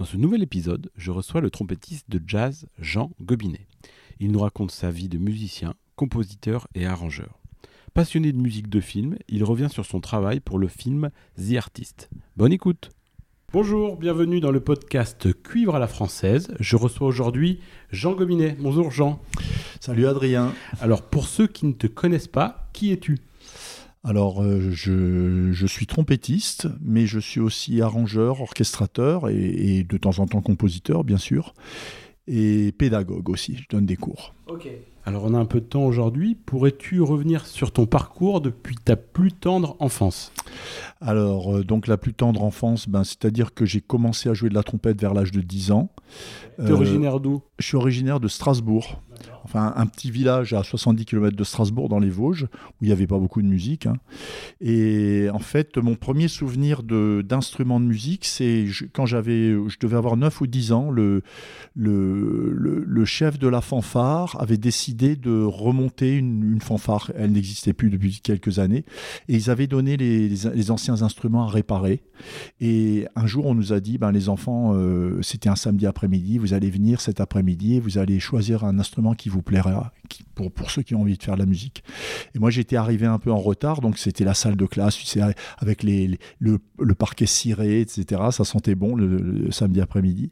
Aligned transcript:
Dans 0.00 0.06
ce 0.06 0.16
nouvel 0.16 0.42
épisode, 0.42 0.90
je 0.96 1.10
reçois 1.10 1.42
le 1.42 1.50
trompettiste 1.50 2.08
de 2.08 2.22
jazz 2.26 2.66
Jean 2.78 3.10
Gobinet. 3.20 3.66
Il 4.18 4.32
nous 4.32 4.38
raconte 4.38 4.70
sa 4.70 4.90
vie 4.90 5.10
de 5.10 5.18
musicien, 5.18 5.74
compositeur 5.94 6.68
et 6.74 6.86
arrangeur. 6.86 7.38
Passionné 7.92 8.32
de 8.32 8.38
musique 8.38 8.70
de 8.70 8.80
film, 8.80 9.18
il 9.28 9.44
revient 9.44 9.68
sur 9.70 9.84
son 9.84 10.00
travail 10.00 10.40
pour 10.40 10.58
le 10.58 10.68
film 10.68 11.10
The 11.36 11.56
Artist. 11.58 12.08
Bonne 12.38 12.54
écoute 12.54 12.88
Bonjour, 13.52 13.98
bienvenue 13.98 14.40
dans 14.40 14.52
le 14.52 14.60
podcast 14.60 15.34
Cuivre 15.42 15.74
à 15.74 15.78
la 15.78 15.86
française. 15.86 16.48
Je 16.58 16.76
reçois 16.76 17.06
aujourd'hui 17.06 17.60
Jean 17.90 18.14
Gobinet. 18.14 18.56
Bonjour 18.58 18.90
Jean. 18.90 19.20
Salut 19.80 20.06
Adrien. 20.06 20.54
Alors 20.80 21.02
pour 21.02 21.28
ceux 21.28 21.46
qui 21.46 21.66
ne 21.66 21.72
te 21.72 21.86
connaissent 21.86 22.26
pas, 22.26 22.70
qui 22.72 22.90
es-tu? 22.90 23.18
Alors, 24.02 24.42
euh, 24.42 24.70
je, 24.72 25.66
suis 25.66 25.86
trompettiste, 25.86 26.68
mais 26.80 27.06
je 27.06 27.18
suis 27.18 27.40
aussi 27.40 27.82
arrangeur, 27.82 28.40
orchestrateur 28.40 29.28
et, 29.28 29.36
et, 29.36 29.84
de 29.84 29.96
temps 29.98 30.20
en 30.20 30.26
temps 30.26 30.40
compositeur, 30.40 31.04
bien 31.04 31.18
sûr 31.18 31.52
et 32.30 32.72
pédagogue 32.72 33.28
aussi. 33.28 33.56
Je 33.56 33.64
donne 33.68 33.86
des 33.86 33.96
cours. 33.96 34.34
Ok. 34.46 34.68
Alors 35.04 35.24
on 35.24 35.34
a 35.34 35.38
un 35.38 35.46
peu 35.46 35.60
de 35.60 35.66
temps 35.66 35.84
aujourd'hui. 35.84 36.34
Pourrais-tu 36.34 37.00
revenir 37.00 37.46
sur 37.46 37.72
ton 37.72 37.86
parcours 37.86 38.40
depuis 38.40 38.76
ta 38.76 38.96
plus 38.96 39.32
tendre 39.32 39.76
enfance? 39.80 40.32
Alors 41.00 41.56
euh, 41.56 41.64
donc 41.64 41.86
la 41.86 41.96
plus 41.96 42.12
tendre 42.12 42.42
enfance, 42.42 42.88
ben, 42.88 43.04
c'est-à-dire 43.04 43.54
que 43.54 43.64
j'ai 43.64 43.80
commencé 43.80 44.28
à 44.28 44.34
jouer 44.34 44.50
de 44.50 44.54
la 44.54 44.62
trompette 44.62 45.00
vers 45.00 45.14
l'âge 45.14 45.32
de 45.32 45.40
10 45.40 45.72
ans. 45.72 45.90
Tu 46.58 46.66
es 46.66 46.72
originaire 46.72 47.20
d'où? 47.20 47.42
Je 47.58 47.66
suis 47.66 47.76
originaire 47.76 48.20
de 48.20 48.28
Strasbourg 48.28 49.00
enfin 49.44 49.72
un 49.76 49.86
petit 49.86 50.10
village 50.10 50.52
à 50.52 50.62
70 50.62 51.04
km 51.04 51.36
de 51.36 51.44
Strasbourg 51.44 51.88
dans 51.88 51.98
les 51.98 52.10
Vosges, 52.10 52.44
où 52.44 52.84
il 52.84 52.86
n'y 52.86 52.92
avait 52.92 53.06
pas 53.06 53.18
beaucoup 53.18 53.42
de 53.42 53.46
musique. 53.46 53.86
Hein. 53.86 53.96
Et 54.60 55.28
en 55.32 55.38
fait, 55.38 55.76
mon 55.76 55.94
premier 55.94 56.28
souvenir 56.28 56.82
d'instrument 56.82 57.80
de, 57.80 57.84
musique, 57.84 58.24
c'est 58.24 58.66
quand 58.92 59.06
j'avais, 59.06 59.52
je 59.52 59.78
devais 59.80 59.96
avoir 59.96 60.16
9 60.16 60.40
ou 60.40 60.46
10 60.46 60.72
ans, 60.72 60.90
le, 60.90 61.22
le, 61.74 62.52
le, 62.52 63.04
chef 63.04 63.38
de 63.38 63.48
la 63.48 63.60
fanfare 63.60 64.36
avait 64.40 64.58
décidé 64.58 65.16
de 65.16 65.42
remonter 65.42 66.14
une, 66.16 66.60
fanfare. 66.60 67.10
Elle 67.16 67.32
n'existait 67.32 67.72
plus 67.72 67.90
depuis 67.90 68.20
quelques 68.20 68.58
années. 68.58 68.84
Et 69.28 69.34
ils 69.34 69.50
avaient 69.50 69.66
donné 69.66 69.96
les, 69.96 70.28
les, 70.28 70.70
anciens 70.70 70.89
instruments 71.02 71.44
à 71.44 71.48
réparer. 71.48 72.02
Et 72.60 73.06
un 73.16 73.26
jour, 73.26 73.46
on 73.46 73.54
nous 73.54 73.72
a 73.72 73.80
dit, 73.80 73.98
ben, 73.98 74.12
les 74.12 74.28
enfants, 74.28 74.74
euh, 74.74 75.20
c'était 75.22 75.48
un 75.48 75.56
samedi 75.56 75.86
après-midi, 75.86 76.38
vous 76.38 76.54
allez 76.54 76.70
venir 76.70 77.00
cet 77.00 77.20
après-midi 77.20 77.76
et 77.76 77.80
vous 77.80 77.98
allez 77.98 78.20
choisir 78.20 78.64
un 78.64 78.78
instrument 78.78 79.14
qui 79.14 79.28
vous 79.28 79.42
plaira, 79.42 79.92
pour, 80.34 80.52
pour 80.52 80.70
ceux 80.70 80.82
qui 80.82 80.94
ont 80.94 81.00
envie 81.00 81.16
de 81.16 81.22
faire 81.22 81.34
de 81.34 81.40
la 81.40 81.46
musique. 81.46 81.82
Et 82.34 82.38
moi, 82.38 82.50
j'étais 82.50 82.76
arrivé 82.76 83.06
un 83.06 83.18
peu 83.18 83.32
en 83.32 83.38
retard, 83.38 83.80
donc 83.80 83.98
c'était 83.98 84.24
la 84.24 84.34
salle 84.34 84.56
de 84.56 84.66
classe, 84.66 84.98
avec 85.58 85.82
les, 85.82 86.18
le, 86.38 86.58
parquet 86.94 87.26
ciré, 87.26 87.80
etc. 87.80 88.22
Ça 88.30 88.44
sentait 88.44 88.74
bon 88.74 88.94
le, 88.94 89.50
samedi 89.50 89.80
après-midi. 89.80 90.30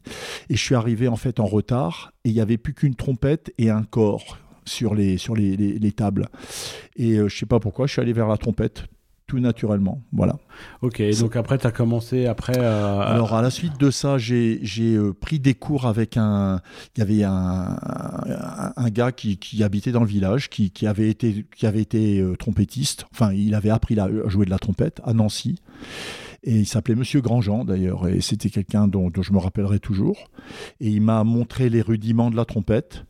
Et 0.49 0.55
je 0.55 0.63
suis 0.63 0.75
arrivé 0.75 1.07
en 1.07 1.15
fait 1.15 1.39
en 1.39 1.45
retard, 1.45 2.13
et 2.23 2.29
il 2.29 2.35
n'y 2.35 2.41
avait 2.41 2.57
plus 2.57 2.73
qu'une 2.73 2.95
trompette 2.95 3.53
et 3.57 3.69
un 3.69 3.83
corps 3.83 4.37
sur 4.65 4.93
les, 4.93 5.17
sur 5.17 5.35
les, 5.35 5.57
les, 5.57 5.91
tables. 5.91 6.27
Et 6.95 7.17
euh, 7.17 7.27
je 7.27 7.37
sais 7.37 7.45
pas 7.45 7.59
pourquoi, 7.59 7.87
je 7.87 7.93
suis 7.93 8.01
allé 8.01 8.13
vers 8.13 8.27
la 8.27 8.37
trompette 8.37 8.85
tout 9.29 9.39
naturellement. 9.39 10.01
Voilà. 10.11 10.35
Ok, 10.81 11.01
donc 11.19 11.35
après, 11.37 11.57
tu 11.57 11.67
as 11.67 11.71
commencé 11.71 12.25
après. 12.25 12.57
Alors, 12.57 13.35
à 13.35 13.41
la 13.41 13.51
suite 13.51 13.79
de 13.79 13.91
ça, 13.91 14.17
j'ai 14.17 14.59
euh, 14.81 15.13
pris 15.13 15.39
des 15.39 15.53
cours 15.53 15.85
avec 15.85 16.17
un. 16.17 16.59
Il 16.97 16.99
y 16.99 17.03
avait 17.03 17.23
un, 17.23 17.77
un, 18.75 18.89
gars 18.89 19.13
qui, 19.13 19.37
qui, 19.37 19.63
habitait 19.63 19.91
dans 19.91 20.01
le 20.01 20.07
village, 20.07 20.49
qui, 20.49 20.71
qui 20.71 20.87
avait 20.87 21.09
été, 21.09 21.45
qui 21.55 21.67
avait 21.67 21.81
été 21.81 22.19
euh, 22.19 22.35
trompettiste. 22.35 23.05
Enfin, 23.13 23.31
il 23.31 23.53
avait 23.53 23.69
appris 23.69 23.97
à 23.99 24.09
jouer 24.27 24.45
de 24.45 24.51
la 24.51 24.59
trompette 24.59 24.99
à 25.05 25.13
Nancy. 25.13 25.59
Et 26.43 26.59
il 26.59 26.65
s'appelait 26.65 26.95
Monsieur 26.95 27.21
Grandjean 27.21 27.65
d'ailleurs, 27.65 28.07
et 28.07 28.21
c'était 28.21 28.49
quelqu'un 28.49 28.87
dont, 28.87 29.11
je 29.19 29.33
me 29.33 29.37
rappellerai 29.37 29.79
toujours. 29.79 30.29
Et 30.79 30.87
il 30.87 31.01
m'a 31.01 31.23
montré 31.23 31.69
les 31.69 31.81
rudiments 31.81 32.31
de 32.31 32.35
la 32.35 32.45
trompette. 32.45 33.05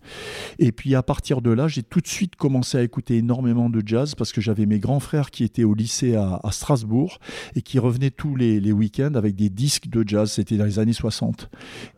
Et 0.57 0.71
puis 0.71 0.95
à 0.95 1.03
partir 1.03 1.41
de 1.41 1.51
là, 1.51 1.67
j'ai 1.67 1.83
tout 1.83 2.01
de 2.01 2.07
suite 2.07 2.35
commencé 2.35 2.77
à 2.77 2.81
écouter 2.81 3.17
énormément 3.17 3.69
de 3.69 3.83
jazz 3.85 4.15
parce 4.15 4.31
que 4.31 4.41
j'avais 4.41 4.65
mes 4.65 4.79
grands 4.79 4.99
frères 4.99 5.29
qui 5.29 5.43
étaient 5.43 5.63
au 5.63 5.75
lycée 5.75 6.15
à, 6.15 6.39
Strasbourg 6.51 7.19
et 7.55 7.61
qui 7.61 7.77
revenaient 7.77 8.09
tous 8.09 8.35
les, 8.35 8.71
week-ends 8.71 9.13
avec 9.13 9.35
des 9.35 9.49
disques 9.49 9.87
de 9.87 10.03
jazz. 10.05 10.31
C'était 10.31 10.57
dans 10.57 10.65
les 10.65 10.79
années 10.79 10.93
60. 10.93 11.49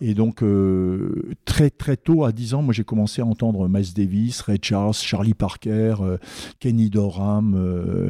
Et 0.01 0.13
donc 0.13 0.43
euh, 0.43 1.33
très 1.45 1.69
très 1.69 1.95
tôt, 1.95 2.25
à 2.25 2.31
10 2.31 2.55
ans, 2.55 2.61
moi 2.61 2.73
j'ai 2.73 2.83
commencé 2.83 3.21
à 3.21 3.25
entendre 3.25 3.69
Miles 3.69 3.93
Davis, 3.93 4.41
Ray 4.41 4.59
Charles, 4.61 4.93
Charlie 4.93 5.33
Parker, 5.33 5.95
euh, 6.01 6.17
Kenny 6.59 6.89
Dorham, 6.89 7.55
euh, 7.55 8.09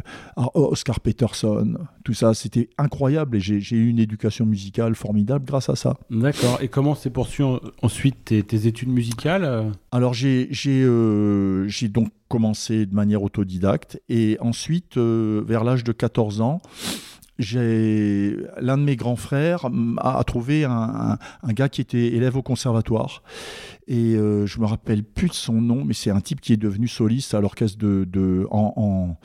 Oscar 0.55 0.99
Peterson. 0.99 1.75
Tout 2.03 2.13
ça, 2.13 2.33
c'était 2.33 2.69
incroyable 2.77 3.10
et 3.17 3.39
j'ai 3.39 3.75
eu 3.75 3.89
une 3.89 3.99
éducation 3.99 4.45
musicale 4.45 4.95
formidable 4.95 5.45
grâce 5.45 5.69
à 5.69 5.75
ça. 5.75 5.97
D'accord. 6.09 6.59
Et 6.61 6.67
comment 6.67 6.95
s'est 6.95 7.09
poursuivi 7.09 7.49
ensuite 7.81 8.25
tes, 8.25 8.67
études 8.67 8.89
musicales? 8.89 9.71
Alors 9.91 10.13
euh, 10.23 11.65
j'ai 11.67 11.87
donc 11.87 12.09
commencé 12.27 12.85
de 12.85 12.95
manière 12.95 13.23
autodidacte 13.23 14.01
et 14.09 14.37
ensuite, 14.39 14.97
euh, 14.97 15.43
vers 15.45 15.63
l'âge 15.63 15.83
de 15.83 15.91
14 15.91 16.41
ans, 16.41 16.61
l'un 17.39 18.77
de 18.77 18.83
mes 18.83 18.95
grands 18.95 19.15
frères 19.15 19.67
a, 19.97 20.23
trouvé 20.23 20.63
un, 20.63 21.17
gars 21.47 21.69
qui 21.69 21.81
était 21.81 22.07
élève 22.07 22.37
au 22.37 22.41
conservatoire 22.41 23.23
et 23.87 24.15
euh, 24.15 24.45
je 24.45 24.59
me 24.59 24.65
rappelle 24.65 25.03
plus 25.03 25.27
de 25.27 25.33
son 25.33 25.53
nom 25.53 25.83
mais 25.83 25.93
c'est 25.93 26.11
un 26.11 26.21
type 26.21 26.39
qui 26.39 26.53
est 26.53 26.57
devenu 26.57 26.87
soliste 26.87 27.33
à 27.33 27.41
l'orchestre 27.41 27.79
de, 27.79 28.05
de 28.05 28.47
en, 28.51 29.17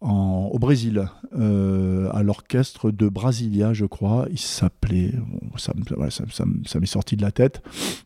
au 0.00 0.58
Brésil, 0.58 1.08
euh, 1.38 2.08
à 2.12 2.22
l'orchestre 2.22 2.90
de 2.90 3.08
Brasilia, 3.08 3.72
je 3.72 3.84
crois. 3.84 4.26
Il 4.30 4.38
s'appelait. 4.38 5.12
ça, 5.58 5.74
m'est 6.80 6.86
sorti 6.86 7.16
de 7.16 7.22
la 7.22 7.30
tête. 7.30 7.62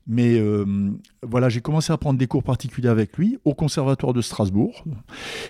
Mais 0.07 0.39
euh, 0.39 0.91
voilà, 1.23 1.49
j'ai 1.49 1.61
commencé 1.61 1.93
à 1.93 1.97
prendre 1.97 2.19
des 2.19 2.27
cours 2.27 2.43
particuliers 2.43 2.89
avec 2.89 3.17
lui 3.17 3.39
au 3.45 3.55
conservatoire 3.55 4.13
de 4.13 4.21
Strasbourg. 4.21 4.85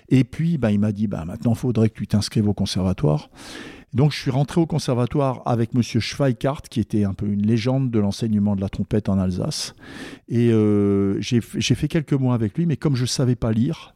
Et 0.09 0.23
puis, 0.23 0.57
bah, 0.57 0.71
il 0.71 0.79
m'a 0.79 0.91
dit 0.91 1.07
bah, 1.07 1.25
maintenant, 1.25 1.53
il 1.53 1.57
faudrait 1.57 1.89
que 1.89 1.95
tu 1.95 2.07
t'inscrives 2.07 2.47
au 2.47 2.53
conservatoire. 2.53 3.29
Donc, 3.93 4.11
je 4.11 4.19
suis 4.19 4.31
rentré 4.31 4.59
au 4.59 4.65
conservatoire 4.65 5.41
avec 5.45 5.73
Monsieur 5.73 6.01
Schweikart, 6.01 6.63
qui 6.63 6.81
était 6.81 7.05
un 7.05 7.13
peu 7.13 7.27
une 7.27 7.45
légende 7.45 7.89
de 7.91 7.99
l'enseignement 7.99 8.55
de 8.55 8.61
la 8.61 8.67
trompette 8.67 9.07
en 9.07 9.17
Alsace. 9.17 9.73
Et 10.27 10.51
euh, 10.51 11.19
j'ai 11.21 11.41
fait 11.41 11.87
quelques 11.87 12.13
mois 12.13 12.35
avec 12.35 12.57
lui, 12.57 12.65
mais 12.65 12.75
comme 12.75 12.95
je 12.95 13.03
ne 13.03 13.07
savais 13.07 13.35
pas 13.35 13.53
lire, 13.53 13.95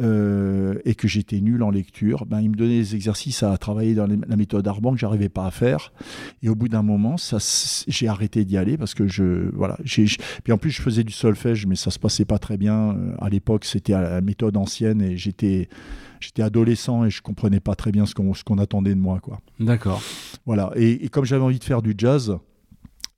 euh, 0.00 0.78
et 0.84 0.94
que 0.94 1.08
j'étais 1.08 1.40
nul 1.40 1.62
en 1.62 1.70
lecture, 1.70 2.24
ben, 2.24 2.40
il 2.40 2.50
me 2.50 2.54
donnait 2.54 2.78
des 2.78 2.94
exercices 2.94 3.42
à 3.42 3.56
travailler 3.58 3.94
dans 3.94 4.06
la 4.06 4.36
méthode 4.36 4.66
Arban 4.68 4.92
que 4.92 4.98
j'arrivais 4.98 5.28
pas 5.28 5.46
à 5.46 5.50
faire. 5.50 5.92
Et 6.42 6.48
au 6.48 6.54
bout 6.54 6.68
d'un 6.68 6.82
moment, 6.82 7.16
ça, 7.16 7.38
j'ai 7.88 8.06
arrêté 8.06 8.44
d'y 8.44 8.56
aller 8.56 8.78
parce 8.78 8.94
que 8.94 9.08
je, 9.08 9.50
voilà, 9.54 9.76
j'ai, 9.84 10.06
puis 10.44 10.52
en 10.52 10.58
plus 10.58 10.70
je 10.70 10.82
faisais 10.82 11.02
du 11.02 11.12
solfège, 11.12 11.66
mais 11.66 11.74
ça 11.74 11.90
se 11.90 11.98
passait 11.98 12.24
pas 12.24 12.38
très 12.38 12.56
bien. 12.56 12.90
Euh, 12.90 13.14
à 13.18 13.28
l'époque, 13.28 13.64
c'était 13.64 13.92
la 13.92 14.20
méthode 14.20 14.56
ancienne 14.56 15.02
et 15.02 15.16
j'étais, 15.16 15.68
j'étais 16.20 16.42
adolescent 16.42 17.04
et 17.04 17.10
je 17.10 17.20
comprenais 17.20 17.60
pas 17.60 17.74
très 17.74 17.90
bien 17.90 18.06
ce 18.06 18.14
qu'on, 18.14 18.34
ce 18.34 18.44
qu'on 18.44 18.58
attendait 18.58 18.94
de 18.94 19.00
moi, 19.00 19.18
quoi. 19.20 19.40
D'accord. 19.58 20.00
Voilà. 20.46 20.70
Et, 20.76 21.04
et 21.04 21.08
comme 21.08 21.24
j'avais 21.24 21.42
envie 21.42 21.58
de 21.58 21.64
faire 21.64 21.82
du 21.82 21.94
jazz, 21.98 22.38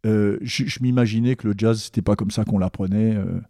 euh, 0.07 0.39
je, 0.41 0.79
m'imaginais 0.81 1.37
que 1.37 1.47
le 1.47 1.55
jazz, 1.57 1.83
c'était 1.83 2.03
pas 2.03 2.17
comme 2.17 2.31
ça 2.31 2.45
qu'on 2.45 2.59
l'apprenait. 2.59 3.15
Euh, 3.17 3.41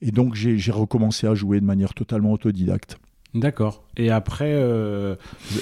et 0.00 0.10
donc, 0.10 0.34
j'ai 0.34 0.72
recommencé 0.72 1.26
à 1.26 1.34
jouer 1.34 1.60
de 1.60 1.64
manière 1.64 1.94
totalement 1.94 2.32
autodidacte. 2.32 2.98
D'accord. 3.34 3.84
Et 3.98 4.10
après, 4.10 4.52
euh, 4.54 5.16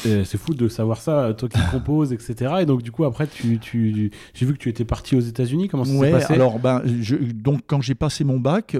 c'est 0.04 0.36
fou 0.36 0.54
de 0.54 0.68
savoir 0.68 1.00
ça, 1.00 1.34
toi 1.36 1.48
qui 1.48 1.58
composes, 1.72 2.12
etc. 2.12 2.56
Et 2.60 2.66
donc, 2.66 2.82
du 2.82 2.92
coup, 2.92 3.04
après, 3.04 3.26
tu, 3.26 3.58
tu 3.58 4.12
j'ai 4.34 4.46
vu 4.46 4.52
que 4.52 4.58
tu 4.58 4.68
étais 4.68 4.84
parti 4.84 5.16
aux 5.16 5.20
États-Unis. 5.20 5.68
Comment 5.68 5.84
ça 5.84 5.92
s'est 5.92 6.10
passé? 6.12 6.34
Alors, 6.34 6.60
ben, 6.60 6.82
donc, 7.34 7.62
quand 7.66 7.80
j'ai 7.80 7.96
passé 7.96 8.22
mon 8.22 8.38
bac, 8.38 8.76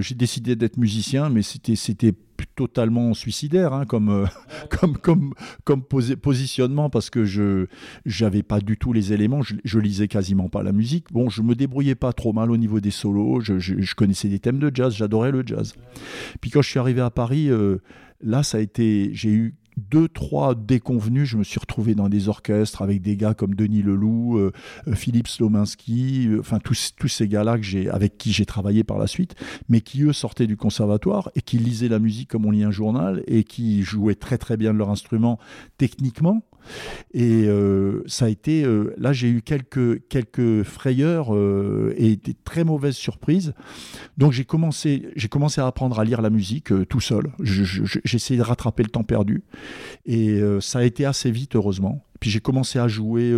j'ai 0.00 0.14
décidé 0.14 0.56
d'être 0.56 0.78
musicien, 0.78 1.28
mais 1.28 1.42
c'était 1.42 2.12
totalement 2.54 3.14
suicidaire 3.14 3.72
hein, 3.72 3.84
comme, 3.86 4.08
euh, 4.08 4.26
comme, 4.70 4.96
comme, 4.96 5.34
comme 5.64 5.82
positionnement 5.82 6.90
parce 6.90 7.10
que 7.10 7.24
je 7.24 7.66
n'avais 8.20 8.42
pas 8.42 8.60
du 8.60 8.76
tout 8.76 8.92
les 8.92 9.12
éléments, 9.12 9.42
je, 9.42 9.54
je, 9.64 9.78
lisais 9.78 10.08
quasiment 10.08 10.48
pas 10.48 10.62
la 10.62 10.72
musique. 10.72 11.06
Bon, 11.12 11.28
je 11.28 11.42
me 11.42 11.54
débrouillais 11.54 11.94
pas 11.94 12.12
trop 12.12 12.32
mal 12.32 12.50
au 12.50 12.56
niveau 12.56 12.80
des 12.80 12.90
solos, 12.90 13.40
je, 13.40 13.58
je, 13.58 13.94
connaissais 13.94 14.28
des 14.28 14.38
thèmes 14.38 14.58
de 14.58 14.70
jazz, 14.72 14.94
j'adorais 14.94 15.30
le 15.30 15.42
jazz. 15.44 15.74
Puis 16.40 16.50
quand 16.50 16.62
je 16.62 16.70
suis 16.70 16.78
arrivé 16.78 17.00
à 17.00 17.10
Paris, 17.10 17.50
euh, 17.50 17.78
là, 18.20 18.42
ça 18.42 18.58
a 18.58 18.60
été, 18.60 19.10
j'ai 19.12 19.30
eu 19.30 19.54
deux, 19.76 20.08
trois 20.08 20.54
déconvenus, 20.54 21.28
je 21.28 21.36
me 21.36 21.44
suis 21.44 21.58
retrouvé 21.58 21.94
dans 21.94 22.08
des 22.08 22.28
orchestres 22.28 22.82
avec 22.82 23.02
des 23.02 23.16
gars 23.16 23.34
comme 23.34 23.54
Denis 23.54 23.82
Leloup, 23.82 24.38
euh, 24.38 24.52
euh, 24.86 24.94
Philippe 24.94 25.28
Slominski, 25.28 26.28
enfin 26.38 26.58
tous, 26.58 26.92
tous 26.96 27.08
ces 27.08 27.28
gars-là 27.28 27.56
avec 27.90 28.18
qui 28.18 28.32
j'ai 28.32 28.46
travaillé 28.46 28.84
par 28.84 28.98
la 28.98 29.06
suite, 29.06 29.34
mais 29.68 29.80
qui 29.80 30.02
eux 30.02 30.12
sortaient 30.12 30.46
du 30.46 30.56
conservatoire 30.56 31.30
et 31.34 31.42
qui 31.42 31.58
lisaient 31.58 31.88
la 31.88 31.98
musique 31.98 32.30
comme 32.30 32.46
on 32.46 32.50
lit 32.50 32.64
un 32.64 32.70
journal 32.70 33.22
et 33.26 33.44
qui 33.44 33.82
jouaient 33.82 34.14
très 34.14 34.38
très 34.38 34.56
bien 34.56 34.72
de 34.72 34.78
leur 34.78 34.90
instrument 34.90 35.38
techniquement 35.78 36.42
et 37.12 37.46
euh, 37.46 38.02
ça 38.06 38.26
a 38.26 38.28
été. 38.28 38.64
Euh, 38.64 38.94
là, 38.98 39.12
j'ai 39.12 39.28
eu 39.28 39.42
quelques, 39.42 40.06
quelques 40.08 40.62
frayeurs 40.62 41.34
euh, 41.34 41.94
et 41.96 42.16
des 42.16 42.34
très 42.34 42.64
mauvaises 42.64 42.96
surprises. 42.96 43.54
Donc, 44.18 44.32
j'ai 44.32 44.44
commencé, 44.44 45.08
commencé 45.30 45.60
à 45.60 45.66
apprendre 45.66 45.98
à 45.98 46.04
lire 46.04 46.22
la 46.22 46.30
musique 46.30 46.72
tout 46.88 47.00
seul. 47.00 47.32
J'ai 47.42 48.16
essayé 48.16 48.38
de 48.38 48.44
rattraper 48.44 48.82
le 48.82 48.88
temps 48.88 49.04
perdu. 49.04 49.42
Et 50.06 50.40
ça 50.60 50.80
a 50.80 50.82
été 50.84 51.04
assez 51.04 51.30
vite, 51.30 51.56
heureusement. 51.56 52.04
Puis, 52.20 52.30
j'ai 52.30 52.40
commencé 52.40 52.78
à 52.78 52.88
jouer 52.88 53.34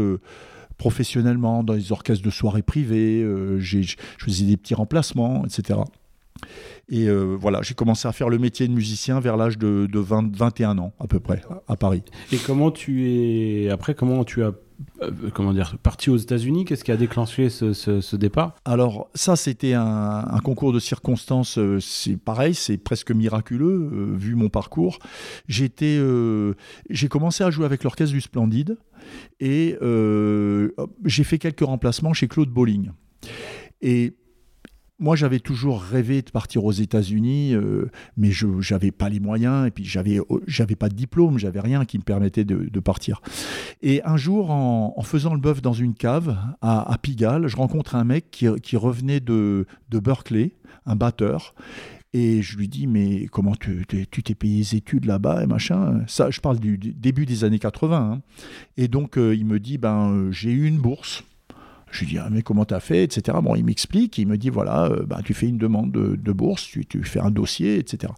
professionnellement 0.79 1.65
dans 1.65 1.75
les 1.75 1.93
orchestres 1.93 2.25
de 2.25 2.31
soirée 2.31 2.63
privées. 2.63 3.23
je 3.59 3.97
faisais 4.19 4.45
des 4.45 4.57
petits 4.57 4.75
remplacements, 4.75 5.45
etc. 5.45 5.81
Et 6.89 7.09
euh, 7.09 7.37
voilà, 7.39 7.63
j'ai 7.63 7.75
commencé 7.75 8.07
à 8.07 8.13
faire 8.13 8.29
le 8.29 8.39
métier 8.39 8.69
de 8.69 8.73
musicien 8.73 9.19
vers 9.19 9.37
l'âge 9.37 9.59
de, 9.59 9.89
21 9.93 10.79
ans 10.79 10.93
à 11.01 11.07
peu 11.09 11.19
près 11.19 11.43
à 11.67 11.77
Paris. 11.77 12.03
Et 12.31 12.37
comment 12.39 12.71
tu 12.71 13.11
es 13.11 13.71
après 13.71 13.95
comment 13.95 14.25
tu 14.25 14.45
as 14.45 14.53
euh, 15.03 15.11
comment 15.35 15.53
dire 15.53 15.79
parti 15.83 16.11
aux 16.11 16.17
États-Unis? 16.17 16.65
Qu'est-ce 16.65 16.85
qui 16.85 16.93
a 16.93 16.97
déclenché 16.97 17.49
ce, 17.49 18.17
départ? 18.17 18.55
Alors 18.65 19.09
ça, 19.15 19.35
c'était 19.35 19.73
un, 19.73 20.39
concours 20.45 20.73
de 20.73 20.79
circonstances. 20.79 21.59
Euh, 21.59 21.81
c'est 21.81 22.17
pareil, 22.17 22.55
c'est 22.55 22.77
presque 22.77 23.11
miraculeux 23.11 24.15
vu 24.15 24.37
mon 24.37 24.49
parcours. 24.49 25.01
J'étais, 25.49 25.99
j'ai 26.89 27.09
commencé 27.09 27.43
à 27.43 27.51
jouer 27.51 27.65
avec 27.65 27.83
l'orchestre 27.83 28.15
du 28.15 28.21
Splendide 28.21 28.79
et 29.41 29.77
j'ai 31.05 31.25
fait 31.25 31.39
quelques 31.39 31.65
remplacements 31.65 32.13
chez 32.13 32.29
Claude 32.29 32.51
Bolling. 32.51 32.91
Et 33.83 34.15
moi, 34.99 35.15
j'avais 35.15 35.41
toujours 35.41 35.83
rêvé 35.83 36.23
de 36.23 36.31
partir 36.31 36.65
aux 36.65 36.73
États-Unis, 36.73 37.55
euh, 37.55 37.91
mais 38.17 38.31
je 38.31 38.47
n'avais 38.73 38.93
pas 38.93 39.11
les 39.11 39.21
moyens, 39.21 39.67
et 39.67 39.71
puis 39.71 39.85
j'avais 39.85 40.19
euh, 40.19 40.25
j'avais 40.47 40.77
pas 40.77 40.89
de 40.89 40.95
diplôme, 40.95 41.39
j'avais 41.39 41.61
rien 41.61 41.85
qui 41.85 41.99
me 41.99 42.03
permettait 42.03 42.45
de, 42.45 42.81
partir. 42.81 43.21
Et 43.83 44.03
un 44.05 44.17
jour, 44.17 44.51
en, 44.51 45.03
faisant 45.03 45.35
le 45.35 45.41
bœuf 45.41 45.61
dans 45.61 45.73
une 45.73 45.95
cave 45.95 46.37
à, 46.63 46.97
Pigalle, 47.01 47.47
je 47.47 47.57
rencontre 47.57 47.95
un 47.95 48.05
mec 48.05 48.31
qui, 48.31 48.77
revenait 48.77 49.21
de, 49.21 49.67
de, 49.91 49.99
Berkeley, 49.99 50.53
un 50.87 50.97
batteur. 50.97 51.55
Et 52.13 52.41
je 52.41 52.57
lui 52.57 52.69
dis, 52.69 52.87
mais 52.87 53.27
comment 53.27 53.55
tu 53.55 53.85
t'es 53.87 54.35
payé 54.35 54.59
les 54.59 54.77
études 54.77 55.05
là-bas 55.05 55.43
et 55.43 55.47
machin? 55.47 56.03
Ça, 56.07 56.31
je 56.31 56.41
parle 56.41 56.59
du, 56.59 56.79
début 56.79 57.27
des 57.27 57.45
années 57.45 57.59
80. 57.59 57.97
Hein. 57.97 58.23
Et 58.77 58.89
donc, 58.89 59.19
euh, 59.19 59.35
il 59.35 59.45
me 59.45 59.59
dit, 59.59 59.79
ben, 59.79 60.31
j'ai 60.31 60.53
eu 60.53 60.67
une 60.67 60.79
bourse 60.79 61.25
je 61.91 62.01
lui 62.01 62.07
dis, 62.07 62.19
ah, 62.19 62.29
mais 62.31 62.43
comment 62.43 62.65
t'as 62.65 62.81
fait, 62.81 63.05
etc. 63.05 63.39
Bon, 63.43 63.55
il 63.55 63.65
m'explique, 63.65 64.19
il 64.19 64.27
me 64.27 64.37
dit, 64.37 64.51
voilà, 64.51 64.87
euh, 64.87 65.07
bah, 65.07 65.21
tu 65.25 65.35
fais 65.35 65.47
une 65.47 65.59
demande 65.59 65.93
de, 65.93 66.33
bourse, 66.33 66.67
tu, 66.67 67.05
fais 67.05 67.21
un 67.21 67.31
dossier, 67.31 67.79
etc. 67.79 68.13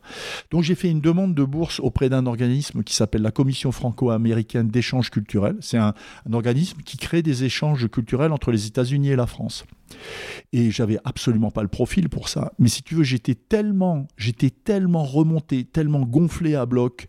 Donc 0.50 0.62
j'ai 0.62 0.74
fait 0.74 0.90
une 0.90 1.00
demande 1.00 1.34
de 1.34 1.44
bourse 1.44 1.80
auprès 1.80 2.08
d'un 2.08 2.26
organisme 2.26 2.82
qui 2.82 2.94
s'appelle 2.94 3.22
la 3.22 3.30
Commission 3.30 3.70
franco-américaine 3.72 4.68
d'échanges 4.68 5.10
culturels. 5.10 5.56
C'est 5.60 5.78
un, 5.78 5.94
un 6.28 6.32
organisme 6.32 6.78
qui 6.84 6.96
crée 6.96 7.22
des 7.22 7.44
échanges 7.44 7.88
culturels 7.88 8.32
entre 8.32 8.50
les 8.50 8.66
États-Unis 8.66 9.10
et 9.10 9.16
la 9.16 9.26
France. 9.26 9.64
Et 10.52 10.70
j'avais 10.70 10.98
absolument 11.04 11.50
pas 11.50 11.62
le 11.62 11.68
profil 11.68 12.08
pour 12.08 12.28
ça. 12.28 12.52
Mais 12.58 12.68
si 12.68 12.82
tu 12.82 12.94
veux, 12.94 13.04
j'étais 13.04 13.34
tellement, 13.34 14.06
j'étais 14.16 14.50
tellement 14.50 15.04
remonté, 15.04 15.64
tellement 15.64 16.00
gonflé 16.00 16.54
à 16.54 16.66
bloc, 16.66 17.08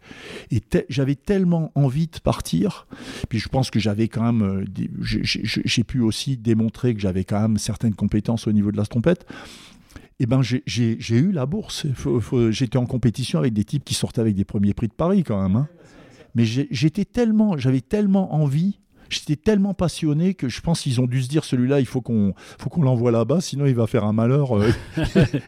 et 0.51 0.61
j'avais 0.89 1.15
tellement 1.15 1.71
envie 1.75 2.07
de 2.07 2.19
partir. 2.19 2.87
Puis 3.29 3.39
je 3.39 3.49
pense 3.49 3.71
que 3.71 3.79
j'avais 3.79 4.07
quand 4.07 4.31
même, 4.31 4.41
euh, 4.41 4.65
j'ai 5.01 5.83
pu 5.83 6.01
aussi 6.01 6.37
démontrer 6.37 6.93
que 6.93 7.01
j'avais 7.01 7.23
quand 7.23 7.41
même 7.41 7.57
certaines 7.57 7.95
compétences 7.95 8.47
au 8.47 8.51
niveau 8.51 8.71
de 8.71 8.77
la 8.77 8.85
trompette. 8.85 9.25
Et 10.21 10.23
eh 10.23 10.25
ben 10.25 10.41
j'ai 10.41 11.15
eu 11.15 11.31
la 11.31 11.45
bourse. 11.45 11.85
J'étais 12.49 12.77
en 12.77 12.85
compétition 12.85 13.39
avec 13.39 13.53
des 13.53 13.63
types 13.63 13.85
qui 13.85 13.93
sortaient 13.93 14.19
avec 14.19 14.35
des 14.35 14.43
premiers 14.43 14.73
prix 14.73 14.89
de 14.89 14.93
Paris 14.93 15.23
quand 15.23 15.41
même. 15.41 15.55
Hein. 15.55 15.69
Mais 16.35 16.43
j'étais 16.45 17.05
tellement, 17.05 17.57
j'avais 17.57 17.79
tellement 17.79 18.35
envie 18.35 18.79
J'étais 19.09 19.35
tellement 19.35 19.73
passionné 19.73 20.33
que 20.33 20.49
je 20.49 20.61
pense 20.61 20.81
qu'ils 20.81 21.01
ont 21.01 21.07
dû 21.07 21.21
se 21.21 21.27
dire 21.27 21.43
celui-là, 21.43 21.79
il 21.79 21.85
faut 21.85 22.01
qu'on 22.01 22.33
faut 22.57 22.69
qu'on 22.69 22.81
l'envoie 22.81 23.11
là-bas, 23.11 23.41
sinon 23.41 23.65
il 23.65 23.75
va 23.75 23.87
faire 23.87 24.03
un 24.03 24.13
malheur, 24.13 24.57
euh, 24.57 24.71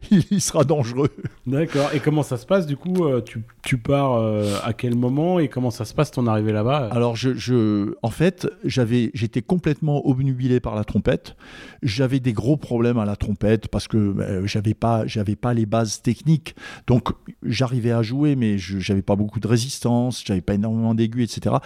il, 0.12 0.42
sera 0.42 0.64
dangereux. 0.64 1.10
D'accord. 1.46 1.90
Et 1.94 2.00
comment 2.00 2.24
ça 2.24 2.38
se 2.38 2.46
passe 2.46 2.66
du 2.66 2.78
coup 2.78 3.06
euh, 3.06 3.22
tu, 3.22 3.44
tu, 3.64 3.78
pars 3.78 4.16
euh, 4.16 4.56
à 4.64 4.74
quel 4.74 4.96
moment 4.96 5.40
et 5.40 5.48
comment 5.48 5.72
ça 5.72 5.86
se 5.86 5.94
passe 5.94 6.12
ton 6.12 6.28
arrivée 6.28 6.52
là-bas? 6.52 6.90
Alors 6.92 7.16
je, 7.16 7.34
je, 7.34 7.94
en 8.02 8.10
fait, 8.10 8.48
j'avais 8.64 9.12
j'étais 9.14 9.42
complètement 9.42 10.06
obnubilé 10.08 10.60
par 10.60 10.76
la 10.76 10.84
trompette. 10.84 11.36
J'avais 11.84 12.20
des 12.20 12.34
gros 12.34 12.58
problèmes 12.58 12.98
à 12.98 13.06
la 13.06 13.16
trompette 13.16 13.68
parce 13.68 13.88
que 13.88 14.16
j'avais 14.46 14.74
pas 14.74 15.06
j'avais 15.08 15.36
pas 15.36 15.54
les 15.54 15.66
bases 15.66 16.02
techniques. 16.02 16.56
Donc 16.88 17.10
j'arrivais 17.44 17.92
à 17.92 18.02
jouer, 18.02 18.36
mais 18.36 18.58
je 18.58 18.80
j'avais 18.80 19.02
pas 19.02 19.16
beaucoup 19.16 19.40
de 19.40 19.48
résistance, 19.48 20.24
j'avais 20.26 20.42
pas 20.42 20.56
énormément 20.56 20.94
d'aigus, 20.96 21.24
etc. 21.24 21.58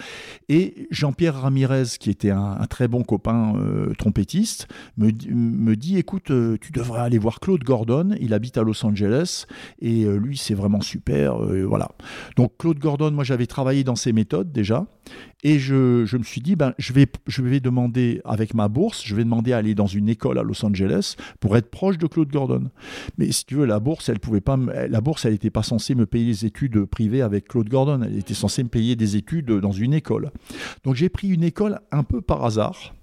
Et 0.48 0.88
Jean-Pierre 0.90 1.40
Ramirez 1.40 1.85
qui 1.98 2.10
était 2.10 2.30
un, 2.30 2.66
très 2.68 2.88
bon 2.88 3.02
copain 3.02 3.54
euh, 3.56 3.92
trompettiste, 3.98 4.68
me, 4.96 5.10
me, 5.30 5.76
dit 5.76 5.98
écoute, 5.98 6.30
euh, 6.30 6.56
tu 6.60 6.72
devrais 6.72 7.00
aller 7.00 7.18
voir 7.18 7.40
Claude 7.40 7.62
Gordon, 7.62 8.14
il 8.20 8.34
habite 8.34 8.58
à 8.58 8.62
Los 8.62 8.84
Angeles, 8.84 9.46
et 9.80 10.04
euh, 10.04 10.16
lui, 10.16 10.36
c'est 10.36 10.54
vraiment 10.54 10.80
super. 10.80 11.36
voilà. 11.66 11.90
Donc, 12.36 12.52
Claude 12.58 12.78
Gordon, 12.78 13.10
moi, 13.12 13.24
j'avais 13.24 13.46
travaillé 13.46 13.84
dans 13.84 13.96
ses 13.96 14.12
méthodes 14.12 14.52
déjà, 14.52 14.86
et 15.42 15.58
je, 15.58 16.16
me 16.16 16.22
suis 16.22 16.40
dit, 16.40 16.56
ben, 16.56 16.74
je, 16.78 16.92
vais, 16.92 17.06
je 17.26 17.42
vais 17.42 17.60
demander, 17.60 18.20
avec 18.24 18.54
ma 18.54 18.68
bourse, 18.68 19.02
je 19.04 19.14
vais 19.14 19.24
demander 19.24 19.52
à 19.52 19.58
aller 19.58 19.74
dans 19.74 19.86
une 19.86 20.08
école 20.08 20.38
à 20.38 20.42
Los 20.42 20.64
Angeles 20.64 21.14
pour 21.40 21.56
être 21.56 21.70
proche 21.70 21.98
de 21.98 22.06
Claude 22.06 22.30
Gordon. 22.30 22.70
Mais 23.18 23.30
si 23.32 23.44
tu 23.44 23.54
veux, 23.54 23.66
la 23.66 23.78
bourse, 23.78 24.08
elle 24.08 24.18
pouvait 24.18 24.40
pas, 24.40 24.56
la 24.56 25.00
bourse, 25.00 25.24
elle 25.24 25.32
n'était 25.32 25.50
pas 25.50 25.62
censée 25.62 25.94
me 25.94 26.06
payer 26.06 26.26
les 26.26 26.46
études 26.46 26.84
privées 26.86 27.22
avec 27.22 27.48
Claude 27.48 27.68
Gordon, 27.68 28.02
elle 28.02 28.18
était 28.18 28.34
censée 28.34 28.62
me 28.64 28.68
payer 28.68 28.96
des 28.96 29.16
études 29.16 29.52
dans 29.52 29.72
une 29.72 29.94
école. 29.94 30.30
Donc 30.84 30.96
j'ai 30.96 31.08
pris 31.08 31.28
une 31.28 31.44
école 31.44 31.80
un 31.92 32.02
peu 32.02 32.20
par 32.20 32.44
hasard. 32.44 32.94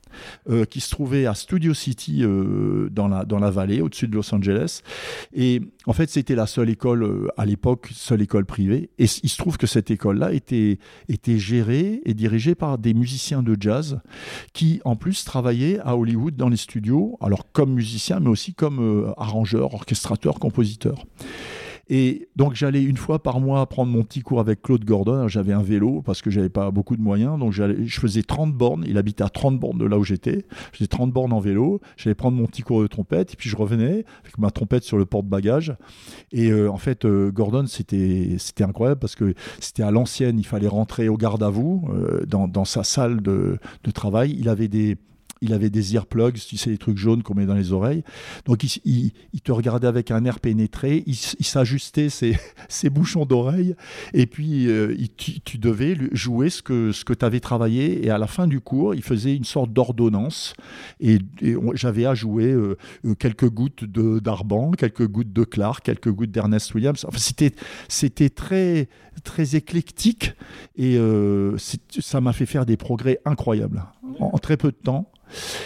Euh, 0.50 0.65
qui 0.65 0.81
se 0.81 0.89
trouvait 0.89 1.25
à 1.25 1.36
Studio 1.36 1.74
City 1.74 2.24
euh, 2.24 2.89
dans, 2.92 3.07
la, 3.07 3.25
dans 3.25 3.39
la 3.39 3.50
vallée, 3.50 3.81
au-dessus 3.81 4.07
de 4.07 4.15
Los 4.15 4.33
Angeles. 4.33 4.81
Et 5.33 5.62
en 5.86 5.94
fait, 5.94 6.10
c'était 6.10 6.36
la 6.36 6.48
seule 6.48 6.69
école 6.69 7.04
euh, 7.04 7.27
à 7.38 7.45
l'époque, 7.45 7.89
seule 7.94 8.21
école 8.21 8.45
privée. 8.45 8.89
Et 9.00 9.06
il 9.06 9.30
se 9.30 9.38
trouve 9.38 9.57
que 9.57 9.68
cette 9.68 9.92
école-là 9.92 10.33
était, 10.33 10.80
était 11.10 11.38
gérée 11.38 12.01
et 12.06 12.13
dirigée 12.13 12.56
par 12.56 12.77
des 12.77 12.93
musiciens 12.93 13.43
de 13.43 13.55
jazz 13.60 14.00
qui, 14.53 14.82
en 14.86 14.96
plus, 14.96 15.24
travaillaient 15.24 15.79
à 15.79 15.96
Hollywood 15.96 16.36
dans 16.36 16.50
les 16.50 16.58
studios, 16.58 17.17
alors 17.22 17.51
comme 17.51 17.74
musiciens, 17.74 18.20
mais 18.20 18.29
aussi 18.29 18.53
comme 18.53 19.13
arrangeurs, 19.17 19.74
orchestrateurs, 19.74 20.39
compositeurs. 20.39 21.05
Et 21.90 22.30
donc 22.36 22.56
j'allais 22.56 22.82
une 22.82 22.98
fois 22.98 23.22
par 23.22 23.40
mois 23.40 23.66
prendre 23.68 23.92
mon 23.92 24.04
petit 24.04 24.22
cours 24.22 24.40
avec 24.40 24.62
Claude 24.62 24.86
Gordon. 24.86 25.28
J'avais 25.28 25.54
un 25.54 25.62
vélo 25.62 26.02
parce 26.02 26.22
que 26.22 26.30
j'avais 26.30 26.50
pas 26.50 26.72
beaucoup 26.72 26.96
de 26.96 27.02
moyens. 27.02 27.38
Donc 27.38 27.52
je 27.52 28.00
faisais 28.00 28.24
30 28.24 28.54
bornes. 28.54 28.86
Il 28.88 28.98
habitait 28.98 29.24
à 29.24 29.30
30 29.30 29.60
bornes 29.60 29.78
de 29.78 29.86
là 29.86 29.98
où 29.98 30.04
j'étais. 30.04 30.46
Je 30.72 30.78
faisais 30.78 30.88
30 30.88 31.12
bornes 31.12 31.34
en 31.34 31.40
vélo. 31.40 31.82
J'allais 31.98 32.16
prendre 32.16 32.38
mon 32.38 32.46
petit 32.46 32.62
cours 32.62 32.82
de 32.82 32.88
trompette. 32.88 33.34
Et 33.34 33.36
puis 33.36 33.50
je 33.50 33.58
revenais 33.58 34.06
avec 34.24 34.38
ma 34.38 34.50
trompette 34.50 34.84
sur 34.84 34.98
le 34.98 35.06
porte-bagages. 35.06 35.75
Et 36.32 36.52
euh, 36.52 36.72
en 36.72 36.78
fait, 36.78 37.06
euh, 37.06 37.32
Gordon, 37.32 37.66
c'était 37.68 38.38
incroyable 38.62 39.00
parce 39.00 39.16
que 39.16 39.34
c'était 39.60 39.84
à 39.84 39.92
l'ancienne. 39.92 40.40
Il 40.40 40.46
fallait 40.46 40.68
rentrer 40.68 41.10
au 41.10 41.18
garde 41.18 41.44
à 41.44 41.50
vous 41.50 41.86
euh, 41.94 42.25
dans, 42.25 42.66
sa 42.66 42.84
salle 42.84 43.22
de 43.22 43.60
travail. 43.94 44.36
Il 44.40 44.48
avait 44.48 44.70
des 44.70 44.98
il 45.44 45.54
avait 45.54 45.70
des 45.70 45.94
earplugs, 45.94 46.34
tu 46.34 46.58
sais, 46.58 46.70
les 46.70 46.78
trucs 46.78 46.98
jaunes 46.98 47.22
qu'on 47.22 47.36
met 47.36 47.46
dans 47.46 47.54
les 47.54 47.74
oreilles. 47.74 48.04
Donc 48.46 48.64
il, 48.64 49.12
te 49.44 49.52
regardait 49.52 49.88
avec 49.88 50.10
un 50.10 50.24
air 50.24 50.40
pénétré, 50.40 51.04
il, 51.06 51.16
s'ajustait 51.16 52.08
ses, 52.70 52.90
bouchons 52.90 53.26
d'oreilles, 53.26 53.76
et 54.14 54.26
puis 54.26 54.68
euh, 54.68 54.96
tu, 55.18 55.58
devais 55.58 55.98
jouer 56.14 56.50
ce 56.50 56.62
que, 56.62 56.94
ce 56.94 57.04
que 57.04 57.14
tu 57.14 57.26
avais 57.26 57.42
travaillé, 57.42 58.06
et 58.06 58.10
à 58.10 58.18
la 58.18 58.28
fin 58.28 58.48
du 58.48 58.62
cours, 58.62 58.96
il 58.96 59.04
faisait 59.04 59.36
une 59.36 59.44
sorte 59.44 59.74
d'ordonnance, 59.74 60.54
et, 61.02 61.20
j'avais 61.74 62.06
à 62.06 62.16
jouer 62.16 62.52
euh, 62.52 62.78
euh, 63.06 63.14
quelques 63.14 63.50
gouttes 63.50 63.84
d'Arban, 63.84 64.72
quelques 64.72 65.08
gouttes 65.08 65.34
de 65.34 65.44
Clark, 65.44 65.84
quelques 65.84 66.12
gouttes 66.12 66.32
d'Ernest 66.32 66.74
Williams. 66.74 67.06
Enfin, 67.06 67.20
c'était 67.90 68.30
très, 68.30 68.88
très 69.26 69.58
éclectique, 69.58 70.34
et 70.78 70.98
ça 72.00 72.22
m'a 72.22 72.32
fait 72.32 72.46
faire 72.46 72.66
des 72.66 72.78
progrès 72.78 73.20
incroyables 73.26 73.84
en 74.20 74.38
très 74.38 74.56
peu 74.56 74.72
de 74.72 74.78
temps. 74.78 75.12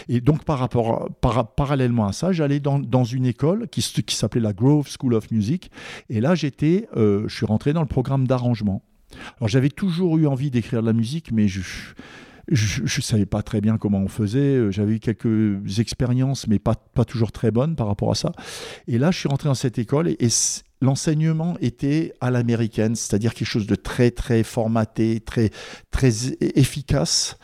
Et 0.09 0.21
donc, 0.21 0.43
par 0.43 0.59
rapport, 0.59 1.09
parallèlement 1.55 2.07
à 2.07 2.13
ça, 2.13 2.31
j'allais 2.31 2.59
dans, 2.59 3.03
une 3.03 3.25
école 3.25 3.67
qui, 3.69 3.81
s'appelait 3.81 4.41
la 4.41 4.53
Grove 4.53 4.89
School 4.89 5.13
of 5.13 5.31
Music. 5.31 5.71
Et 6.09 6.21
là, 6.21 6.35
j'étais, 6.35 6.87
euh, 6.95 7.23
je 7.27 7.35
suis 7.35 7.45
rentré 7.45 7.73
dans 7.73 7.81
le 7.81 7.87
programme 7.87 8.27
d'arrangement. 8.27 8.83
Alors, 9.37 9.47
j'avais 9.47 9.69
toujours 9.69 10.17
eu 10.17 10.27
envie 10.27 10.51
d'écrire 10.51 10.81
de 10.81 10.87
la 10.87 10.93
musique, 10.93 11.31
mais 11.31 11.47
je 11.47 11.61
ne 12.49 12.87
savais 12.87 13.25
pas 13.25 13.41
très 13.41 13.61
bien 13.61 13.77
comment 13.77 13.99
on 13.99 14.07
faisait. 14.07 14.71
J'avais 14.71 14.95
eu 14.95 14.99
quelques 14.99 15.79
expériences, 15.79 16.47
mais 16.47 16.59
pas, 16.59 16.75
toujours 17.05 17.31
très 17.31 17.51
bonnes 17.51 17.75
par 17.75 17.87
rapport 17.87 18.11
à 18.11 18.15
ça. 18.15 18.31
Et 18.87 18.97
là, 18.97 19.11
je 19.11 19.19
suis 19.19 19.29
rentré 19.29 19.49
dans 19.49 19.55
cette 19.55 19.77
école 19.77 20.09
et, 20.09 20.29
l'enseignement 20.81 21.57
était 21.59 22.13
à 22.21 22.31
l'américaine, 22.31 22.95
c'est-à-dire 22.95 23.33
quelque 23.33 23.47
chose 23.47 23.67
de 23.67 23.75
très, 23.75 24.11
très 24.11 24.43
formaté, 24.43 25.19
très, 25.19 25.49
très 25.91 26.33
efficace. 26.39 27.37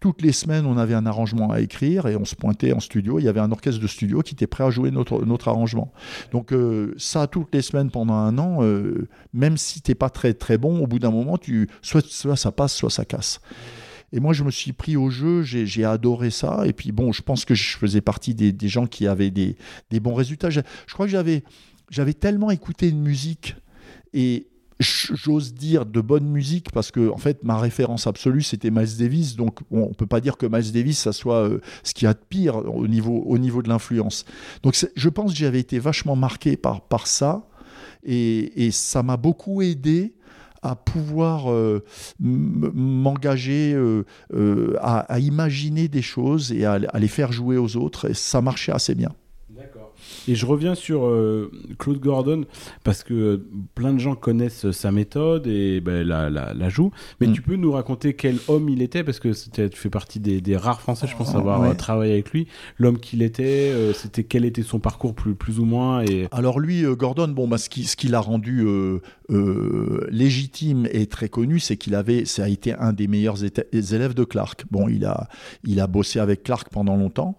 Toutes 0.00 0.22
les 0.22 0.32
semaines, 0.32 0.64
on 0.64 0.78
avait 0.78 0.94
un 0.94 1.06
arrangement 1.06 1.50
à 1.50 1.60
écrire 1.60 2.06
et 2.06 2.14
on 2.14 2.24
se 2.24 2.36
pointait 2.36 2.72
en 2.72 2.78
studio. 2.78 3.18
Il 3.18 3.24
y 3.24 3.28
avait 3.28 3.40
un 3.40 3.50
orchestre 3.50 3.80
de 3.80 3.86
studio 3.88 4.20
qui 4.20 4.34
était 4.34 4.46
prêt 4.46 4.62
à 4.62 4.70
jouer 4.70 4.92
notre, 4.92 5.48
arrangement. 5.48 5.92
Donc 6.30 6.52
euh, 6.52 6.94
ça, 6.98 7.26
toutes 7.26 7.52
les 7.52 7.62
semaines 7.62 7.90
pendant 7.90 8.14
un 8.14 8.38
an, 8.38 8.58
euh, 8.62 9.08
même 9.32 9.56
si 9.56 9.82
tu 9.82 9.90
n'es 9.90 9.94
pas 9.96 10.08
très 10.08 10.34
très 10.34 10.56
bon, 10.56 10.80
au 10.80 10.86
bout 10.86 11.00
d'un 11.00 11.10
moment, 11.10 11.36
tu, 11.36 11.68
soit, 11.82 12.36
ça 12.36 12.52
passe, 12.52 12.74
soit 12.74 12.90
ça 12.90 13.04
casse. 13.04 13.40
Et 14.12 14.20
moi, 14.20 14.32
je 14.32 14.44
me 14.44 14.50
suis 14.50 14.72
pris 14.72 14.96
au 14.96 15.10
jeu, 15.10 15.42
j'ai 15.42 15.84
adoré 15.84 16.30
ça. 16.30 16.62
Et 16.64 16.72
puis, 16.72 16.92
bon, 16.92 17.12
je 17.12 17.20
pense 17.20 17.44
que 17.44 17.54
je 17.54 17.76
faisais 17.76 18.00
partie 18.00 18.34
des, 18.34 18.52
des 18.52 18.68
gens 18.68 18.86
qui 18.86 19.06
avaient 19.06 19.30
des, 19.30 19.56
des 19.90 20.00
bons 20.00 20.14
résultats. 20.14 20.48
Je, 20.48 20.60
je 20.86 20.94
crois 20.94 21.06
que 21.06 21.12
j'avais 21.90 22.14
tellement 22.14 22.50
écouté 22.50 22.88
une 22.88 23.02
musique 23.02 23.56
et 24.14 24.46
j'ose 24.80 25.54
dire 25.54 25.86
de 25.86 26.00
bonne 26.00 26.28
musique 26.28 26.70
parce 26.72 26.90
que 26.90 27.10
en 27.10 27.16
fait 27.16 27.42
ma 27.42 27.58
référence 27.58 28.06
absolue 28.06 28.42
c'était 28.42 28.70
Miles 28.70 28.96
Davis. 28.98 29.36
Donc 29.36 29.60
on 29.70 29.92
peut 29.92 30.06
pas 30.06 30.20
dire 30.20 30.36
que 30.36 30.46
Miles 30.46 30.72
Davis 30.72 30.98
ça 30.98 31.12
soit 31.12 31.48
euh, 31.48 31.60
ce 31.82 31.94
qu'il 31.94 32.06
y 32.06 32.08
a 32.08 32.14
de 32.14 32.20
pire 32.28 32.56
au 32.56 32.86
niveau 32.86 33.22
au 33.26 33.38
niveau 33.38 33.62
de 33.62 33.68
l'influence. 33.68 34.24
Donc 34.62 34.76
je 34.94 35.08
pense 35.08 35.32
que 35.32 35.38
j'avais 35.38 35.60
été 35.60 35.78
vachement 35.78 36.16
marqué 36.16 36.56
par 36.56 36.80
par 36.82 37.06
ça. 37.06 37.44
Et, 38.04 38.66
et 38.66 38.70
ça 38.70 39.02
m'a 39.02 39.16
beaucoup 39.16 39.60
aidé 39.60 40.14
à 40.62 40.76
pouvoir 40.76 41.50
euh, 41.50 41.84
m'engager 42.20 43.74
euh, 43.74 44.04
à, 44.80 45.00
à, 45.00 45.18
imaginer 45.18 45.88
des 45.88 46.02
choses 46.02 46.52
et 46.52 46.64
à, 46.64 46.78
à 46.88 46.98
les 46.98 47.08
faire 47.08 47.32
jouer 47.32 47.56
aux 47.56 47.76
autres. 47.76 48.10
Et 48.10 48.14
ça 48.14 48.40
marchait 48.40 48.72
assez 48.72 48.94
bien. 48.94 49.10
Et 50.28 50.34
je 50.34 50.44
reviens 50.44 50.74
sur 50.74 51.06
euh, 51.06 51.50
Claude 51.78 52.00
Gordon 52.00 52.44
parce 52.84 53.02
que 53.02 53.42
plein 53.74 53.94
de 53.94 53.98
gens 53.98 54.14
connaissent 54.14 54.70
sa 54.72 54.92
méthode 54.92 55.46
et 55.46 55.80
ben, 55.80 56.06
la, 56.06 56.28
la, 56.28 56.52
la, 56.52 56.68
jouent. 56.68 56.90
Mais 57.18 57.28
mm. 57.28 57.32
tu 57.32 57.40
peux 57.40 57.56
nous 57.56 57.72
raconter 57.72 58.12
quel 58.12 58.36
homme 58.46 58.68
il 58.68 58.82
était? 58.82 59.02
Parce 59.02 59.20
que 59.20 59.30
tu 59.30 59.78
fais 59.78 59.88
partie 59.88 60.20
des, 60.20 60.42
des, 60.42 60.58
rares 60.58 60.82
Français, 60.82 61.06
je 61.06 61.16
pense, 61.16 61.34
à 61.34 61.38
avoir 61.38 61.62
euh, 61.62 61.72
travaillé 61.72 62.12
avec 62.12 62.30
lui. 62.32 62.46
L'homme 62.76 62.98
qu'il 62.98 63.22
était, 63.22 63.70
euh, 63.72 63.94
c'était 63.94 64.22
quel 64.22 64.44
était 64.44 64.62
son 64.62 64.80
parcours 64.80 65.14
plus, 65.14 65.34
plus 65.34 65.60
ou 65.60 65.64
moins 65.64 66.02
et... 66.02 66.28
Alors 66.30 66.60
lui, 66.60 66.84
Gordon, 66.94 67.28
bon, 67.28 67.48
bah, 67.48 67.56
ce 67.56 67.70
qui, 67.70 67.84
ce 67.84 67.96
qui 67.96 68.08
l'a 68.08 68.20
rendu 68.20 68.66
légitime 70.10 70.86
et 70.92 71.06
très 71.06 71.30
connu, 71.30 71.58
c'est 71.58 71.78
qu'il 71.78 71.94
avait, 71.94 72.26
ça 72.26 72.44
a 72.44 72.48
été 72.48 72.74
un 72.74 72.92
des 72.92 73.06
meilleurs 73.06 73.38
élèves 73.72 74.12
de 74.12 74.24
Clark. 74.24 74.66
Bon, 74.70 74.88
il 74.88 75.06
a, 75.06 75.28
il 75.64 75.80
a 75.80 75.86
bossé 75.86 76.18
avec 76.18 76.42
Clark 76.42 76.68
pendant 76.70 76.96
longtemps. 76.96 77.34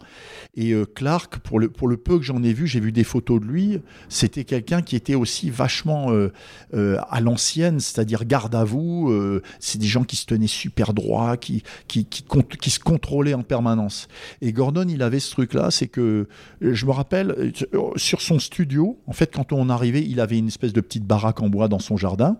Et 0.55 0.73
Clark, 0.95 1.37
pour 1.39 1.59
le, 1.59 1.69
pour 1.69 1.87
le 1.87 1.97
peu 1.97 2.17
que 2.17 2.23
j'en 2.23 2.41
ai 2.41 2.53
vu, 2.53 2.65
j'ai 2.65 2.78
vu 2.79 2.91
des 2.91 3.03
photos 3.03 3.39
de 3.39 3.45
lui, 3.45 3.79
c'était 4.07 4.43
quelqu'un 4.43 4.81
qui 4.81 4.95
était 4.95 5.15
aussi 5.15 5.49
vachement 5.49 6.11
euh, 6.11 6.31
euh, 6.73 6.97
à 7.09 7.21
l'ancienne, 7.21 7.79
c'est-à-dire 7.79 8.25
garde 8.25 8.55
à 8.55 8.63
vous. 8.63 9.09
Euh, 9.09 9.41
c'est 9.59 9.79
des 9.79 9.87
gens 9.87 10.03
qui 10.03 10.15
se 10.15 10.25
tenaient 10.25 10.47
super 10.47 10.93
droit, 10.93 11.37
qui, 11.37 11.63
qui, 11.87 12.05
qui, 12.05 12.69
se 12.69 12.79
contrôlaient 12.79 13.33
en 13.33 13.43
permanence. 13.43 14.07
Et 14.41 14.51
Gordon, 14.51 14.85
il 14.87 15.01
avait 15.01 15.19
ce 15.19 15.31
truc-là, 15.31 15.71
c'est 15.71 15.87
que 15.87 16.27
je 16.61 16.85
me 16.85 16.91
rappelle, 16.91 17.53
sur 17.95 18.21
son 18.21 18.39
studio, 18.39 18.99
en 19.07 19.13
fait, 19.13 19.33
quand 19.33 19.53
on 19.53 19.69
arrivait, 19.69 20.03
il 20.03 20.19
avait 20.19 20.37
une 20.37 20.47
espèce 20.47 20.73
de 20.73 20.81
petite 20.81 21.05
baraque 21.05 21.41
en 21.41 21.49
bois 21.49 21.67
dans 21.67 21.79
son 21.79 21.97
jardin. 21.97 22.37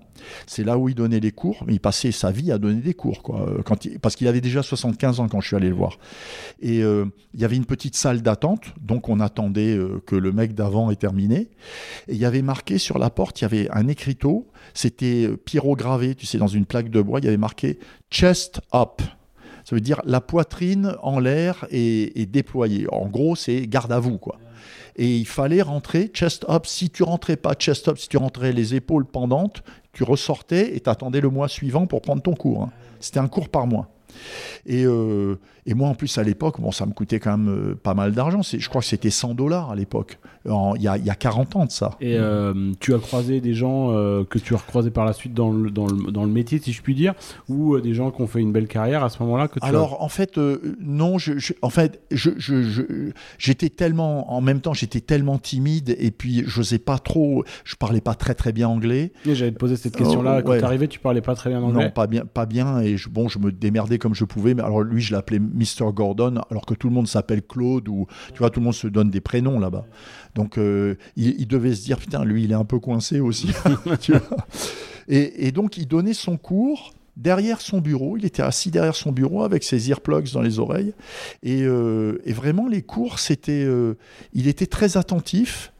C'est 0.48 0.63
là 0.63 0.77
où 0.77 0.89
il 0.89 0.96
donnait 0.96 1.19
les 1.19 1.31
cours. 1.31 1.65
Il 1.69 1.79
passait 1.79 2.12
sa 2.12 2.31
vie 2.31 2.51
à 2.51 2.58
donner 2.58 2.81
des 2.81 2.93
cours, 2.93 3.24
quoi. 3.24 3.48
Parce 4.01 4.15
qu'il 4.15 4.27
avait 4.27 4.41
déjà 4.41 4.62
75 4.62 5.19
ans 5.19 5.27
quand 5.27 5.39
je 5.39 5.48
suis 5.48 5.55
allé 5.55 5.69
le 5.69 5.75
voir. 5.75 5.98
Et 6.62 6.79
il 6.79 7.39
y 7.39 7.46
avait 7.46 7.55
une 7.55 7.65
petite 7.65 7.96
salle 7.96 8.22
d'attente, 8.22 8.74
donc 8.81 9.10
on 9.10 9.19
attendait 9.19 9.79
que 10.05 10.15
le 10.19 10.31
mec 10.31 10.53
d'avant 10.53 10.91
est 10.91 10.97
terminé. 10.97 11.49
Et 12.07 12.13
il 12.13 12.17
y 12.17 12.25
avait 12.25 12.41
marqué 12.41 12.77
sur 12.77 12.99
la 12.99 13.09
porte, 13.09 13.41
il 13.41 13.43
y 13.43 13.45
avait 13.45 13.69
un 13.71 13.88
écriteau, 13.88 14.47
c'était 14.73 15.25
euh, 15.27 15.38
pyrogravé, 15.38 16.15
tu 16.15 16.25
sais, 16.25 16.38
dans 16.38 16.47
une 16.47 16.65
plaque 16.65 16.89
de 16.89 17.01
bois, 17.01 17.19
il 17.19 17.25
y 17.25 17.27
avait 17.27 17.38
marqué 17.38 17.79
chest 18.11 18.61
up. 18.73 19.01
Ça 19.65 19.75
veut 19.75 19.81
dire 19.81 20.01
la 20.05 20.21
poitrine 20.21 20.95
en 21.03 21.19
l'air 21.19 21.67
et, 21.69 22.25
déployée. 22.25 22.88
En 22.91 23.07
gros, 23.07 23.35
c'est 23.35 23.67
garde 23.67 23.91
à 23.91 23.99
vous, 23.99 24.17
quoi. 24.17 24.39
Et 24.95 25.17
il 25.17 25.27
fallait 25.27 25.61
rentrer 25.61 26.09
chest 26.11 26.45
up. 26.49 26.65
Si 26.65 26.89
tu 26.89 27.03
rentrais 27.03 27.38
pas 27.38 27.53
chest 27.53 27.88
up, 27.88 27.97
si 27.99 28.09
tu 28.09 28.17
rentrais 28.17 28.51
les 28.51 28.73
épaules 28.73 29.05
pendantes, 29.05 29.63
tu 29.93 30.03
ressortais 30.03 30.75
et 30.75 30.79
t'attendais 30.79 31.21
le 31.21 31.29
mois 31.29 31.47
suivant 31.47 31.85
pour 31.85 32.01
prendre 32.01 32.21
ton 32.21 32.33
cours. 32.33 32.63
Hein. 32.63 32.71
C'était 32.99 33.19
un 33.19 33.27
cours 33.27 33.49
par 33.49 33.67
mois. 33.67 33.89
Et, 34.65 34.85
euh, 34.85 35.39
et, 35.69 35.73
moi, 35.73 35.89
en 35.89 35.95
plus, 35.95 36.17
à 36.17 36.23
l'époque, 36.23 36.59
bon, 36.59 36.71
ça 36.71 36.85
me 36.85 36.91
coûtait 36.91 37.19
quand 37.19 37.38
même 37.38 37.49
euh, 37.49 37.75
pas 37.75 37.93
mal 37.93 38.13
d'argent. 38.13 38.41
Je 38.41 38.69
crois 38.69 38.81
que 38.81 38.88
c'était 38.88 39.09
100 39.09 39.35
dollars 39.35 39.71
à 39.71 39.75
l'époque, 39.75 40.19
il 40.45 40.81
y 40.81 40.88
a, 40.88 40.97
y 40.97 41.09
a, 41.09 41.15
40 41.15 41.55
ans 41.55 41.65
de 41.65 41.71
ça. 41.71 41.91
Et 42.01 42.15
euh, 42.17 42.71
tu 42.79 42.93
as 42.93 42.99
croisé 42.99 43.41
des 43.41 43.53
gens 43.53 43.89
que 44.29 44.39
tu 44.39 44.53
as 44.53 44.57
recroisés 44.57 44.91
par 44.91 45.05
la 45.05 45.13
suite 45.13 45.33
dans 45.33 45.51
le, 45.51 45.69
dans, 45.69 45.88
le, 45.88 46.11
dans 46.11 46.23
le, 46.23 46.31
métier, 46.31 46.59
si 46.59 46.71
je 46.71 46.81
puis 46.81 46.95
dire, 46.95 47.13
ou 47.47 47.79
des 47.79 47.93
gens 47.93 48.11
qui 48.11 48.21
ont 48.21 48.27
fait 48.27 48.39
une 48.39 48.51
belle 48.51 48.67
carrière 48.67 49.03
à 49.03 49.09
ce 49.09 49.21
moment-là 49.23 49.47
que 49.47 49.59
tu 49.59 49.65
Alors, 49.65 50.01
en 50.01 50.09
fait, 50.09 50.39
non. 50.79 51.17
Je, 51.17 51.53
en 51.61 51.69
fait, 51.69 52.01
j'étais 52.11 53.67
je, 53.67 53.67
tellement, 53.67 54.33
en 54.33 54.41
même 54.41 54.61
temps, 54.61 54.73
j'étais 54.73 55.01
tellement 55.01 55.38
timide 55.38 55.95
et 55.99 56.11
puis 56.11 56.43
je 56.47 56.59
n'osais 56.59 56.79
pas 56.79 56.99
trop. 56.99 57.43
Je 57.63 57.75
parlais 57.75 58.01
pas 58.01 58.15
très 58.15 58.35
très 58.35 58.51
bien 58.51 58.67
anglais. 58.67 59.11
J'allais 59.25 59.51
te 59.51 59.57
poser 59.57 59.75
cette 59.75 59.95
question-là. 59.95 60.41
quand 60.41 60.57
tu 60.57 60.63
arrivais, 60.63 60.88
tu 60.88 60.99
parlais 60.99 61.21
pas 61.21 61.35
très 61.35 61.49
bien 61.49 61.61
anglais. 61.61 61.85
Non, 61.85 61.91
pas 61.91 62.07
bien, 62.07 62.25
pas 62.25 62.45
bien. 62.45 62.79
Et 62.81 62.95
bon, 63.09 63.27
je 63.27 63.39
me 63.39 63.51
démerdais 63.51 63.97
comme 63.97 64.15
je 64.15 64.25
pouvais. 64.25 64.53
Mais 64.53 64.63
alors 64.63 64.81
lui, 64.81 65.01
je 65.01 65.13
l'appelais 65.13 65.39
Mr. 65.59 65.91
Gordon, 65.93 66.41
alors 66.49 66.65
que 66.65 66.73
tout 66.73 66.87
le 66.87 66.93
monde 66.93 67.07
s'appelle 67.07 67.41
Claude 67.41 67.87
ou 67.89 68.07
tu 68.33 68.39
vois, 68.39 68.49
tout 68.49 68.59
le 68.59 68.65
monde 68.65 68.73
se 68.73 68.87
donne 68.87 69.09
des 69.09 69.21
prénoms 69.21 69.59
là-bas. 69.59 69.85
Donc 70.35 70.57
euh, 70.57 70.95
il, 71.15 71.47
devait 71.47 71.75
se 71.75 71.83
dire 71.83 71.97
putain, 71.97 72.23
lui, 72.23 72.43
il 72.43 72.51
est 72.51 72.55
un 72.55 72.65
peu 72.65 72.79
coincé 72.79 73.19
aussi. 73.19 73.51
et, 75.07 75.51
donc 75.51 75.77
il 75.77 75.87
donnait 75.87 76.13
son 76.13 76.37
cours 76.37 76.93
derrière 77.17 77.61
son 77.61 77.79
bureau. 77.79 78.17
Il 78.17 78.25
était 78.25 78.43
assis 78.43 78.71
derrière 78.71 78.95
son 78.95 79.11
bureau 79.11 79.43
avec 79.43 79.63
ses 79.63 79.89
earplugs 79.89 80.31
dans 80.31 80.41
les 80.41 80.59
oreilles. 80.59 80.93
Et, 81.43 81.63
euh, 81.63 82.17
vraiment, 82.27 82.67
les 82.67 82.81
cours, 82.81 83.19
c'était, 83.19 83.65
euh, 83.65 83.95
il 84.33 84.47
était 84.47 84.67
très 84.67 84.97
attentif. 84.97 85.73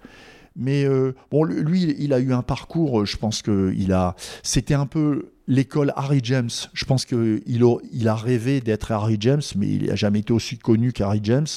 Mais 0.55 0.86
bon, 1.31 1.45
lui, 1.45 1.95
il 2.00 2.12
a 2.12 2.19
eu 2.19 2.33
un 2.33 2.41
parcours, 2.41 3.05
je 3.05 3.15
pense 3.15 3.41
que 3.41 3.74
il 3.77 3.93
a, 3.93 4.15
c'était 4.43 4.74
un 4.74 4.88
peu 4.88 5.31
l'école 5.50 5.91
Harry 5.98 6.22
James. 6.24 6.50
Je 6.74 6.86
pense 6.86 7.03
qu'il 7.03 7.41
il 7.91 8.08
a 8.08 8.15
rêvé 8.15 8.62
d'être 8.62 8.91
Harry 8.91 9.18
James, 9.20 9.41
mais 9.58 9.68
il 9.68 9.88
n'a 9.88 9.96
jamais 9.96 10.20
été 10.20 10.32
aussi 10.32 10.58
connu 10.58 10.94
qu'Harry 10.94 11.20
James. 11.24 11.48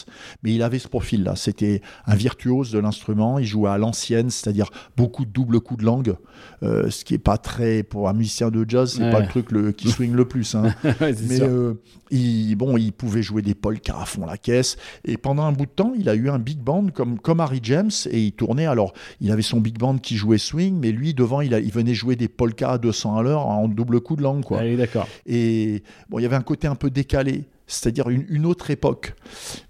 Mais 0.42 0.54
il 0.54 0.62
avait 0.62 0.78
ce 0.78 0.88
profil-là. 0.88 1.36
C'était 1.36 1.82
un 2.06 2.16
virtuose 2.16 2.72
de 2.72 2.78
l'instrument. 2.78 3.38
Il 3.38 3.46
jouait 3.46 3.70
à 3.70 3.78
l'ancienne, 3.78 4.30
c'est-à-dire 4.30 4.70
beaucoup 4.96 5.24
de 5.24 5.30
doubles 5.30 5.60
coups 5.60 5.80
de 5.80 5.84
langue, 5.84 6.16
euh, 6.62 6.90
ce 6.90 7.04
qui 7.04 7.14
est 7.14 7.18
pas 7.18 7.38
très 7.38 7.82
pour 7.82 8.08
un 8.08 8.14
musicien 8.14 8.50
de 8.50 8.64
jazz, 8.66 8.94
c'est 8.96 9.10
pas 9.10 9.20
le 9.20 9.28
truc 9.28 9.52
le, 9.52 9.72
qui 9.72 9.88
swing 9.90 10.14
le 10.14 10.26
plus. 10.26 10.54
Hein. 10.54 10.74
mais 11.00 11.42
euh, 11.42 11.74
il, 12.10 12.54
bon, 12.56 12.76
il 12.78 12.92
pouvait 12.92 13.22
jouer 13.22 13.42
des 13.42 13.54
polkas 13.54 14.00
à 14.00 14.06
fond 14.06 14.24
la 14.24 14.38
caisse. 14.38 14.76
Et 15.04 15.18
pendant 15.18 15.44
un 15.44 15.52
bout 15.52 15.66
de 15.66 15.70
temps, 15.70 15.92
il 15.98 16.08
a 16.08 16.14
eu 16.14 16.30
un 16.30 16.38
big 16.38 16.58
band 16.58 16.86
comme 16.94 17.18
comme 17.18 17.40
Harry 17.40 17.60
James 17.62 17.90
et 18.10 18.22
il 18.22 18.32
tournait. 18.32 18.66
Alors, 18.66 18.94
il 19.20 19.30
avait 19.30 19.42
son 19.42 19.60
big 19.60 19.78
band 19.78 19.98
qui 19.98 20.16
jouait 20.16 20.38
swing, 20.38 20.78
mais 20.80 20.92
lui 20.92 21.12
devant, 21.12 21.42
il, 21.42 21.52
il 21.52 21.72
venait 21.72 21.94
jouer 21.94 22.16
des 22.16 22.28
polkas 22.28 22.72
à 22.72 22.78
200 22.78 23.16
à 23.16 23.22
l'heure 23.22 23.46
en 23.46 23.68
double 23.82 24.00
coup 24.00 24.16
de 24.16 24.22
langue. 24.22 24.44
Quoi. 24.44 24.62
D'accord. 24.76 25.08
Et 25.26 25.82
bon, 26.08 26.18
il 26.18 26.22
y 26.22 26.26
avait 26.26 26.36
un 26.36 26.42
côté 26.42 26.66
un 26.68 26.74
peu 26.76 26.90
décalé, 26.90 27.44
c'est-à-dire 27.66 28.08
une, 28.08 28.46
autre 28.46 28.70
époque. 28.70 29.14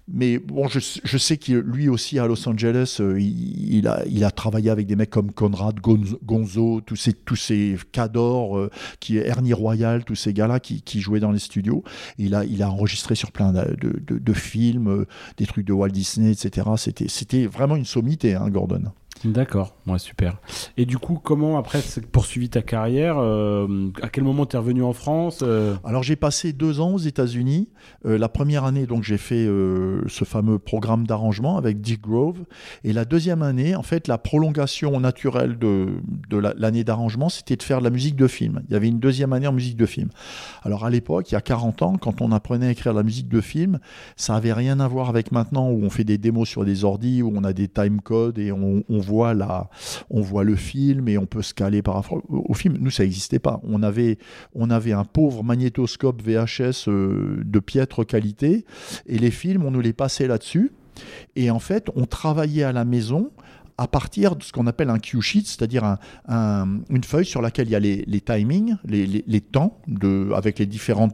Mais 0.07 0.37
bon, 0.37 0.67
je, 0.67 0.79
je 1.03 1.17
sais 1.17 1.37
qu'il 1.37 1.57
lui 1.57 1.89
aussi 1.89 2.19
à 2.19 2.27
Los 2.27 2.47
Angeles, 2.47 2.97
euh, 2.99 3.19
il, 3.19 3.87
a, 3.87 4.03
il 4.05 4.23
a 4.23 4.31
travaillé 4.31 4.69
avec 4.69 4.85
des 4.85 4.95
mecs 4.95 5.09
comme 5.09 5.31
Conrad 5.31 5.79
Gonzo, 5.79 6.81
tous 6.81 6.95
ces, 6.95 7.13
tous 7.13 7.35
ces 7.35 7.77
cadors, 7.91 8.57
euh, 8.57 8.69
qui 8.99 9.17
Ernie 9.17 9.53
Royal, 9.53 10.03
tous 10.03 10.15
ces 10.15 10.33
gars-là 10.33 10.59
qui, 10.59 10.81
qui, 10.81 11.01
jouaient 11.01 11.21
dans 11.21 11.31
les 11.31 11.39
studios. 11.39 11.83
il 12.17 12.35
a, 12.35 12.45
il 12.45 12.61
a 12.61 12.69
enregistré 12.69 13.15
sur 13.15 13.31
plein 13.31 13.53
de, 13.53 13.75
de, 13.79 14.17
de 14.19 14.33
films, 14.33 14.89
euh, 14.89 15.07
des 15.37 15.45
trucs 15.45 15.65
de 15.65 15.73
Walt 15.73 15.89
Disney, 15.89 16.31
etc. 16.31 16.67
C'était, 16.77 17.07
c'était 17.07 17.45
vraiment 17.45 17.75
une 17.75 17.85
sommité, 17.85 18.35
hein, 18.35 18.49
Gordon. 18.49 18.83
D'accord, 19.25 19.75
ouais, 19.87 19.99
super. 19.99 20.37
Et 20.75 20.85
du 20.85 20.97
coup, 20.97 21.19
comment 21.21 21.57
après 21.57 21.81
poursuivi 22.11 22.49
ta 22.49 22.61
carrière 22.61 23.17
euh, 23.17 23.89
À 24.01 24.09
quel 24.09 24.23
moment 24.23 24.45
tu 24.45 24.55
es 24.55 24.59
revenu 24.59 24.83
en 24.83 24.91
France 24.91 25.39
euh? 25.43 25.75
Alors 25.85 26.03
j'ai 26.03 26.17
passé 26.17 26.51
deux 26.51 26.81
ans 26.81 26.93
aux 26.95 26.99
États-Unis. 26.99 27.69
Euh, 28.05 28.17
la 28.17 28.27
première 28.27 28.65
année, 28.65 28.85
donc 28.85 29.03
j'ai 29.03 29.17
fait 29.17 29.45
ce 29.45 30.25
fameux 30.25 30.59
programme 30.59 31.07
d'arrangement 31.07 31.57
avec 31.57 31.79
Dick 31.79 32.01
Grove. 32.01 32.39
Et 32.83 32.91
la 32.91 33.05
deuxième 33.05 33.43
année, 33.43 33.75
en 33.75 33.83
fait, 33.83 34.07
la 34.07 34.17
prolongation 34.17 34.99
naturelle 34.99 35.57
de, 35.57 35.87
de 36.29 36.37
l'année 36.37 36.83
d'arrangement, 36.83 37.29
c'était 37.29 37.55
de 37.55 37.63
faire 37.63 37.79
de 37.79 37.85
la 37.85 37.89
musique 37.89 38.15
de 38.15 38.27
film. 38.27 38.61
Il 38.67 38.73
y 38.73 38.75
avait 38.75 38.89
une 38.89 38.99
deuxième 38.99 39.31
année 39.31 39.47
en 39.47 39.53
musique 39.53 39.77
de 39.77 39.85
film. 39.85 40.09
Alors 40.63 40.83
à 40.85 40.89
l'époque, 40.89 41.31
il 41.31 41.35
y 41.35 41.37
a 41.37 41.41
40 41.41 41.81
ans, 41.81 41.97
quand 41.97 42.21
on 42.21 42.31
apprenait 42.31 42.67
à 42.67 42.71
écrire 42.71 42.93
la 42.93 43.03
musique 43.03 43.29
de 43.29 43.41
film, 43.41 43.79
ça 44.17 44.35
avait 44.35 44.53
rien 44.53 44.79
à 44.79 44.87
voir 44.87 45.09
avec 45.09 45.31
maintenant 45.31 45.69
où 45.69 45.81
on 45.83 45.89
fait 45.89 46.03
des 46.03 46.17
démos 46.17 46.49
sur 46.49 46.65
des 46.65 46.83
ordis, 46.83 47.21
où 47.21 47.31
on 47.33 47.43
a 47.43 47.53
des 47.53 47.67
time 47.67 48.01
codes 48.01 48.37
et 48.37 48.51
on, 48.51 48.83
on 48.89 48.99
voit 48.99 49.12
voit 49.13 49.33
la, 49.33 49.69
on 50.09 50.21
voit 50.21 50.43
le 50.43 50.55
film 50.55 51.07
et 51.07 51.17
on 51.17 51.25
peut 51.25 51.43
se 51.43 51.53
caler 51.53 51.81
par 51.81 51.95
rapport 51.95 52.21
au 52.29 52.53
film. 52.53 52.77
Nous, 52.79 52.89
ça 52.89 53.03
n'existait 53.03 53.39
pas. 53.39 53.61
On 53.63 53.83
avait, 53.83 54.17
on 54.55 54.69
avait 54.69 54.93
un 54.93 55.05
pauvre 55.05 55.43
magnétoscope 55.43 56.21
VHS 56.21 56.87
euh, 56.87 57.41
de 57.45 57.59
piètre 57.59 58.05
qualité 58.05 58.65
et 59.05 59.17
les 59.19 59.31
films, 59.31 59.65
on 59.65 59.71
nous 59.71 59.81
les 59.81 59.93
passait 59.93 60.27
là-dessus. 60.27 60.71
Et 61.35 61.51
en 61.51 61.59
fait, 61.59 61.89
on 61.95 62.05
travaillait 62.05 62.63
à 62.63 62.71
la 62.71 62.85
maison 62.85 63.31
à 63.77 63.87
partir 63.87 64.35
de 64.35 64.43
ce 64.43 64.51
qu'on 64.51 64.67
appelle 64.67 64.89
un 64.89 64.99
cue 64.99 65.21
sheet, 65.21 65.43
c'est-à-dire 65.45 65.97
une 66.27 67.03
feuille 67.03 67.25
sur 67.25 67.41
laquelle 67.41 67.67
il 67.67 67.71
y 67.71 67.75
a 67.75 67.79
les, 67.79 68.21
timings, 68.21 68.75
les, 68.85 69.41
temps 69.41 69.79
de, 69.87 70.31
avec 70.35 70.59
les 70.59 70.67
différents 70.67 71.09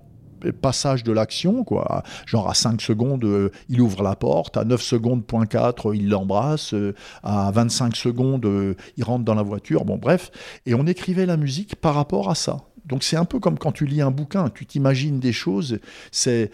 passages 0.61 1.03
de 1.03 1.11
l'action, 1.11 1.63
quoi. 1.63 2.03
Genre 2.25 2.49
à 2.49 2.53
5 2.53 2.81
secondes, 2.81 3.23
euh, 3.23 3.51
il 3.69 3.81
ouvre 3.81 4.03
la 4.03 4.15
porte, 4.15 4.57
à 4.57 4.65
9 4.65 4.81
secondes, 4.81 5.25
point 5.25 5.45
4, 5.45 5.95
il 5.95 6.09
l'embrasse, 6.09 6.73
euh, 6.73 6.93
à 7.23 7.51
25 7.51 7.95
secondes, 7.95 8.45
euh, 8.45 8.75
il 8.97 9.03
rentre 9.03 9.25
dans 9.25 9.35
la 9.35 9.43
voiture, 9.43 9.85
bon 9.85 9.97
bref. 9.97 10.31
Et 10.65 10.73
on 10.73 10.85
écrivait 10.85 11.25
la 11.25 11.37
musique 11.37 11.75
par 11.75 11.95
rapport 11.95 12.29
à 12.29 12.35
ça. 12.35 12.57
Donc 12.85 13.03
c'est 13.03 13.17
un 13.17 13.25
peu 13.25 13.39
comme 13.39 13.59
quand 13.59 13.71
tu 13.71 13.85
lis 13.85 14.01
un 14.01 14.11
bouquin, 14.11 14.49
tu 14.49 14.65
t'imagines 14.65 15.19
des 15.19 15.33
choses. 15.33 15.79
C'est, 16.11 16.51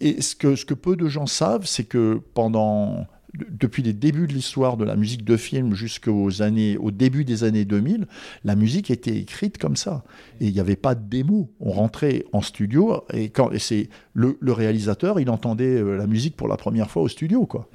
et 0.00 0.22
ce 0.22 0.34
que, 0.34 0.56
ce 0.56 0.64
que 0.64 0.74
peu 0.74 0.96
de 0.96 1.08
gens 1.08 1.26
savent, 1.26 1.66
c'est 1.66 1.84
que 1.84 2.22
pendant 2.32 3.06
depuis 3.34 3.82
les 3.82 3.92
débuts 3.92 4.26
de 4.26 4.32
l'histoire 4.32 4.76
de 4.76 4.84
la 4.84 4.96
musique 4.96 5.24
de 5.24 5.36
film 5.36 5.74
jusqu'aux 5.74 6.42
années, 6.42 6.76
au 6.78 6.90
début 6.90 7.24
des 7.24 7.44
années 7.44 7.64
2000, 7.64 8.06
la 8.44 8.56
musique 8.56 8.90
était 8.90 9.16
écrite 9.16 9.58
comme 9.58 9.76
ça. 9.76 10.02
Et 10.40 10.46
il 10.46 10.52
n'y 10.52 10.60
avait 10.60 10.76
pas 10.76 10.94
de 10.94 11.06
démo. 11.06 11.50
On 11.60 11.70
rentrait 11.70 12.24
en 12.32 12.40
studio 12.40 13.04
et 13.12 13.30
c'est 13.58 13.88
le, 14.14 14.36
réalisateur, 14.46 15.20
il 15.20 15.30
entendait 15.30 15.76
euh, 15.80 15.96
la 15.96 16.06
musique 16.06 16.36
pour 16.36 16.48
la 16.48 16.56
première 16.56 16.90
fois 16.90 17.02
au 17.02 17.08
studio, 17.08 17.46
quoi. 17.46 17.68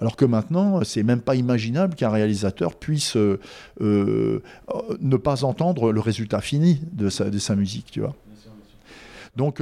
Alors 0.00 0.16
que 0.16 0.24
maintenant, 0.24 0.82
c'est 0.82 1.02
même 1.02 1.20
pas 1.20 1.34
imaginable 1.34 1.94
qu'un 1.94 2.08
réalisateur 2.08 2.74
puisse 2.74 3.16
euh, 3.16 3.38
euh, 3.82 4.42
ne 5.00 5.16
pas 5.18 5.44
entendre 5.44 5.92
le 5.92 6.00
résultat 6.00 6.40
fini 6.40 6.80
de 6.92 7.10
sa, 7.10 7.28
de 7.28 7.38
sa 7.38 7.54
musique, 7.54 7.90
tu 7.90 8.00
vois. 8.00 8.14
Donc, 9.36 9.60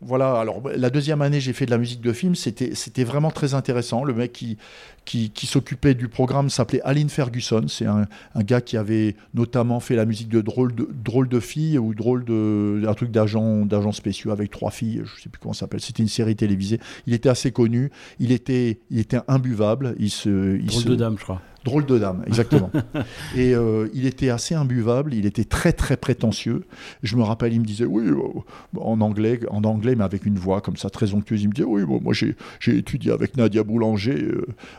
voilà, 0.00 0.38
alors 0.38 0.62
la 0.76 0.90
deuxième 0.90 1.22
année, 1.22 1.40
j'ai 1.40 1.52
fait 1.52 1.66
de 1.66 1.70
la 1.70 1.78
musique 1.78 2.00
de 2.00 2.12
film, 2.12 2.34
c'était 2.34 3.04
vraiment 3.04 3.30
très 3.30 3.54
intéressant. 3.54 4.04
Le 4.04 4.14
mec 4.14 4.32
qui, 4.32 4.56
qui, 5.04 5.46
s'occupait 5.46 5.94
du 5.94 6.08
programme 6.08 6.50
s'appelait 6.50 6.80
Aline 6.82 7.08
Ferguson. 7.08 7.64
C'est 7.68 7.86
un, 7.86 8.06
gars 8.36 8.60
qui 8.60 8.76
avait 8.76 9.16
notamment 9.34 9.80
fait 9.80 9.96
la 9.96 10.04
musique 10.04 10.28
de 10.28 10.40
Drôle 10.40 10.74
de, 10.74 10.88
drôle 10.92 11.28
de 11.28 11.40
filles 11.40 11.78
ou 11.78 11.94
Drôle 11.94 12.24
de. 12.24 12.84
un 12.86 12.94
truc 12.94 13.10
d'agents 13.10 13.92
spéciaux 13.92 14.30
avec 14.30 14.50
trois 14.50 14.70
filles, 14.70 15.02
je 15.04 15.16
ne 15.16 15.20
sais 15.22 15.28
plus 15.28 15.40
comment 15.40 15.54
ça 15.54 15.60
s'appelle. 15.60 15.80
C'était 15.80 16.02
une 16.02 16.08
série 16.08 16.36
télévisée. 16.36 16.78
Il 17.06 17.14
était 17.14 17.28
assez 17.28 17.50
connu, 17.50 17.90
il 18.20 18.32
était, 18.32 18.78
il 18.90 18.98
était 18.98 19.20
imbuvable. 19.26 19.94
Il 19.98 20.10
se, 20.10 20.56
il 20.58 20.66
drôle 20.66 20.84
de 20.84 20.94
dame, 20.94 21.16
je 21.18 21.24
crois. 21.24 21.42
Drôle 21.64 21.86
de 21.86 21.98
dame, 21.98 22.22
exactement. 22.26 22.70
et 23.36 23.54
euh, 23.54 23.88
il 23.92 24.06
était 24.06 24.30
assez 24.30 24.54
imbuvable, 24.54 25.12
il 25.12 25.26
était 25.26 25.44
très 25.44 25.72
très 25.72 25.96
prétentieux. 25.96 26.64
Je 27.02 27.16
me 27.16 27.22
rappelle, 27.22 27.52
il 27.52 27.60
me 27.60 27.64
disait, 27.64 27.84
oui, 27.84 28.04
euh, 28.06 28.80
en 28.80 29.00
anglais, 29.00 29.40
en 29.50 29.64
anglais, 29.64 29.87
mais 29.96 30.04
avec 30.04 30.26
une 30.26 30.38
voix 30.38 30.60
comme 30.60 30.76
ça 30.76 30.90
très 30.90 31.14
onctueuse, 31.14 31.42
il 31.42 31.48
me 31.48 31.54
disait, 31.54 31.66
oui, 31.66 31.82
moi 31.84 32.12
j'ai 32.12 32.34
étudié 32.76 33.12
avec 33.12 33.36
Nadia 33.36 33.62
Boulanger 33.62 34.28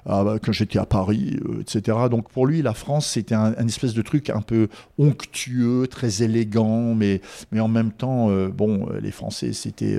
euh, 0.08 0.40
quand 0.44 0.52
j'étais 0.52 0.80
à 0.80 0.86
Paris, 0.86 1.38
etc. 1.62 1.98
Donc 2.10 2.30
pour 2.30 2.48
lui, 2.48 2.62
la 2.62 2.74
France, 2.74 3.08
c'était 3.08 3.36
un, 3.36 3.54
espèce 3.68 3.94
de 3.94 4.02
truc 4.02 4.30
un 4.30 4.42
peu 4.42 4.68
onctueux, 4.98 5.88
très 5.88 6.24
élégant, 6.24 6.94
mais, 6.96 7.22
mais 7.52 7.60
en 7.60 7.68
même 7.68 7.92
temps, 7.92 8.30
bon, 8.50 8.88
les 9.02 9.12
Français, 9.12 9.54
c'était 9.54 9.98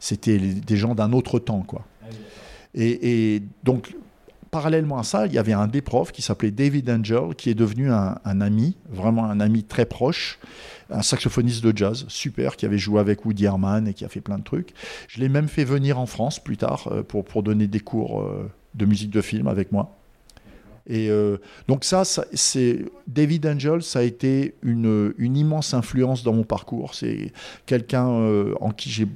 c'était 0.00 0.38
des 0.38 0.76
gens 0.76 0.94
d'un 0.94 1.12
autre 1.12 1.38
temps, 1.38 1.62
quoi. 1.62 1.84
Et 2.74 3.42
donc 3.64 3.94
parallèlement 4.52 4.98
à 4.98 5.02
ça, 5.02 5.26
il 5.26 5.32
y 5.32 5.38
avait 5.38 5.54
un 5.54 5.66
des 5.66 5.80
profs 5.80 6.12
qui 6.12 6.20
s'appelait 6.20 6.50
David 6.50 6.88
Angel, 6.90 7.34
qui 7.36 7.48
est 7.48 7.54
devenu 7.54 7.90
un, 7.90 8.40
ami, 8.40 8.76
vraiment 8.90 9.24
un 9.24 9.40
ami 9.40 9.64
très 9.64 9.86
proche, 9.86 10.38
un 10.92 11.02
saxophoniste 11.02 11.64
de 11.64 11.76
jazz, 11.76 12.04
super, 12.08 12.56
qui 12.56 12.66
avait 12.66 12.78
joué 12.78 13.00
avec 13.00 13.24
Woody 13.24 13.44
Herman 13.44 13.88
et 13.88 13.94
qui 13.94 14.04
a 14.04 14.08
fait 14.08 14.20
plein 14.20 14.38
de 14.38 14.44
trucs. 14.44 14.74
Je 15.08 15.20
l'ai 15.20 15.28
même 15.28 15.48
fait 15.48 15.64
venir 15.64 15.98
en 15.98 16.06
France 16.06 16.42
plus 16.42 16.56
tard 16.56 16.88
euh, 16.90 17.02
pour, 17.02 17.24
pour 17.24 17.42
donner 17.42 17.66
des 17.66 17.80
cours 17.80 18.22
euh, 18.22 18.50
de 18.74 18.86
musique 18.86 19.10
de 19.10 19.20
film 19.20 19.46
avec 19.46 19.72
moi. 19.72 19.98
Et 20.88 21.10
euh, 21.10 21.38
donc 21.68 21.84
ça, 21.84 22.02
c'est 22.04 22.84
David 23.06 23.46
Angel, 23.46 23.82
ça 23.82 24.00
a 24.00 24.02
été 24.02 24.56
une, 24.62 25.14
une, 25.16 25.36
immense 25.36 25.74
influence 25.74 26.24
dans 26.24 26.32
mon 26.32 26.42
parcours. 26.42 26.94
C'est 26.94 27.32
quelqu'un 27.66 28.06
en 28.60 28.70
qui 28.70 28.90
j'ai 28.90 29.06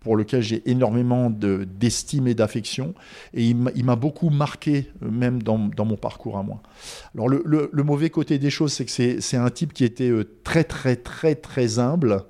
pour 0.00 0.16
lequel 0.16 0.42
j'ai 0.42 0.62
énormément 0.70 1.30
d'estime 1.30 2.26
et 2.26 2.34
d'affection. 2.34 2.94
Et 3.32 3.44
il 3.44 3.84
m'a 3.84 3.96
beaucoup 3.96 4.30
marqué, 4.30 4.90
euh, 5.02 5.10
même 5.10 5.42
dans, 5.42 5.58
mon 5.58 5.96
parcours 5.96 6.38
à 6.38 6.42
moi. 6.42 6.62
Alors, 7.14 7.28
le, 7.28 7.42
le, 7.44 7.82
mauvais 7.82 8.10
côté 8.10 8.38
des 8.38 8.50
choses, 8.50 8.72
c'est 8.72 8.84
que 8.84 9.20
c'est 9.20 9.36
un 9.36 9.50
type 9.50 9.72
qui 9.72 9.84
était 9.84 10.10
euh, 10.10 10.24
très, 10.44 10.64
très, 10.64 10.96
très, 10.96 11.34
très 11.34 11.78
humble. 11.78 12.24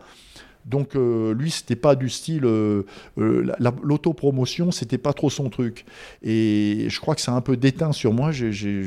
Donc 0.65 0.97
euh, 0.97 1.35
lui, 1.35 1.51
c'était 1.51 1.77
pas 1.77 1.95
du 1.95 2.09
style 2.09 2.45
euh, 2.45 2.85
euh, 3.19 3.53
l'autopromotion, 3.83 4.71
c'était 4.71 4.99
pas 4.99 5.13
trop 5.13 5.31
son 5.31 5.51
truc. 5.51 5.85
Et 6.23 6.87
je 6.89 7.01
crois 7.01 7.15
que 7.15 7.21
ça 7.21 7.33
a 7.33 7.35
un 7.35 7.41
peu 7.41 7.57
déteint 7.57 7.93
sur 7.93 8.13
moi. 8.13 8.33
J'ai 8.33 8.83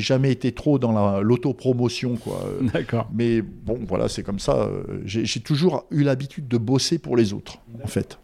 jamais 0.00 0.32
été 0.32 0.52
trop 0.52 0.78
dans 0.78 1.20
l'autopromotion, 1.20 2.16
quoi. 2.16 2.44
D'accord. 2.72 3.08
Mais 3.14 3.42
bon, 3.42 3.78
voilà, 3.86 4.08
c'est 4.08 4.22
comme 4.22 4.38
ça. 4.38 4.68
J'ai 5.04 5.40
toujours 5.40 5.86
eu 5.90 6.02
l'habitude 6.02 6.48
de 6.48 6.58
bosser 6.58 6.98
pour 6.98 7.16
les 7.16 7.32
autres, 7.32 7.58
en 7.82 7.88
fait. 7.88 8.18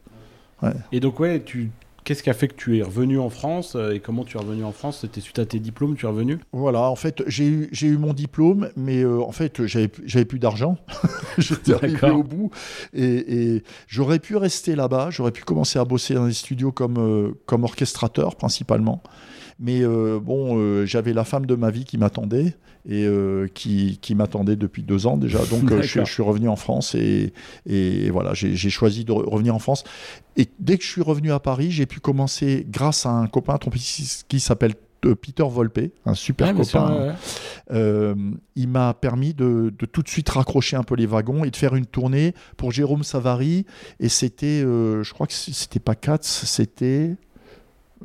Et 0.91 1.01
donc 1.01 1.21
ouais, 1.21 1.41
tu 1.45 1.71
Qu'est-ce 2.09 2.23
qui 2.23 2.31
a 2.31 2.33
fait 2.33 2.49
que 2.49 2.55
tu 2.55 2.79
es 2.79 2.83
revenu 2.83 3.19
en 3.19 3.29
France 3.29 3.75
euh, 3.77 3.93
et 3.93 4.01
comment 4.01 4.25
tu 4.25 4.39
es 4.39 4.41
revenu 4.41 4.65
en 4.65 4.73
France? 4.73 5.01
C'était 5.03 5.21
suite 5.21 5.39
à 5.41 5.45
tes 5.45 5.59
diplômes, 5.59 5.95
tu 5.95 6.07
es 6.07 6.09
revenu? 6.09 6.39
Voilà, 6.53 6.85
en 6.85 6.97
fait, 6.97 7.23
j'ai 7.27 7.45
eu, 7.45 7.71
eu 7.83 7.99
mon 7.99 8.15
diplôme, 8.15 8.71
mais 8.77 9.03
euh, 9.03 9.21
en 9.21 9.31
fait, 9.31 9.67
j'avais 9.67 10.25
plus 10.25 10.39
d'argent. 10.39 10.79
J'étais 11.37 11.75
arrivé 11.75 12.09
au 12.09 12.23
bout 12.23 12.51
et, 12.95 13.63
j'aurais 13.89 14.21
pu 14.21 14.37
rester 14.37 14.75
là-bas, 14.75 15.11
j'aurais 15.11 15.33
pu 15.33 15.45
commencer 15.45 15.79
à 15.79 15.85
bosser 15.85 16.15
dans 16.15 16.25
des 16.25 16.33
studios 16.33 16.73
comme, 16.73 16.97
euh, 16.97 17.33
comme 17.45 17.65
orchestrateur 17.65 18.37
principalement. 18.37 19.03
Mais 19.61 19.83
bon, 19.85 20.85
j'avais 20.87 21.13
la 21.13 21.25
femme 21.25 21.47
de 21.47 21.55
ma 21.55 21.71
vie 21.71 21.85
qui 21.85 21.99
m'attendait 21.99 22.55
et 22.89 23.05
euh, 23.07 23.49
qui, 23.53 23.99
qui 24.01 24.15
m'attendait 24.15 24.57
depuis 24.57 24.83
deux 24.83 25.07
ans 25.07 25.17
déjà. 25.17 25.39
Donc 25.47 25.71
euh, 25.71 25.83
je, 25.83 26.05
suis 26.05 26.23
revenu 26.23 26.49
en 26.49 26.57
France 26.57 26.95
et, 26.95 27.33
et 27.67 28.11
voilà, 28.11 28.33
j'ai 28.35 28.71
choisi 28.71 29.05
de 29.05 29.13
revenir 29.13 29.55
en 29.55 29.59
France. 29.59 29.85
Et 30.37 30.49
dès 30.59 30.79
que 30.79 30.85
je 30.85 30.89
suis 30.89 31.03
revenu 31.03 31.31
à 31.33 31.39
Paris, 31.39 31.71
j'ai 31.71 31.87
pu 31.87 32.01
commencer 32.01 32.67
grâce 32.69 33.07
à 33.07 33.11
un 33.11 33.27
copain 33.27 33.57
trompettiste 33.59 34.25
qui 34.29 34.41
s'appelle 34.41 34.75
euh, 35.05 35.15
Peter 35.15 35.45
Volpe, 35.47 35.93
un 36.07 36.15
super 36.15 36.55
copain. 36.55 37.15
il 37.71 38.69
m'a 38.69 38.95
permis 38.95 39.35
de, 39.35 39.73
de, 39.79 39.87
tout 39.87 40.03
de 40.03 40.09
suite 40.09 40.29
raccrocher 40.31 40.77
un 40.77 40.83
peu 40.83 40.97
les 40.97 41.07
wagons 41.07 41.45
et 41.45 41.51
de 41.51 41.57
faire 41.57 41.75
une 41.75 41.87
tournée 41.87 42.35
pour 42.57 42.73
Jérôme 42.73 43.05
Savary. 43.05 43.67
Et 44.01 44.09
c'était, 44.09 44.63
je 44.63 45.13
crois 45.13 45.27
que 45.27 45.35
c'était 45.35 45.79
pas 45.79 45.95
Katz, 45.95 46.27
c'était 46.47 47.17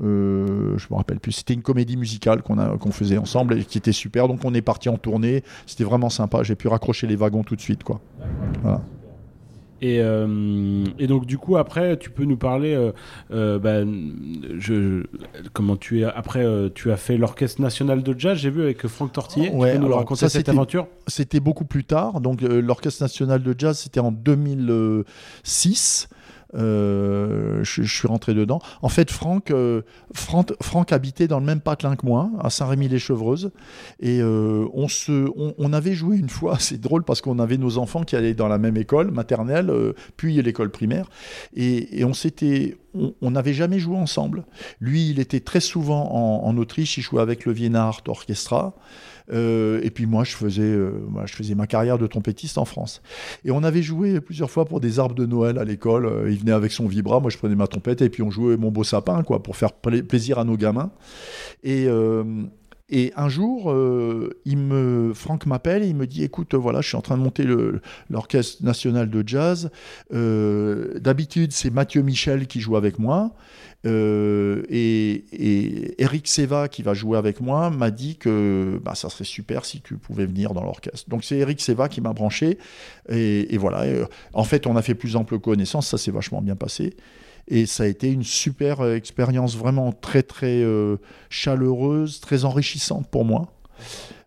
euh, 0.02 0.78
je 0.78 0.88
me 0.90 0.96
rappelle 0.96 1.20
plus. 1.20 1.32
C'était 1.34 1.54
une 1.54 1.62
comédie 1.62 1.98
musicale 1.98 2.42
qu'on 2.42 2.56
qu'on 2.78 2.92
faisait 2.92 3.18
ensemble 3.18 3.60
et 3.60 3.64
qui 3.64 3.78
était 3.78 3.92
super. 3.92 4.28
Donc 4.28 4.44
on 4.44 4.54
est 4.54 4.62
parti 4.62 4.90
en 4.90 4.98
tournée. 4.98 5.44
C'était 5.66 5.84
vraiment 5.84 6.10
sympa. 6.10 6.44
J'ai 6.44 6.56
pu 6.56 6.68
raccrocher 6.68 7.08
les 7.08 7.16
wagons 7.16 7.44
tout 7.44 7.56
de 7.56 7.62
suite, 7.62 7.84
quoi. 7.84 8.02
Et, 9.84 10.00
euh, 10.00 10.86
et, 10.98 11.08
donc 11.08 11.26
du 11.26 11.38
coup 11.38 11.58
après 11.58 11.98
tu 11.98 12.10
peux 12.10 12.24
nous 12.24 12.38
parler 12.38 12.74
euh, 12.74 12.94
euh, 13.34 13.86
je, 14.58 15.04
comment 15.52 15.76
tu 15.76 16.00
es 16.00 16.04
après 16.06 16.46
tu 16.74 16.90
as 16.90 16.96
fait 16.96 17.18
l'orchestre 17.18 17.62
national 17.62 18.02
de 18.02 18.18
jazz 18.18 18.38
j'ai 18.38 18.50
vu 18.50 18.62
avec 18.62 18.88
Franck 18.88 19.12
Tortillé 19.12 19.50
ouais, 19.50 19.74
tu 19.74 19.80
peux 19.80 19.86
nous 19.86 19.94
raconter 19.94 20.30
cette 20.30 20.48
aventure? 20.48 20.88
C'était 21.08 21.42
beaucoup 21.42 21.66
plus 21.66 21.84
tard 21.84 22.22
donc 22.22 22.40
l'orchestre 22.42 23.04
national 23.04 23.44
de 23.44 23.54
jazz 23.58 23.78
c'était 23.78 24.00
en 24.00 24.14
2006 24.14 26.08
euh, 26.56 27.64
je, 27.64 27.84
suis 27.84 28.08
rentré 28.08 28.34
dedans. 28.34 28.60
En 28.82 28.90
fait, 28.90 29.12
Franck, 29.12 29.52
euh, 29.52 29.82
habitait 30.92 31.28
dans 31.28 31.40
le 31.40 31.46
même 31.46 31.62
patelin 31.62 31.96
que 31.96 32.06
moi, 32.06 32.30
à 32.40 32.50
Saint-Rémy-les-Chevreuses. 32.50 33.52
Et 34.00 34.20
euh, 34.22 34.68
on, 34.74 34.88
se, 34.88 35.28
on, 35.36 35.74
avait 35.74 35.94
joué 35.94 36.18
une 36.18 36.30
fois, 36.30 36.58
c'est 36.60 36.80
drôle 36.80 37.04
parce 37.04 37.22
qu'on 37.22 37.40
avait 37.40 37.58
nos 37.58 37.78
enfants 37.78 38.04
qui 38.04 38.16
allaient 38.16 38.34
dans 38.34 38.48
la 38.48 38.58
même 38.58 38.78
école 38.78 39.12
maternelle, 39.12 39.72
puis 40.18 40.42
l'école 40.42 40.70
primaire. 40.70 41.10
Et, 41.56 42.04
on 42.04 42.14
s'était. 42.14 42.78
On 42.94 43.32
n'avait 43.32 43.54
jamais 43.54 43.80
joué 43.80 43.98
ensemble. 43.98 44.46
Lui, 44.80 45.10
il 45.10 45.20
était 45.20 45.40
très 45.40 45.60
souvent 45.60 46.12
en, 46.12 46.58
Autriche, 46.58 46.98
il 46.98 47.02
jouait 47.02 47.22
avec 47.22 47.46
le 47.46 47.52
Vienna 47.52 47.86
Art 47.86 48.02
Orchestra. 48.08 48.76
Euh, 49.32 49.80
et 49.84 49.90
puis 49.90 50.06
moi, 50.06 50.24
je 50.24 50.36
faisais, 50.36 50.62
euh, 50.62 50.92
je 51.26 51.34
faisais 51.34 51.56
ma 51.56 51.66
carrière 51.66 51.98
de 51.98 52.08
trompettiste 52.08 52.58
en 52.58 52.66
France. 52.66 53.02
Et 53.46 53.52
on 53.52 53.64
avait 53.64 53.82
joué 53.82 54.20
plusieurs 54.22 54.52
fois 54.52 54.66
pour 54.66 54.80
des 54.80 55.00
arbres 55.00 55.16
de 55.16 55.26
Noël 55.26 55.58
à 55.58 55.64
l'école. 55.64 56.06
Euh, 56.06 56.32
il 56.32 56.40
venait 56.40 56.52
avec 56.52 56.72
son 56.72 56.88
vibra, 56.88 57.20
moi 57.20 57.30
je 57.30 57.38
prenais 57.38 57.56
ma 57.56 57.68
trompette 57.68 58.02
et 58.02 58.10
puis 58.10 58.22
on 58.22 58.32
jouait 58.32 58.58
mon 58.58 58.70
beau 58.70 58.84
sapin, 58.84 59.24
quoi, 59.24 59.42
pour 59.42 59.56
faire 59.56 59.74
plaisir 59.74 60.40
à 60.40 60.44
nos 60.44 60.58
gamins. 60.58 60.92
Et 61.64 61.88
et 62.96 63.12
un 63.16 63.28
jour, 63.28 63.72
euh, 63.72 64.30
Franck 65.16 65.48
m'appelle 65.48 65.82
et 65.82 65.88
il 65.88 65.96
me 65.96 66.06
dit 66.06 66.24
Écoute, 66.24 66.54
voilà, 66.54 66.82
je 66.82 66.90
suis 66.90 66.96
en 66.96 67.02
train 67.02 67.18
de 67.18 67.24
monter 67.24 67.44
l'Orchestre 68.12 68.64
national 68.64 69.10
de 69.10 69.24
jazz. 69.26 69.72
Euh, 70.14 71.00
d'habitude, 71.00 71.54
c'est 71.54 71.72
Mathieu 71.72 72.04
Michel 72.04 72.46
qui 72.46 72.60
joue 72.60 72.76
avec 72.76 73.00
moi. 73.00 73.34
Euh, 73.88 74.62
et, 74.70 75.96
Eric 75.98 76.28
Seva, 76.28 76.68
qui 76.68 76.84
va 76.84 76.94
jouer 76.94 77.18
avec 77.18 77.42
moi, 77.42 77.72
m'a 77.72 77.90
dit 77.90 78.16
que 78.16 78.80
bah, 78.86 78.94
ça 78.94 79.10
serait 79.10 79.24
super 79.24 79.66
si 79.66 79.82
tu 79.82 79.96
pouvais 79.96 80.28
venir 80.28 80.54
dans 80.54 80.64
l'orchestre. 80.64 81.10
Donc 81.10 81.24
c'est 81.24 81.38
Eric 81.38 81.62
Seva 81.62 81.90
qui 81.90 82.00
m'a 82.00 82.14
branché. 82.14 82.60
Et, 83.10 83.58
voilà. 83.58 84.08
en 84.34 84.44
fait, 84.44 84.68
on 84.68 84.76
a 84.76 84.84
fait 84.84 84.94
plus 84.94 85.16
ample 85.16 85.40
connaissance. 85.40 85.88
Ça 85.88 85.98
s'est 85.98 86.12
vachement 86.12 86.44
bien 86.44 86.56
passé. 86.56 86.96
Et 87.48 87.66
ça 87.66 87.84
a 87.84 87.88
été 87.88 88.12
une 88.12 88.24
super 88.24 88.82
euh, 88.82 88.96
expérience 88.96 89.56
vraiment 89.58 89.92
très 89.92 90.24
très 90.24 90.64
euh, 90.64 90.98
chaleureuse, 91.30 92.20
très 92.20 92.46
enrichissante 92.46 93.08
pour 93.10 93.26
moi. 93.26 93.54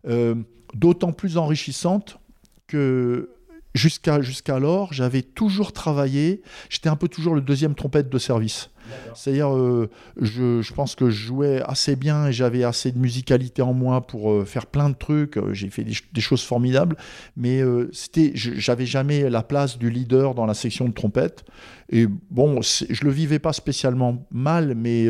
Euh, 0.07 0.35
d'autant 0.75 1.13
plus 1.13 1.39
enrichissante 1.39 2.19
que 2.67 3.31
jusqu'à 3.77 4.21
jusqu'alors, 4.21 4.93
j'avais 4.93 5.23
toujours 5.23 5.73
travaillé, 5.73 6.43
j'étais 6.69 6.89
un 6.89 6.97
peu 6.97 7.09
toujours 7.09 7.35
le 7.35 7.41
deuxième 7.41 7.75
trompette 7.75 8.09
de 8.09 8.19
service. 8.19 8.71
C'est-à-dire, 9.15 9.55
euh, 9.55 9.91
je, 10.21 10.73
pense 10.73 10.95
que 10.95 11.11
je 11.11 11.27
jouais 11.27 11.61
assez 11.63 11.97
bien 11.97 12.29
et 12.29 12.33
j'avais 12.33 12.65
assez 12.65 12.93
de 12.93 12.99
musicalité 12.99 13.63
en 13.63 13.73
moi 13.73 14.07
pour 14.07 14.31
euh, 14.31 14.45
faire 14.45 14.67
plein 14.67 14.91
de 14.91 14.95
trucs. 14.95 15.37
Euh, 15.37 15.53
j'ai 15.53 15.71
fait 15.71 15.85
des, 15.85 16.21
choses 16.21 16.43
formidables, 16.43 16.97
mais 17.37 17.63
c'était, 17.93 18.33
j'avais 18.35 18.87
jamais 18.87 19.29
la 19.31 19.43
place 19.43 19.79
du 19.79 19.91
leader 19.91 20.35
dans 20.35 20.47
la 20.47 20.55
section 20.55 20.89
de 20.89 20.93
trompette. 20.93 21.45
Et 21.91 22.07
bon, 22.31 22.61
je 22.63 23.05
le 23.05 23.11
vivais 23.11 23.39
pas 23.39 23.53
spécialement 23.53 24.27
mal, 24.31 24.75
mais 24.75 25.09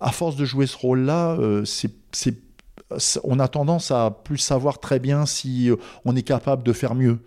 à 0.00 0.12
force 0.12 0.36
de 0.36 0.44
jouer 0.44 0.66
ce 0.66 0.76
rôle-là, 0.76 1.38
c'est 1.64 2.51
on 3.24 3.38
a 3.38 3.48
tendance 3.48 3.90
à 3.90 4.10
plus 4.10 4.38
savoir 4.38 4.78
très 4.78 4.98
bien 4.98 5.26
si 5.26 5.70
euh, 5.70 5.76
on 6.04 6.16
est 6.16 6.22
capable 6.22 6.62
de 6.62 6.72
faire 6.72 6.94
mieux. 6.94 7.18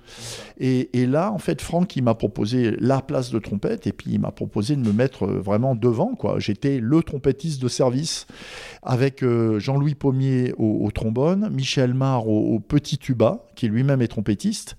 Et, 0.58 1.06
là, 1.06 1.32
en 1.32 1.38
fait, 1.38 1.62
Franck, 1.62 1.96
il 1.96 2.04
m'a 2.04 2.16
proposé 2.16 2.72
la 2.80 3.02
place 3.02 3.30
de 3.30 3.40
trompette 3.40 3.88
et 3.88 3.92
puis 3.92 4.12
il 4.14 4.20
m'a 4.20 4.32
proposé 4.32 4.76
de 4.76 4.82
me 4.82 4.94
mettre 4.94 5.26
euh, 5.26 5.40
vraiment 5.40 5.76
devant. 5.76 6.16
Quoi. 6.16 6.40
J'étais 6.40 6.80
le 6.80 7.04
trompettiste 7.04 7.62
de 7.62 7.68
service 7.68 8.26
avec 8.82 9.24
euh, 9.24 9.60
Jean-Louis 9.60 9.96
Pommier 9.96 10.54
au, 10.58 10.90
trombone, 10.92 11.50
Michel 11.52 11.94
Mar 11.94 12.28
au, 12.28 12.60
petit 12.60 12.98
tuba, 12.98 13.46
qui 13.56 13.68
lui-même 13.68 14.02
est 14.02 14.08
trompettiste, 14.08 14.78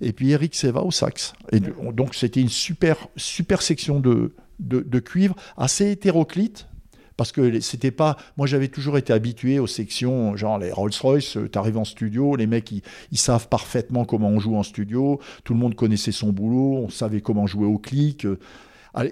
et 0.00 0.12
puis 0.12 0.30
Eric 0.30 0.54
Seva 0.54 0.82
au 0.82 0.90
sax. 0.90 1.32
Et 1.52 1.60
donc, 1.60 2.14
c'était 2.14 2.40
une 2.40 2.48
super, 2.48 3.08
super 3.16 3.62
section 3.62 4.00
de, 4.00 4.34
de 4.60 4.98
cuivre, 5.00 5.34
assez 5.56 5.90
hétéroclite, 5.90 6.68
parce 7.18 7.32
que 7.32 7.58
c'était 7.58 7.90
pas. 7.90 8.16
Moi, 8.36 8.46
j'avais 8.46 8.68
toujours 8.68 8.96
été 8.96 9.12
habitué 9.12 9.58
aux 9.58 9.66
sections, 9.66 10.36
genre 10.36 10.56
les 10.56 10.70
Rolls-Royce, 10.70 11.36
euh, 11.36 11.50
tu 11.50 11.58
arrives 11.58 11.76
en 11.76 11.84
studio, 11.84 12.36
les 12.36 12.46
mecs, 12.46 12.70
ils, 12.70 13.18
savent 13.18 13.48
parfaitement 13.48 14.04
comment 14.04 14.28
on 14.28 14.38
joue 14.38 14.54
en 14.54 14.62
studio, 14.62 15.20
tout 15.42 15.52
le 15.52 15.58
monde 15.58 15.74
connaissait 15.74 16.12
son 16.12 16.28
boulot, 16.28 16.76
on 16.76 16.88
savait 16.88 17.20
comment 17.20 17.48
jouer 17.48 17.66
au 17.66 17.76
clic. 17.76 18.24
Euh. 18.24 18.38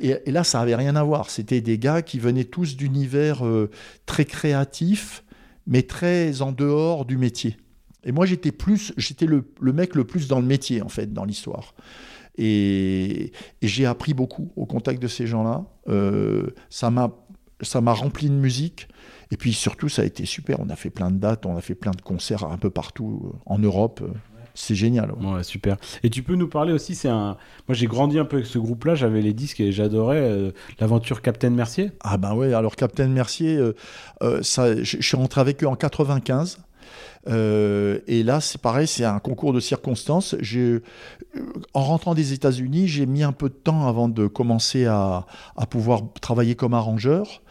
Et, 0.01 0.31
là, 0.31 0.45
ça 0.45 0.61
avait 0.61 0.77
rien 0.77 0.95
à 0.95 1.03
voir. 1.03 1.31
C'était 1.31 1.61
des 1.61 1.79
gars 1.79 2.01
qui 2.01 2.21
venaient 2.21 2.45
tous 2.45 2.77
d'univers 2.77 3.45
euh, 3.45 3.71
très 4.07 4.25
créatifs, 4.25 5.25
mais 5.67 5.83
très 5.83 6.43
en 6.43 6.53
dehors 6.53 7.07
du 7.07 7.19
métier. 7.19 7.57
Et 8.05 8.13
moi, 8.13 8.25
j'étais 8.25 8.53
plus, 8.53 8.95
j'étais 8.97 9.27
le, 9.27 9.45
mec 9.61 9.97
le 9.97 10.05
plus 10.05 10.29
dans 10.29 10.39
le 10.39 10.47
métier, 10.47 10.81
en 10.81 10.89
fait, 10.89 11.13
dans 11.13 11.25
l'histoire. 11.25 11.75
Et, 12.39 13.33
j'ai 13.63 13.85
appris 13.85 14.15
beaucoup 14.15 14.53
au 14.55 14.65
contact 14.65 15.03
de 15.03 15.09
ces 15.09 15.27
gens-là. 15.27 15.65
ça 16.71 16.91
m'a 16.91 17.13
ça 17.61 17.81
m'a 17.81 17.93
rempli 17.93 18.29
de 18.29 18.35
musique. 18.35 18.89
Et 19.31 19.37
puis 19.37 19.53
surtout, 19.53 19.89
ça 19.89 20.03
a 20.03 20.05
été 20.05 20.25
super. 20.25 20.61
On 20.61 20.69
a 20.71 20.77
fait 20.77 20.91
plein 20.91 21.11
de 21.11 21.19
dates, 21.19 21.47
on 21.47 21.57
a 21.57 21.61
fait 21.61 21.75
plein 21.75 21.91
de 21.91 22.01
concerts 22.01 22.45
un 22.45 22.59
peu 22.59 22.71
partout 22.71 23.23
euh, 23.25 23.39
en 23.47 23.59
Europe. 23.59 24.03
C'est 24.55 24.75
génial. 24.75 25.13
Ouais. 25.13 25.43
super. 25.43 25.77
Et 26.03 26.09
tu 26.09 26.23
peux 26.23 26.35
nous 26.35 26.49
parler 26.49 26.73
aussi, 26.73 26.95
c'est 26.95 27.11
un. 27.11 27.37
Moi, 27.69 27.75
j'ai 27.75 27.87
grandi 27.87 28.19
un 28.19 28.25
peu 28.25 28.37
avec 28.37 28.47
ce 28.47 28.59
groupe-là. 28.59 28.95
J'avais 28.95 29.21
les 29.21 29.35
disques 29.35 29.61
et 29.61 29.71
j'adorais 29.71 30.17
euh, 30.19 30.51
l'aventure 30.81 31.21
Captain 31.21 31.51
Mercier. 31.51 31.91
Ah 32.01 32.17
ben 32.17 32.35
ouais. 32.35 32.55
Alors 32.55 32.75
Captain 32.75 33.09
Mercier, 33.09 33.59
euh, 33.59 34.43
ça, 34.43 34.83
je 34.83 35.03
suis 35.03 35.17
rentré 35.17 35.43
avec 35.43 35.63
eux 35.63 35.69
en 35.69 35.77
95. 35.77 36.59
Euh, 37.29 37.99
et 38.07 38.23
là, 38.23 38.41
c'est 38.41 38.61
pareil, 38.61 38.87
c'est 38.87 39.05
un 39.05 39.19
concours 39.19 39.53
de 39.53 39.61
circonstances. 39.61 40.35
En 41.75 41.83
rentrant 41.83 42.15
des 42.15 42.33
États-Unis, 42.33 42.89
j'ai 42.89 43.07
mis 43.07 43.23
un 43.23 43.33
peu 43.33 43.49
de 43.49 43.55
temps 43.55 43.87
avant 43.89 44.09
de 44.09 44.27
commencer 44.27 44.87
à, 44.87 45.27
pouvoir 45.71 46.03
travailler 46.21 46.55
comme 46.55 46.75
arrangeur. 46.75 47.43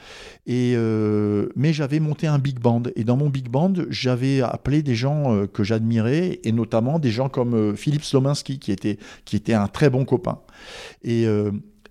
Et 0.47 0.73
euh, 0.75 1.49
mais 1.55 1.73
j'avais 1.73 1.99
monté 1.99 2.27
un 2.27 2.37
big 2.37 2.59
band. 2.59 2.83
Et 2.95 3.03
dans 3.03 3.17
mon 3.17 3.29
big 3.29 3.49
band, 3.49 3.73
j'avais 3.89 4.41
appelé 4.41 4.83
des 4.83 4.95
gens 4.95 5.33
euh, 5.33 5.47
que 5.47 5.63
j'admirais, 5.63 6.39
et 6.43 6.51
notamment 6.51 6.99
des 6.99 7.11
gens 7.11 7.29
comme 7.29 7.75
Philippe 7.75 8.03
Slominski, 8.03 8.59
qui 8.59 8.71
était, 8.71 8.97
qui 9.25 9.35
était 9.35 9.53
un 9.53 9.67
très 9.67 9.89
bon 9.89 10.05
copain. 10.05 10.39
Et 11.03 11.25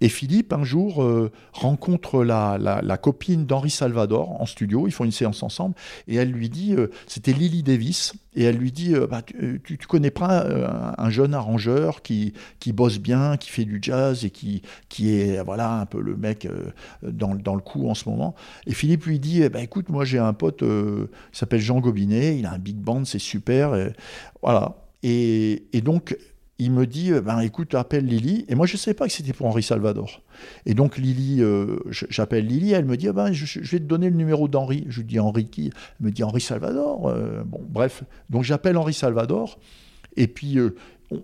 et 0.04 0.10
Philippe, 0.10 0.52
un 0.52 0.64
jour, 0.64 1.02
euh, 1.02 1.32
rencontre 1.54 2.24
la, 2.24 2.98
copine 3.00 3.46
d'Henri 3.46 3.70
Salvador 3.70 4.38
en 4.38 4.44
studio, 4.44 4.86
ils 4.86 4.92
font 4.92 5.04
une 5.04 5.12
séance 5.12 5.42
ensemble, 5.42 5.74
et 6.08 6.16
elle 6.16 6.30
lui 6.30 6.50
dit, 6.50 6.74
euh, 6.74 6.88
c'était 7.06 7.32
Lily 7.32 7.62
Davis, 7.62 8.12
et 8.36 8.44
elle 8.44 8.58
lui 8.58 8.70
dit, 8.70 8.94
euh, 8.94 9.06
bah, 9.06 9.22
tu, 9.22 9.78
connais 9.88 10.10
pas 10.10 10.46
un, 10.98 11.08
jeune 11.08 11.32
arrangeur 11.32 12.02
qui, 12.02 12.34
qui 12.60 12.74
bosse 12.74 12.98
bien, 12.98 13.38
qui 13.38 13.48
fait 13.48 13.64
du 13.64 13.78
jazz, 13.80 14.26
et 14.26 14.30
qui, 14.30 14.60
qui 14.90 15.18
est 15.18 15.42
voilà 15.42 15.72
un 15.80 15.86
peu 15.86 16.02
le 16.02 16.16
mec 16.16 16.46
dans, 17.02 17.34
dans, 17.34 17.54
le 17.54 17.62
coup 17.62 17.88
en 17.88 17.94
ce 17.94 18.06
moment. 18.06 18.34
Et 18.66 18.74
Philippe 18.74 19.06
lui 19.06 19.18
dit, 19.18 19.48
bah, 19.48 19.62
écoute, 19.62 19.88
moi 19.88 20.04
j'ai 20.04 20.18
un 20.18 20.34
pote, 20.34 20.60
il 20.60 21.08
s'appelle 21.32 21.60
Jean 21.62 21.80
Gobinet, 21.80 22.36
il 22.38 22.44
a 22.44 22.52
un 22.52 22.58
big 22.58 22.76
band, 22.76 23.06
c'est 23.06 23.18
super, 23.18 23.72
voilà. 24.42 24.76
Et, 25.02 25.64
et 25.72 25.80
donc, 25.80 26.14
il 26.58 26.70
me 26.70 26.86
dit 26.86 27.12
euh, 27.12 27.20
ben 27.20 27.40
écoute 27.40 27.74
appelle 27.74 28.06
Lily. 28.06 28.44
Et 28.48 28.54
moi 28.54 28.66
je 28.66 28.74
ne 28.74 28.78
savais 28.78 28.94
pas 28.94 29.06
que 29.06 29.12
c'était 29.12 29.32
pour 29.32 29.46
Henri 29.46 29.62
Salvador. 29.62 30.22
Et 30.66 30.74
donc 30.74 30.96
Lily 30.96 31.42
euh, 31.42 31.78
j'appelle 31.90 32.46
Lily. 32.46 32.72
Elle 32.72 32.84
me 32.84 32.96
dit 32.96 33.08
ah 33.08 33.12
ben 33.12 33.32
je, 33.32 33.60
vais 33.60 33.78
te 33.78 33.84
donner 33.84 34.10
le 34.10 34.16
numéro 34.16 34.48
d'Henri. 34.48 34.84
Je 34.88 34.98
lui 34.98 35.06
dis 35.06 35.18
Henri 35.18 35.46
qui? 35.46 35.72
Elle 36.00 36.06
me 36.06 36.12
dit 36.12 36.22
Henri 36.22 36.40
Salvador. 36.40 37.08
Euh, 37.08 37.42
bon 37.44 37.60
bref. 37.68 38.04
Donc 38.30 38.44
j'appelle 38.44 38.76
Henri 38.76 38.94
Salvador. 38.94 39.58
Et 40.16 40.28
puis 40.28 40.58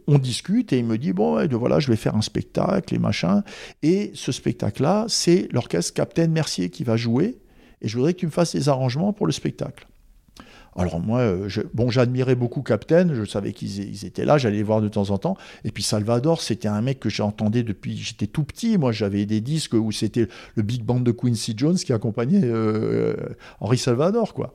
on, 0.08 0.18
discute 0.18 0.72
et 0.72 0.78
il 0.78 0.84
me 0.84 0.98
dit 0.98 1.12
bon 1.12 1.46
voilà 1.46 1.78
je 1.78 1.88
vais 1.88 1.96
faire 1.96 2.16
un 2.16 2.22
spectacle 2.22 2.92
et 2.92 2.98
machin. 2.98 3.44
Et 3.82 4.10
ce 4.14 4.32
spectacle 4.32 4.82
là 4.82 5.04
c'est 5.08 5.48
l'orchestre 5.52 5.94
Captain 5.94 6.26
Mercier 6.26 6.70
qui 6.70 6.82
va 6.82 6.96
jouer. 6.96 7.38
Et 7.82 7.88
je 7.88 7.96
voudrais 7.96 8.14
que 8.14 8.18
tu 8.18 8.26
me 8.26 8.32
fasses 8.32 8.54
les 8.54 8.68
arrangements 8.68 9.12
pour 9.12 9.26
le 9.26 9.32
spectacle 9.32 9.86
alors 10.76 11.00
moi, 11.00 11.20
euh, 11.20 11.48
bon, 11.74 11.90
j'admirais 11.90 12.36
beaucoup 12.36 12.62
Captain, 12.62 13.12
je 13.12 13.24
savais 13.24 13.52
qu'ils 13.52 14.04
étaient 14.04 14.24
là, 14.24 14.38
j'allais 14.38 14.58
les 14.58 14.62
voir 14.62 14.80
de 14.80 14.88
temps 14.88 15.10
en 15.10 15.18
temps. 15.18 15.36
Et 15.64 15.72
puis 15.72 15.82
Salvador, 15.82 16.40
c'était 16.40 16.68
un 16.68 16.80
mec 16.80 17.00
que 17.00 17.08
j'entendais 17.08 17.62
depuis 17.62 17.96
j'étais 17.96 18.26
tout 18.26 18.44
petit. 18.44 18.78
Moi, 18.78 18.92
j'avais 18.92 19.26
des 19.26 19.40
disques 19.40 19.74
où 19.74 19.90
c'était 19.90 20.28
le 20.54 20.62
big 20.62 20.82
band 20.82 21.00
de 21.00 21.10
Quincy 21.10 21.54
Jones 21.56 21.76
qui 21.76 21.92
accompagnait 21.92 22.44
euh, 22.44 23.16
Henri 23.60 23.78
Salvador, 23.78 24.32
quoi. 24.32 24.54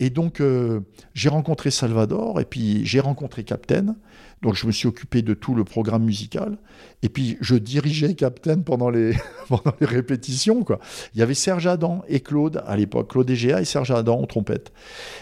Et 0.00 0.10
donc, 0.10 0.40
euh, 0.40 0.80
j'ai 1.14 1.28
rencontré 1.28 1.70
Salvador, 1.70 2.40
et 2.40 2.44
puis 2.44 2.84
j'ai 2.84 3.00
rencontré 3.00 3.44
Captain. 3.44 3.94
Donc, 4.42 4.54
je 4.54 4.66
me 4.66 4.72
suis 4.72 4.86
occupé 4.86 5.22
de 5.22 5.34
tout 5.34 5.54
le 5.54 5.64
programme 5.64 6.04
musical. 6.04 6.58
Et 7.02 7.08
puis, 7.08 7.36
je 7.40 7.54
dirigeais 7.54 8.14
Captain 8.14 8.60
pendant 8.60 8.90
les, 8.90 9.14
pendant 9.48 9.74
les 9.80 9.86
répétitions. 9.86 10.64
Quoi. 10.64 10.80
Il 11.14 11.20
y 11.20 11.22
avait 11.22 11.34
Serge 11.34 11.66
Adam 11.66 12.02
et 12.08 12.20
Claude 12.20 12.62
à 12.66 12.76
l'époque, 12.76 13.10
Claude 13.12 13.30
Egea 13.30 13.60
et 13.60 13.64
Serge 13.64 13.90
Adam 13.90 14.20
en 14.20 14.26
trompette. 14.26 14.72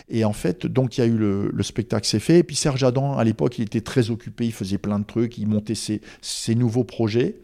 Et 0.09 0.25
en 0.25 0.33
fait, 0.33 0.67
donc, 0.67 0.99
il 0.99 1.01
y 1.01 1.05
a 1.05 1.07
eu 1.07 1.17
le, 1.17 1.51
le 1.53 1.63
spectacle 1.63 2.07
s'est 2.07 2.19
fait. 2.19 2.39
Et 2.39 2.43
puis, 2.43 2.57
Serge 2.57 2.83
Adam, 2.85 3.17
à 3.17 3.25
l'époque, 3.25 3.59
il 3.59 3.63
était 3.63 3.81
très 3.81 4.11
occupé, 4.11 4.47
il 4.47 4.53
faisait 4.53 4.79
plein 4.79 4.99
de 4.99 5.05
trucs, 5.05 5.39
il 5.39 5.47
montait 5.47 5.75
ses, 5.75 6.01
ses 6.21 6.55
nouveaux 6.55 6.85
projets. 6.85 7.37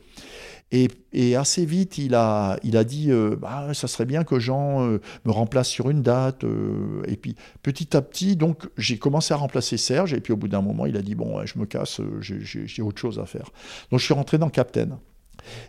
Et, 0.70 1.34
assez 1.34 1.64
vite, 1.64 1.96
il 1.96 2.14
a, 2.14 2.58
il 2.62 2.76
a 2.76 2.84
dit 2.84 3.10
euh, 3.10 3.36
bah, 3.36 3.72
ça 3.72 3.88
serait 3.88 4.04
bien 4.04 4.22
que 4.22 4.38
Jean 4.38 4.84
euh, 4.84 5.00
me 5.24 5.32
remplace 5.32 5.68
sur 5.68 5.88
une 5.88 6.02
date. 6.02 6.44
Euh. 6.44 7.02
et 7.06 7.16
puis 7.16 7.36
petit 7.62 7.96
à 7.96 8.02
petit, 8.02 8.36
donc 8.36 8.68
j'ai 8.76 8.98
commencé 8.98 9.32
à 9.32 9.38
remplacer 9.38 9.78
Serge. 9.78 10.12
Et 10.12 10.20
puis 10.20 10.32
au 10.32 10.36
bout 10.36 10.48
d'un 10.48 10.60
moment, 10.60 10.84
il 10.84 10.96
a 10.96 11.02
dit 11.02 11.14
bon, 11.14 11.44
je 11.46 11.58
me 11.58 11.64
casse, 11.64 12.00
j'ai 12.20 12.82
autre 12.82 12.98
chose 12.98 13.18
à 13.18 13.24
faire. 13.24 13.50
Donc 13.90 14.00
je 14.00 14.04
suis 14.04 14.14
rentré 14.14 14.36
dans 14.36 14.50
Captain. 14.50 14.98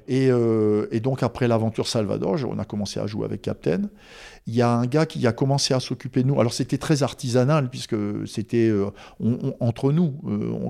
Et, 0.10 0.30
donc 1.00 1.24
après 1.24 1.48
l'aventure 1.48 1.88
Salvador, 1.88 2.38
on 2.50 2.60
a 2.60 2.66
commencé 2.66 3.00
à 3.00 3.08
jouer 3.08 3.24
avec 3.24 3.42
Captain. 3.42 3.84
Il 4.48 4.56
y 4.56 4.62
a 4.62 4.70
un 4.70 4.86
gars 4.86 5.06
qui 5.06 5.26
a 5.26 5.32
commencé 5.32 5.74
à 5.74 5.80
s'occuper 5.80 6.24
de 6.24 6.28
nous. 6.28 6.42
Alors 6.42 6.54
c'était 6.54 6.78
très 6.78 7.04
artisanal 7.04 7.70
puisque 7.70 7.96
c'était 8.28 8.70
entre 9.62 9.94
nous 9.94 10.12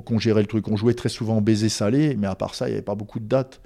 qu'on 0.06 0.20
gérait 0.20 0.42
le 0.42 0.48
truc. 0.48 0.68
On 0.68 0.76
jouait 0.76 0.94
très 0.94 1.10
souvent 1.10 1.42
baiser 1.42 1.70
salé, 1.70 2.16
mais 2.16 2.28
à 2.28 2.36
part 2.36 2.54
ça, 2.54 2.68
il 2.68 2.72
n'y 2.72 2.76
avait 2.76 2.84
pas 2.84 2.96
beaucoup 2.96 3.20
de 3.20 3.26
dates. 3.28 3.62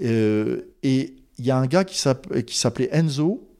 Euh, 0.00 0.62
et 0.82 1.14
il 1.38 1.44
y 1.44 1.50
a 1.50 1.56
un 1.56 1.66
gars 1.66 1.84
qui 1.84 1.98
s'appelait 1.98 2.88
Enzo, 2.92 3.52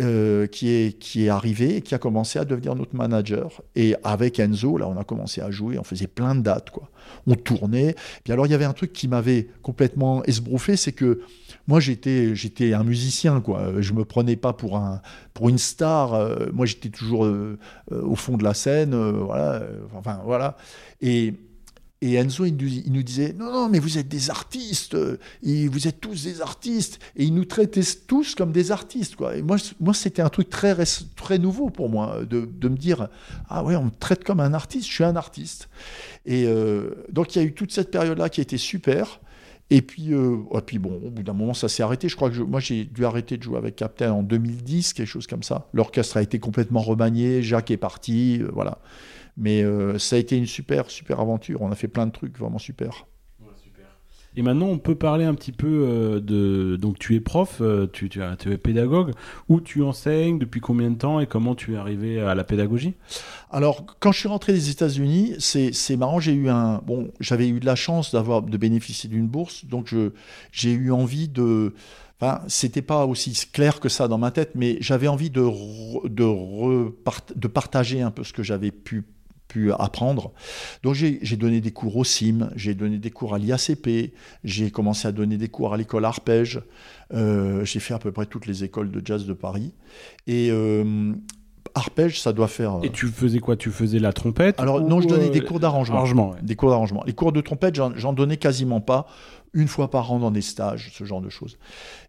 euh, 0.00 0.46
qui, 0.46 0.70
est, 0.70 0.98
qui 0.98 1.26
est 1.26 1.28
arrivé 1.28 1.76
et 1.76 1.82
qui 1.82 1.94
a 1.94 1.98
commencé 1.98 2.38
à 2.38 2.44
devenir 2.44 2.74
notre 2.74 2.96
manager. 2.96 3.62
Et 3.76 3.94
avec 4.02 4.40
Enzo, 4.40 4.78
là, 4.78 4.88
on 4.88 4.96
a 4.96 5.04
commencé 5.04 5.40
à 5.42 5.50
jouer, 5.50 5.78
on 5.78 5.84
faisait 5.84 6.06
plein 6.06 6.34
de 6.34 6.40
dates, 6.40 6.70
quoi. 6.70 6.90
On 7.26 7.34
tournait. 7.34 7.94
Puis 8.24 8.32
alors, 8.32 8.46
il 8.46 8.50
y 8.50 8.54
avait 8.54 8.64
un 8.64 8.72
truc 8.72 8.92
qui 8.92 9.06
m'avait 9.06 9.48
complètement 9.60 10.24
esbrouffé, 10.24 10.76
c'est 10.76 10.92
que 10.92 11.20
moi, 11.68 11.78
j'étais, 11.78 12.32
un 12.72 12.84
musicien, 12.84 13.40
quoi. 13.40 13.80
Je 13.80 13.92
me 13.92 14.04
prenais 14.04 14.34
pas 14.34 14.54
pour, 14.54 14.76
un, 14.76 15.02
pour 15.34 15.50
une 15.50 15.58
star. 15.58 16.14
Euh, 16.14 16.46
moi, 16.52 16.66
j'étais 16.66 16.88
toujours 16.88 17.26
euh, 17.26 17.58
au 17.90 18.16
fond 18.16 18.36
de 18.36 18.44
la 18.44 18.54
scène, 18.54 18.94
voilà. 18.96 19.62
Enfin, 19.94 20.20
voilà. 20.24 20.56
Et 21.02 21.34
et 22.04 22.14
Enzo, 22.14 22.44
il 22.44 22.56
nous, 22.90 23.02
disait 23.04 23.32
Non, 23.38 23.52
non, 23.52 23.68
mais 23.68 23.78
vous 23.78 23.96
êtes 23.96 24.08
des 24.08 24.28
artistes, 24.28 24.96
vous 24.96 25.88
êtes 25.88 26.00
tous 26.00 26.24
des 26.24 26.40
artistes. 26.40 26.98
Et 27.14 27.22
il 27.22 27.32
nous 27.32 27.44
traitait 27.44 27.80
tous 28.08 28.34
comme 28.34 28.50
des 28.50 28.72
artistes. 28.72 29.14
Quoi. 29.14 29.36
Et 29.36 29.42
moi, 29.42 29.56
moi 29.78 29.94
c'était 29.94 30.20
un 30.20 30.28
truc 30.28 30.50
très, 30.50 30.74
très 31.14 31.38
nouveau 31.38 31.70
pour 31.70 31.88
moi, 31.88 32.24
de, 32.28 32.44
de, 32.44 32.68
me 32.68 32.76
dire 32.76 33.08
Ah 33.48 33.62
ouais, 33.62 33.76
on 33.76 33.84
me 33.84 33.90
traite 33.90 34.24
comme 34.24 34.40
un 34.40 34.52
artiste, 34.52 34.88
je 34.88 34.92
suis 34.92 35.04
un 35.04 35.14
artiste. 35.14 35.68
Et 36.26 36.44
euh, 36.46 36.90
donc, 37.08 37.36
il 37.36 37.38
y 37.38 37.42
a 37.42 37.44
eu 37.44 37.54
toute 37.54 37.70
cette 37.70 37.92
période-là 37.92 38.28
qui 38.28 38.40
a 38.40 38.42
été 38.42 38.58
super. 38.58 39.20
Et 39.70 39.80
puis, 39.80 40.12
euh, 40.12 40.38
et 40.54 40.60
puis 40.60 40.78
bon, 40.78 41.00
au 41.06 41.10
bout 41.10 41.22
d'un 41.22 41.32
moment, 41.32 41.54
ça 41.54 41.68
s'est 41.68 41.84
arrêté. 41.84 42.08
Je 42.08 42.16
crois 42.16 42.30
que 42.30 42.38
moi, 42.38 42.58
j'ai 42.58 42.84
dû 42.84 43.04
arrêter 43.04 43.36
de 43.36 43.44
jouer 43.44 43.58
avec 43.58 43.76
Captain 43.76 44.12
en 44.12 44.24
2010, 44.24 44.92
quelque 44.92 45.06
chose 45.06 45.28
comme 45.28 45.42
ça. 45.42 45.68
L'orchestre 45.72 46.16
a 46.16 46.22
été 46.22 46.40
complètement 46.40 46.80
remanié, 46.80 47.42
Jacques 47.42 47.70
est 47.70 47.76
parti, 47.76 48.40
euh, 48.42 48.50
voilà. 48.52 48.78
Mais 49.36 49.62
euh, 49.62 49.98
ça 49.98 50.16
a 50.16 50.18
été 50.18 50.36
une 50.36 50.46
super, 50.46 50.90
super 50.90 51.20
aventure. 51.20 51.62
On 51.62 51.72
a 51.72 51.74
fait 51.74 51.88
plein 51.88 52.06
de 52.06 52.12
trucs 52.12 52.38
vraiment 52.38 52.58
super. 52.58 53.06
Et 54.34 54.40
maintenant, 54.40 54.68
on 54.68 54.78
peut 54.78 54.94
parler 54.94 55.26
un 55.26 55.34
petit 55.34 55.52
peu 55.52 55.66
euh, 55.68 56.20
de. 56.20 56.76
Donc, 56.76 56.98
tu 56.98 57.14
es 57.14 57.20
prof, 57.20 57.58
euh, 57.60 57.86
tu, 57.92 58.08
tu, 58.08 58.22
es 58.22 58.56
pédagogue. 58.56 59.12
Où 59.50 59.60
tu 59.60 59.82
enseignes 59.82 60.38
Depuis 60.38 60.60
combien 60.60 60.90
de 60.90 60.96
temps 60.96 61.20
Et 61.20 61.26
comment 61.26 61.54
tu 61.54 61.74
es 61.74 61.76
arrivé 61.76 62.18
à 62.18 62.34
la 62.34 62.42
pédagogie? 62.42 62.94
Alors, 63.50 63.84
quand 64.00 64.10
je 64.10 64.20
suis 64.20 64.28
rentré 64.28 64.54
des 64.54 64.70
États-Unis, 64.70 65.34
c'est 65.38 65.96
marrant. 65.96 66.18
J'ai 66.18 66.32
eu 66.32 66.48
un. 66.48 66.78
Bon, 66.78 67.10
j'avais 67.20 67.46
eu 67.46 67.60
de 67.60 67.66
la 67.66 67.76
chance 67.76 68.12
d'avoir 68.12 68.40
de 68.40 68.56
bénéficier 68.56 69.10
d'une 69.10 69.28
bourse, 69.28 69.66
donc 69.66 69.94
j'ai 70.50 70.72
eu 70.72 70.92
envie 70.92 71.28
de. 71.28 71.74
Enfin, 72.18 72.40
c'était 72.46 72.82
pas 72.82 73.04
aussi 73.04 73.34
clair 73.52 73.80
que 73.80 73.88
ça 73.88 74.08
dans 74.08 74.16
ma 74.16 74.30
tête, 74.30 74.52
mais 74.54 74.78
j'avais 74.80 75.08
envie 75.08 75.28
de, 75.28 75.42
de, 76.08 76.94
de 77.34 77.48
partager 77.48 78.00
un 78.00 78.12
peu 78.12 78.22
ce 78.24 78.32
que 78.32 78.44
j'avais 78.44 78.70
pu 78.70 79.04
apprendre. 79.78 80.32
Donc 80.82 80.94
j'ai 80.94 81.36
donné 81.36 81.60
des 81.60 81.70
cours 81.70 81.96
au 81.96 82.04
CIM, 82.04 82.50
j'ai 82.56 82.74
donné 82.74 82.98
des 82.98 83.10
cours 83.10 83.34
à 83.34 83.38
l'IACP, 83.38 84.12
j'ai 84.44 84.70
commencé 84.70 85.08
à 85.08 85.12
donner 85.12 85.36
des 85.36 85.48
cours 85.48 85.74
à 85.74 85.76
l'école 85.76 86.04
arpège, 86.04 86.60
euh, 87.14 87.64
j'ai 87.64 87.80
fait 87.80 87.94
à 87.94 87.98
peu 87.98 88.12
près 88.12 88.26
toutes 88.26 88.46
les 88.46 88.64
écoles 88.64 88.90
de 88.90 89.02
jazz 89.04 89.26
de 89.26 89.32
Paris. 89.32 89.74
Et 90.26 90.48
euh, 90.50 91.12
arpège, 91.74 92.20
ça 92.20 92.32
doit 92.32 92.48
faire. 92.48 92.78
Et 92.82 92.90
tu 92.90 93.06
faisais 93.08 93.38
quoi? 93.38 93.56
Tu 93.56 93.70
faisais 93.70 93.98
la 93.98 94.12
trompette 94.12 94.58
Alors 94.60 94.80
non, 94.80 95.00
je 95.00 95.08
donnais 95.08 95.30
des 95.30 95.40
euh, 95.40 95.44
cours 95.44 95.60
d'arrangement. 95.60 96.34
Des 96.42 96.56
cours 96.56 96.70
d'arrangement. 96.70 97.02
Les 97.06 97.12
cours 97.12 97.32
de 97.32 97.40
trompette, 97.40 97.74
j'en 97.74 98.12
donnais 98.12 98.36
quasiment 98.36 98.80
pas. 98.80 99.06
Une 99.54 99.68
fois 99.68 99.90
par 99.90 100.10
an 100.10 100.18
dans 100.18 100.30
des 100.30 100.40
stages, 100.40 100.92
ce 100.94 101.04
genre 101.04 101.20
de 101.20 101.28
choses. 101.28 101.58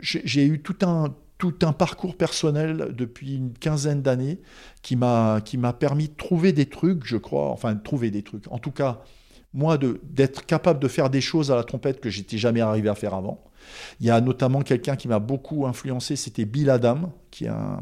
j'ai 0.00 0.46
eu 0.46 0.60
tout 0.60 0.76
un 0.82 1.14
tout 1.38 1.54
un 1.62 1.72
parcours 1.72 2.16
personnel 2.16 2.94
depuis 2.96 3.36
une 3.36 3.52
quinzaine 3.52 4.00
d'années 4.00 4.40
qui 4.80 4.96
m'a 4.96 5.42
qui 5.44 5.58
m'a 5.58 5.74
permis 5.74 6.08
de 6.08 6.14
trouver 6.14 6.52
des 6.52 6.66
trucs, 6.66 7.04
je 7.04 7.18
crois, 7.18 7.50
enfin 7.50 7.74
de 7.74 7.82
trouver 7.82 8.10
des 8.10 8.22
trucs. 8.22 8.50
En 8.50 8.58
tout 8.58 8.70
cas, 8.70 9.02
moi 9.52 9.78
d'être 9.78 10.46
capable 10.46 10.80
de 10.80 10.88
faire 10.88 11.10
des 11.10 11.20
choses 11.20 11.50
à 11.50 11.56
la 11.56 11.64
trompette 11.64 12.00
que 12.00 12.10
j'étais 12.10 12.38
jamais 12.38 12.60
arrivé 12.60 12.88
à 12.88 12.94
faire 12.94 13.14
avant. 13.14 13.44
Il 14.00 14.06
y 14.06 14.10
a 14.10 14.20
notamment 14.20 14.62
quelqu'un 14.62 14.96
qui 14.96 15.08
m'a 15.08 15.18
beaucoup 15.18 15.66
influencé, 15.66 16.16
c'était 16.16 16.44
Bill 16.44 16.70
Adam, 16.70 17.12
qui 17.30 17.44
est 17.44 17.48
un 17.48 17.80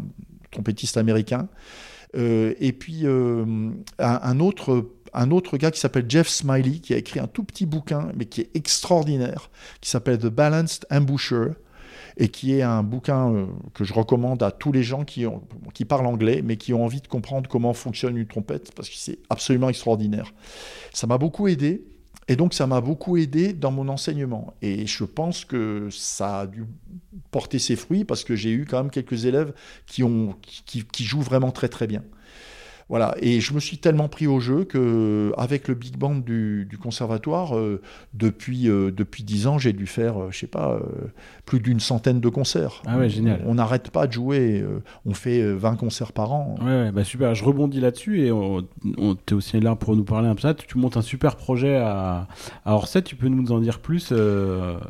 trompettiste 0.50 0.96
américain. 0.96 1.48
Euh, 2.16 2.55
et 2.61 2.72
puis 2.72 3.00
euh, 3.05 3.70
un, 3.98 4.40
autre 4.40 4.90
un 5.12 5.31
autre 5.31 5.57
gars 5.57 5.70
qui 5.70 5.81
s'appelle 5.81 6.07
Jeff 6.09 6.29
Smiley, 6.29 6.79
qui 6.79 6.94
a 6.94 6.96
écrit 6.96 7.20
un 7.20 7.27
tout 7.27 7.44
petit 7.44 7.66
bouquin, 7.66 8.11
mais 8.16 8.27
qui 8.27 8.42
est 8.42 8.50
extraordinaire, 8.55 9.50
qui 9.81 9.90
s'appelle 9.90 10.18
The 10.18 10.27
Balanced 10.27 10.87
Embouchure, 10.90 11.55
et 12.16 12.29
qui 12.29 12.55
est 12.55 12.62
un 12.62 12.83
bouquin 12.83 13.33
euh, 13.33 13.46
que 13.72 13.85
je 13.85 13.92
recommande 13.92 14.42
à 14.42 14.50
tous 14.50 14.72
les 14.72 14.83
gens 14.83 15.05
qui, 15.05 15.24
qui 15.72 15.85
parlent 15.85 16.07
anglais, 16.07 16.42
mais 16.44 16.57
qui 16.57 16.72
ont 16.72 16.85
envie 16.85 17.00
de 17.00 17.09
comprendre 17.09 17.48
comment 17.48 17.72
fonctionne 17.74 18.16
une 18.16 18.27
trompette, 18.27 18.72
parce 18.74 18.88
que 18.88 18.96
c'est 18.96 19.18
absolument 19.31 19.68
extraordinaire. 19.68 20.33
Ça 20.92 21.07
m'a 21.07 21.18
beaucoup 21.18 21.48
aidé. 21.48 21.85
Et 22.29 22.37
donc 22.37 22.55
ça 22.55 22.67
m'a 22.67 22.81
beaucoup 22.81 23.17
aidé 23.17 23.53
dans 23.53 23.71
mon 23.71 23.89
enseignement. 23.89 24.55
Et 24.63 24.87
je 24.87 25.05
pense 25.05 25.45
que 25.45 25.89
ça 25.91 26.41
a 26.41 26.47
dû 26.47 26.65
porter 27.31 27.59
ses 27.59 27.77
fruits 27.77 28.05
parce 28.05 28.25
que 28.25 28.35
j'ai 28.35 28.51
eu 28.51 28.65
quand 28.65 28.79
même 28.79 28.91
quelques 28.91 29.27
élèves 29.27 29.53
qui, 29.87 30.03
jouent 31.05 31.21
vraiment 31.21 31.51
très 31.51 31.69
très 31.69 31.87
bien. 31.87 32.03
Voilà, 32.88 33.14
et 33.20 33.40
je 33.40 33.55
me 33.55 33.61
suis 33.61 33.79
tellement 33.79 34.09
pris 34.09 34.27
au 34.27 34.40
jeu 34.40 34.64
que 34.64 35.33
avec 35.38 35.68
le 35.68 35.75
big 35.75 35.97
band 35.97 36.16
du, 36.16 36.68
conservatoire, 36.83 37.57
euh, 37.57 37.81
depuis 38.12 38.68
euh, 38.68 38.90
depuis 38.90 39.25
dix 39.25 39.47
ans, 39.47 39.59
j'ai 39.59 39.73
dû 39.73 39.87
faire, 39.87 40.20
euh, 40.20 40.29
je 40.31 40.40
sais 40.40 40.47
pas, 40.47 40.79
plus 41.47 41.61
d'une 41.61 41.81
centaine 41.81 42.20
de 42.20 42.29
concerts. 42.29 42.83
Ah 42.87 42.99
ouais, 42.99 43.09
génial. 43.09 43.42
On 43.47 43.55
n'arrête 43.55 43.90
pas 43.90 44.07
de 44.07 44.12
jouer, 44.12 44.64
on 45.07 45.14
fait 45.14 45.42
20 45.55 45.77
concerts 45.77 46.12
par 46.12 46.33
an. 46.33 46.57
Ouais, 46.62 46.92
bah 46.92 47.05
super. 47.05 47.35
Je 47.35 47.44
rebondis 47.44 47.81
là-dessus 47.81 48.27
et 48.27 48.33
on, 48.33 48.66
on 48.99 49.14
es 49.14 49.33
aussi 49.33 49.61
là 49.61 49.75
pour 49.77 49.97
nous 49.97 50.05
parler 50.05 50.29
un 50.29 50.35
peu 50.35 50.42
ça. 50.42 50.55
Tu 50.55 50.79
montes 50.79 50.97
un 50.97 51.03
super 51.03 51.37
projet 51.37 51.77
à, 51.77 52.29
à 52.64 52.75
Orsay. 52.75 53.03
Tu 53.03 53.16
peux 53.16 53.29
nous 53.29 53.53
en 53.53 53.61
dire 53.61 53.81
plus 53.81 54.12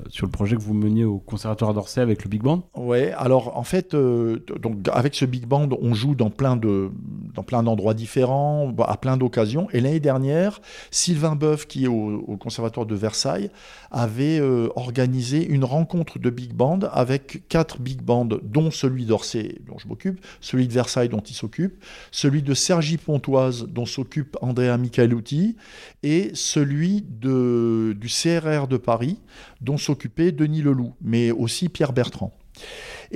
sur 0.09 0.26
le 0.26 0.30
projet 0.30 0.57
que 0.57 0.62
vous 0.62 0.74
meniez 0.74 1.04
au 1.04 1.18
conservatoire 1.18 1.74
d'Orsay 1.74 2.00
avec 2.00 2.24
le 2.24 2.30
big 2.30 2.42
band 2.42 2.62
Ouais. 2.76 3.12
Alors 3.12 3.57
en 3.57 3.64
fait, 3.64 3.94
donc 3.94 4.88
avec 4.92 5.14
ce 5.14 5.24
big 5.24 5.46
band, 5.46 5.68
on 5.80 5.94
joue 5.94 6.14
dans 6.14 6.30
plein 6.30 6.57
de 6.57 6.90
dans 7.35 7.42
plein 7.42 7.62
d'endroits 7.62 7.84
différents, 7.92 8.68
bah, 8.68 8.87
à 8.88 8.97
plein 8.97 9.18
d'occasions. 9.18 9.68
Et 9.73 9.81
l'année 9.81 10.01
dernière, 10.01 10.61
Sylvain 10.90 11.35
Boeuf, 11.35 11.66
qui 11.66 11.85
est 11.85 11.88
au, 11.88 12.38
Conservatoire 12.40 12.87
de 12.87 12.94
Versailles, 12.94 13.51
avait 13.90 14.38
euh, 14.38 14.68
organisé 14.77 15.47
une 15.47 15.64
rencontre 15.64 16.18
de 16.18 16.31
big 16.31 16.53
band 16.53 16.81
avec 16.92 17.49
quatre 17.49 17.81
big 17.81 18.01
bands, 18.01 18.25
dont 18.25 18.70
celui 18.70 19.05
d'Orsay, 19.05 19.57
dont 19.66 19.79
je 19.79 19.88
m'occupe, 19.88 20.25
celui 20.40 20.66
de 20.66 20.73
Versailles, 20.73 21.09
dont 21.09 21.20
il 21.20 21.35
s'occupe, 21.35 21.83
celui 22.11 22.42
de 22.42 22.55
Sergi 22.55 22.97
Pontoise, 22.97 23.66
dont 23.68 23.87
s'occupe 23.87 24.37
Andrea 24.40 24.79
Michaeluti, 24.79 25.57
et 26.03 26.31
celui 26.35 27.03
de, 27.03 27.97
du 27.99 28.09
CRR 28.09 28.68
de 28.68 28.77
Paris, 28.77 29.18
dont 29.61 29.77
s'occupait 29.77 30.33
Denis 30.33 30.62
Leloup, 30.62 30.94
mais 31.03 31.31
aussi 31.31 31.68
Pierre 31.68 31.92
Bertrand. 31.92 32.33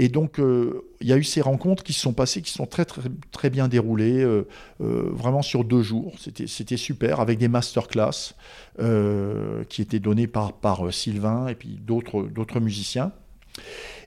Et 0.00 0.08
donc, 0.08 0.38
euh, 0.38 0.84
il 1.00 1.08
y 1.08 1.12
a 1.12 1.16
eu 1.16 1.24
ces 1.24 1.40
rencontres 1.40 1.82
qui 1.82 1.92
se 1.92 2.00
sont 2.00 2.12
passées, 2.12 2.40
qui 2.40 2.52
sont 2.52 2.66
très, 2.66 2.84
très, 2.84 3.02
très 3.32 3.50
bien 3.50 3.66
déroulées, 3.66 4.22
euh, 4.22 4.46
euh, 4.80 5.10
vraiment 5.12 5.42
sur 5.42 5.64
deux 5.64 5.82
jours. 5.82 6.14
C'était 6.46 6.76
super, 6.76 7.18
avec 7.18 7.38
des 7.38 7.48
masterclass 7.48 8.34
qui 9.68 9.82
étaient 9.82 9.98
données 9.98 10.28
par, 10.28 10.52
par 10.52 10.94
Sylvain 10.94 11.48
et 11.48 11.56
puis 11.56 11.80
d'autres 11.80 12.60
musiciens. 12.60 13.10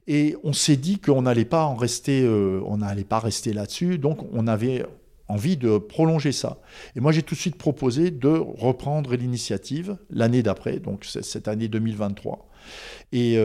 Et 0.08 0.38
on 0.46 0.54
s'est 0.54 0.78
dit 0.78 0.98
qu'on 0.98 1.24
n'allait 1.24 1.44
pas 1.44 1.66
en 1.66 1.76
rester, 1.76 2.26
on 2.26 2.80
rester 3.12 3.52
là-dessus. 3.52 3.98
Donc, 3.98 4.26
on 4.32 4.48
avait 4.48 4.86
envie 5.28 5.58
de 5.58 5.78
prolonger 5.78 6.32
ça. 6.32 6.62
Et 6.96 7.02
moi, 7.02 7.12
j'ai 7.12 7.22
tout 7.22 7.36
de 7.36 7.40
suite 7.40 7.58
proposé 7.58 8.12
de 8.12 8.30
reprendre 8.30 9.14
l'initiative 9.14 9.98
l'année 10.10 10.42
d'après, 10.42 10.80
donc 10.80 11.04
cette 11.04 11.50
année 11.50 11.68
2023. 11.68 12.48
Et 13.12 13.36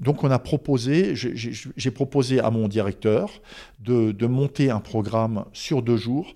donc 0.00 0.24
on 0.24 0.30
a 0.30 0.38
proposé, 0.38 1.14
j'ai 1.14 1.90
proposé 1.90 2.40
à 2.40 2.50
mon 2.50 2.68
directeur 2.68 3.30
de, 3.80 4.26
monter 4.26 4.70
un 4.70 4.80
programme 4.80 5.44
sur 5.52 5.82
deux 5.82 5.96
jours. 5.96 6.34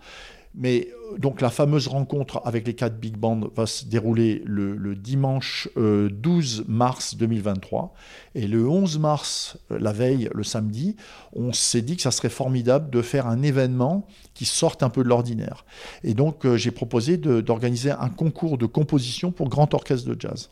Mais 0.55 0.89
euh, 1.13 1.17
donc 1.17 1.41
la 1.41 1.49
fameuse 1.49 1.89
rencontre 1.89 2.43
avec 2.45 2.67
les 2.67 2.75
quatre 2.75 2.99
big 2.99 3.17
bands 3.17 3.41
va 3.55 3.65
se 3.65 3.87
dérouler 3.87 4.43
le, 4.45 4.95
dimanche 4.95 5.67
12 5.77 6.61
euh, 6.61 6.65
mars 6.69 7.17
2023. 7.17 7.95
Et 8.35 8.47
le 8.47 8.69
11 8.69 8.99
mars, 8.99 9.57
euh, 9.71 9.79
la 9.79 9.93
veille, 9.93 10.29
le 10.35 10.43
samedi, 10.43 10.97
on 11.33 11.55
s'est 11.55 11.81
dit 11.81 11.97
que 11.97 12.03
ça 12.03 12.11
serait 12.11 12.29
formidable 12.29 12.91
de 12.91 13.01
faire 13.01 13.27
un 13.27 13.43
événement 13.43 14.07
qui 14.35 14.45
sorte 14.45 14.83
un 14.83 14.91
peu 14.91 15.03
de 15.03 15.09
l'ordinaire. 15.09 15.65
Et 16.05 16.13
donc 16.13 16.47
j'ai 16.57 16.71
proposé 16.71 17.17
d'organiser 17.17 17.91
un 17.91 18.11
concours 18.11 18.59
de 18.59 18.67
composition 18.67 19.33
pour 19.33 19.49
grand 19.49 19.73
orchestre 19.73 20.07
de 20.07 20.21
jazz. 20.21 20.51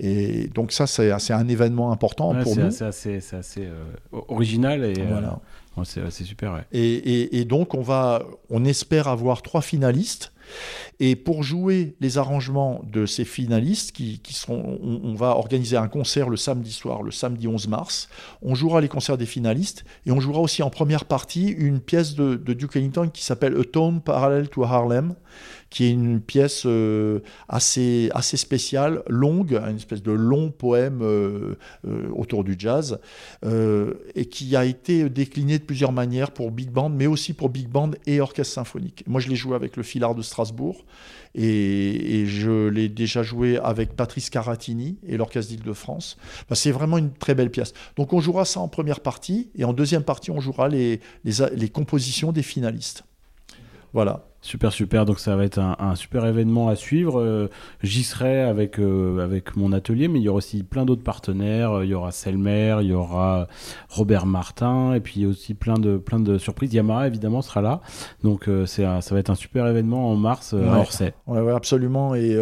Et 0.00 0.48
donc 0.48 0.72
ça, 0.72 0.86
c'est 0.86 1.32
un 1.32 1.48
événement 1.48 1.92
important 1.92 2.34
pour 2.42 2.56
nous. 2.56 2.70
C'est 2.70 2.84
assez, 2.84 3.16
assez 3.34 3.66
euh, 3.66 3.84
original 4.28 4.84
et 4.84 4.94
euh, 4.98 5.38
voilà. 5.74 5.84
c'est 5.84 6.24
super. 6.24 6.54
Ouais. 6.54 6.64
Et, 6.72 6.94
et, 6.94 7.38
et, 7.40 7.44
donc 7.44 7.74
on 7.74 7.82
va, 7.82 8.24
on 8.50 8.64
espère 8.64 9.08
avoir 9.08 9.42
trois 9.42 9.62
finalistes. 9.62 10.32
Et 11.00 11.16
pour 11.16 11.42
jouer 11.42 11.94
les 12.00 12.18
arrangements 12.18 12.82
de 12.84 13.06
ces 13.06 13.24
finalistes, 13.24 13.92
qui, 13.92 14.18
qui 14.20 14.34
seront, 14.34 14.78
on, 14.82 15.14
va 15.14 15.36
organiser 15.36 15.76
un 15.76 15.88
concert 15.88 16.28
le 16.28 16.36
samedi 16.36 16.72
soir, 16.72 17.02
le 17.02 17.10
samedi 17.10 17.48
11 17.48 17.68
mars. 17.68 18.08
On 18.42 18.54
jouera 18.54 18.80
les 18.80 18.88
concerts 18.88 19.18
des 19.18 19.26
finalistes 19.26 19.84
et 20.06 20.12
on 20.12 20.20
jouera 20.20 20.40
aussi 20.40 20.62
en 20.62 20.70
première 20.70 21.04
partie 21.04 21.48
une 21.48 21.80
pièce 21.80 22.14
de, 22.14 22.36
de 22.36 22.52
Duke 22.52 22.76
Ellington 22.76 23.08
qui 23.12 23.24
s'appelle 23.24 23.56
A 23.58 23.64
Tone 23.64 24.00
Parallel 24.00 24.48
to 24.48 24.64
Harlem, 24.64 25.14
qui 25.72 25.84
est 25.86 25.90
une 25.90 26.20
pièce 26.20 26.64
euh, 26.66 27.20
assez, 27.48 28.10
assez 28.14 28.36
spéciale, 28.36 29.02
longue, 29.08 29.54
une 29.54 29.76
espèce 29.76 30.02
de 30.02 30.12
long 30.12 30.50
poème 30.50 31.00
euh, 31.00 31.54
euh, 31.86 32.10
autour 32.14 32.44
du 32.44 32.56
jazz, 32.58 33.00
et 34.14 34.26
qui 34.26 34.54
a 34.54 34.66
été 34.66 35.08
décliné 35.08 35.58
de 35.58 35.64
plusieurs 35.64 35.92
manières 35.92 36.30
pour 36.30 36.50
big 36.50 36.70
band, 36.70 36.90
mais 36.90 37.06
aussi 37.06 37.32
pour 37.32 37.48
big 37.48 37.68
band 37.68 37.92
et 38.06 38.20
orchestre 38.20 38.52
symphonique. 38.52 39.02
Moi, 39.06 39.20
je 39.20 39.30
l'ai 39.30 39.36
joué 39.36 39.54
avec 39.54 39.76
le 39.76 39.82
Filard 39.82 40.14
de 40.14 40.20
Strasbourg, 40.20 40.84
et, 41.34 42.26
je 42.26 42.68
l'ai 42.68 42.90
déjà 42.90 43.22
joué 43.22 43.56
avec 43.58 43.96
Patrice 43.96 44.28
Caratini 44.28 44.98
et 45.06 45.16
l'Orchestre 45.16 45.52
d'Île-de-France. 45.52 46.18
c'est 46.52 46.70
vraiment 46.70 46.98
une 46.98 47.12
très 47.14 47.34
belle 47.34 47.50
pièce. 47.50 47.72
Donc 47.96 48.12
on 48.12 48.20
jouera 48.20 48.44
ça 48.44 48.60
en 48.60 48.68
première 48.68 49.00
partie, 49.00 49.50
et 49.56 49.64
en 49.64 49.72
deuxième 49.72 50.04
partie, 50.04 50.30
on 50.30 50.40
jouera 50.40 50.68
les, 50.68 51.00
les 51.24 51.68
compositions 51.70 52.32
des 52.32 52.42
finalistes. 52.42 53.04
Voilà. 53.94 54.26
Super, 54.44 54.72
super. 54.72 55.04
Donc 55.04 55.20
ça 55.20 55.36
va 55.36 55.44
être 55.44 55.60
un, 55.60 55.94
super 55.94 56.26
événement 56.26 56.68
à 56.68 56.74
suivre. 56.74 57.20
Euh, 57.20 57.48
j'y 57.84 58.02
serai 58.02 58.40
avec, 58.40 58.80
euh, 58.80 59.20
avec 59.20 59.54
mon 59.54 59.72
atelier, 59.72 60.08
mais 60.08 60.18
il 60.18 60.24
y 60.24 60.28
aura 60.28 60.38
aussi 60.38 60.64
plein 60.64 60.84
d'autres 60.84 61.04
partenaires. 61.04 61.84
Il 61.84 61.90
y 61.90 61.94
aura 61.94 62.10
Selmer, 62.10 62.78
il 62.80 62.88
y 62.88 62.92
aura 62.92 63.46
Robert 63.88 64.26
Martin, 64.26 64.94
et 64.94 65.00
puis 65.00 65.26
aussi 65.26 65.54
plein 65.54 65.78
de, 65.78 65.96
plein 65.96 66.18
de 66.18 66.38
surprises. 66.38 66.74
Yamaha, 66.74 67.06
évidemment, 67.06 67.40
sera 67.40 67.62
là. 67.62 67.82
Donc 68.24 68.48
euh, 68.48 68.66
c'est 68.66 68.82
ça 68.82 69.14
va 69.14 69.20
être 69.20 69.30
un 69.30 69.36
super 69.36 69.68
événement 69.68 70.10
en 70.10 70.16
mars 70.16 70.54
à 70.54 70.78
Orsay. 70.80 71.14
Ouais, 71.28 71.52
absolument. 71.52 72.16
Et 72.16 72.36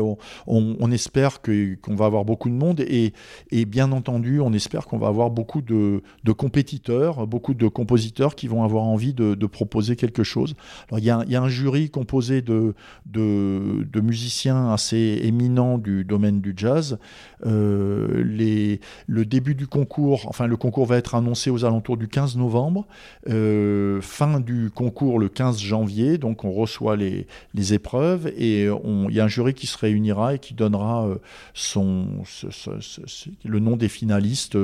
on, 0.47 0.91
espère 0.91 1.43
qu'on 1.43 1.95
va 1.95 2.07
avoir 2.07 2.25
beaucoup 2.25 2.49
de 2.49 2.55
monde. 2.55 2.81
Et, 2.81 3.13
et 3.51 3.67
bien 3.67 3.93
entendu, 3.93 4.41
on 4.41 4.55
espère 4.55 4.87
qu'on 4.87 4.99
va 4.99 5.09
avoir 5.09 5.31
beaucoup 5.31 5.61
de, 5.61 6.03
de, 6.25 6.33
compétiteurs, 6.33 7.27
beaucoup 7.27 7.53
de 7.53 7.69
compositeurs 7.69 8.35
qui 8.35 8.49
vont 8.49 8.65
avoir 8.65 8.85
envie 8.85 9.13
de, 9.13 9.35
de 9.35 9.47
proposer 9.47 9.97
quelque 9.97 10.25
chose. 10.25 10.55
Alors 10.89 10.99
il 10.99 11.05
y 11.05 11.11
a, 11.11 11.23
il 11.27 11.33
y 11.33 11.37
a 11.37 11.43
un 11.43 11.49
jury 11.49 11.90
composé 11.91 12.43
de, 12.43 12.75
de, 13.07 14.01
musiciens 14.01 14.73
assez 14.73 15.21
éminents 15.23 15.79
du 15.79 16.05
domaine 16.05 16.41
du 16.41 16.55
jazz. 16.57 16.99
Euh, 17.47 18.23
les, 18.25 18.81
le 19.07 19.25
début 19.25 19.55
du 19.55 19.67
concours, 19.67 20.27
enfin 20.29 20.47
le 20.47 20.57
concours 20.57 20.87
va 20.87 20.97
être 20.97 21.15
annoncé 21.15 21.51
aux 21.51 21.65
alentours 21.65 21.97
du 21.97 22.09
15 22.09 22.37
novembre, 22.37 22.87
euh, 23.29 24.01
fin 24.01 24.41
du 24.41 24.71
concours 24.75 25.19
le 25.19 25.29
15 25.29 25.59
janvier, 25.59 26.19
donc 26.19 26.45
on 26.45 26.53
reçoit 26.53 26.97
les, 26.97 27.27
les 27.55 27.75
épreuves 27.75 28.29
et 28.37 28.65
il 28.65 29.15
y 29.15 29.21
a 29.21 29.25
un 29.25 29.29
jury 29.29 29.55
qui 29.55 29.67
se 29.67 29.77
réunira 29.77 30.35
et 30.35 30.39
qui 30.39 30.55
donnera 30.55 31.07
euh, 31.07 31.17
son, 31.55 32.07
le 33.45 33.59
nom 33.59 33.77
des 33.77 33.89
finalistes, 33.89 34.57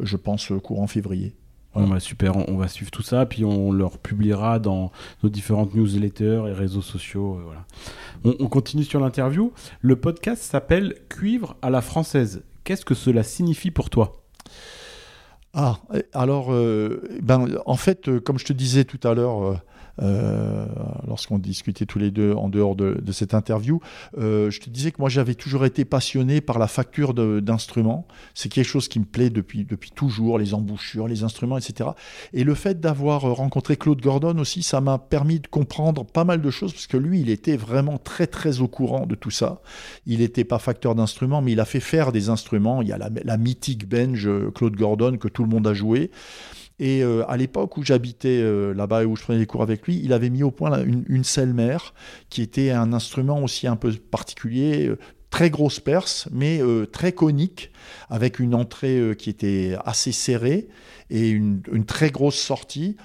je 0.00 0.16
pense, 0.16 0.52
courant 0.62 0.86
février. 0.86 1.34
Bah, 1.74 1.98
super, 1.98 2.36
on, 2.48 2.56
va 2.56 2.68
suivre 2.68 2.90
tout 2.90 3.02
ça, 3.02 3.26
puis 3.26 3.44
on 3.44 3.72
leur 3.72 3.98
publiera 3.98 4.58
dans 4.60 4.92
nos 5.22 5.28
différentes 5.28 5.74
newsletters 5.74 6.44
et 6.48 6.52
réseaux 6.52 6.82
sociaux. 6.82 7.40
Euh. 8.24 8.34
On, 8.38 8.48
continue 8.48 8.84
sur 8.84 9.00
l'interview. 9.00 9.52
Le 9.80 9.96
podcast 9.96 10.42
s'appelle 10.42 10.94
Cuivre 11.08 11.56
à 11.62 11.70
la 11.70 11.80
française. 11.80 12.44
Qu'est-ce 12.62 12.84
que 12.84 12.94
cela 12.94 13.24
signifie 13.24 13.72
pour 13.72 13.90
toi? 13.90 14.22
Ah, 15.52 15.78
alors, 16.12 16.52
euh, 16.52 17.02
ben, 17.22 17.48
en 17.66 17.76
fait, 17.76 18.08
euh, 18.08 18.20
comme 18.20 18.38
je 18.38 18.44
te 18.44 18.52
disais 18.52 18.84
tout 18.84 19.00
à 19.06 19.14
l'heure, 19.14 19.60
lorsqu'on 19.98 21.38
discutait 21.38 21.86
tous 21.86 21.98
les 21.98 22.10
deux 22.10 22.32
en 22.32 22.48
dehors 22.48 22.76
de, 22.76 23.12
cette 23.12 23.34
interview, 23.34 23.80
euh, 24.18 24.50
je 24.50 24.60
te 24.60 24.70
disais 24.70 24.90
que 24.90 24.96
moi 24.98 25.08
j'avais 25.08 25.34
toujours 25.34 25.64
été 25.64 25.84
passionné 25.84 26.40
par 26.40 26.58
la 26.58 26.66
facture 26.66 27.14
d'instruments. 27.14 28.06
C'est 28.34 28.48
quelque 28.48 28.66
chose 28.66 28.88
qui 28.88 28.98
me 28.98 29.04
plaît 29.04 29.30
depuis, 29.30 29.64
depuis 29.64 29.90
toujours, 29.90 30.38
les 30.38 30.54
embouchures, 30.54 31.06
les 31.06 31.22
instruments, 31.22 31.58
etc. 31.58 31.90
Et 32.32 32.44
le 32.44 32.54
fait 32.54 32.80
d'avoir 32.80 33.22
rencontré 33.22 33.76
Claude 33.76 34.00
Gordon 34.00 34.38
aussi, 34.38 34.62
ça 34.62 34.80
m'a 34.80 34.98
permis 34.98 35.40
de 35.40 35.46
comprendre 35.46 36.04
pas 36.04 36.24
mal 36.24 36.40
de 36.40 36.50
choses, 36.50 36.72
parce 36.72 36.86
que 36.86 36.96
lui, 36.96 37.20
il 37.20 37.30
était 37.30 37.56
vraiment 37.56 37.98
très 37.98 38.26
très 38.26 38.60
au 38.60 38.68
courant 38.68 39.06
de 39.06 39.14
tout 39.14 39.30
ça. 39.30 39.60
Il 40.06 40.18
n'était 40.18 40.44
pas 40.44 40.58
facteur 40.58 40.94
d'instruments, 40.94 41.42
mais 41.42 41.52
il 41.52 41.60
a 41.60 41.64
fait 41.64 41.80
faire 41.80 42.12
des 42.12 42.28
instruments. 42.28 42.82
Il 42.82 42.88
y 42.88 42.92
a 42.92 42.98
la, 42.98 43.10
la 43.24 43.36
mythique 43.36 43.88
Benj 43.88 44.28
Claude 44.54 44.76
Gordon 44.76 45.16
que 45.18 45.28
tout 45.28 45.42
le 45.42 45.48
monde 45.48 45.66
a 45.66 45.74
joué. 45.74 46.10
Et 46.80 47.02
euh, 47.02 47.28
à 47.28 47.36
l'époque 47.36 47.76
où 47.76 47.84
j'habitais 47.84 48.40
euh, 48.40 48.74
là-bas 48.74 49.02
et 49.02 49.06
où 49.06 49.14
je 49.16 49.22
prenais 49.22 49.38
des 49.38 49.46
cours 49.46 49.62
avec 49.62 49.86
lui, 49.86 50.00
il 50.02 50.12
avait 50.12 50.30
mis 50.30 50.42
au 50.42 50.50
point 50.50 50.84
une, 50.84 51.04
une 51.08 51.52
mère 51.52 51.94
qui 52.30 52.42
était 52.42 52.70
un 52.70 52.92
instrument 52.92 53.42
aussi 53.42 53.66
un 53.66 53.76
peu 53.76 53.92
particulier, 53.92 54.88
euh, 54.88 54.98
très 55.30 55.50
grosse 55.50 55.80
perce, 55.80 56.28
mais 56.30 56.60
très 56.92 57.10
conique, 57.10 57.72
avec 58.08 58.38
une 58.38 58.54
entrée 58.54 59.16
qui 59.18 59.30
était 59.30 59.76
assez 59.84 60.12
serrée 60.12 60.68
et 61.10 61.28
une 61.28 61.84
très 61.84 62.10
grosse 62.10 62.38
sortie. 62.38 62.96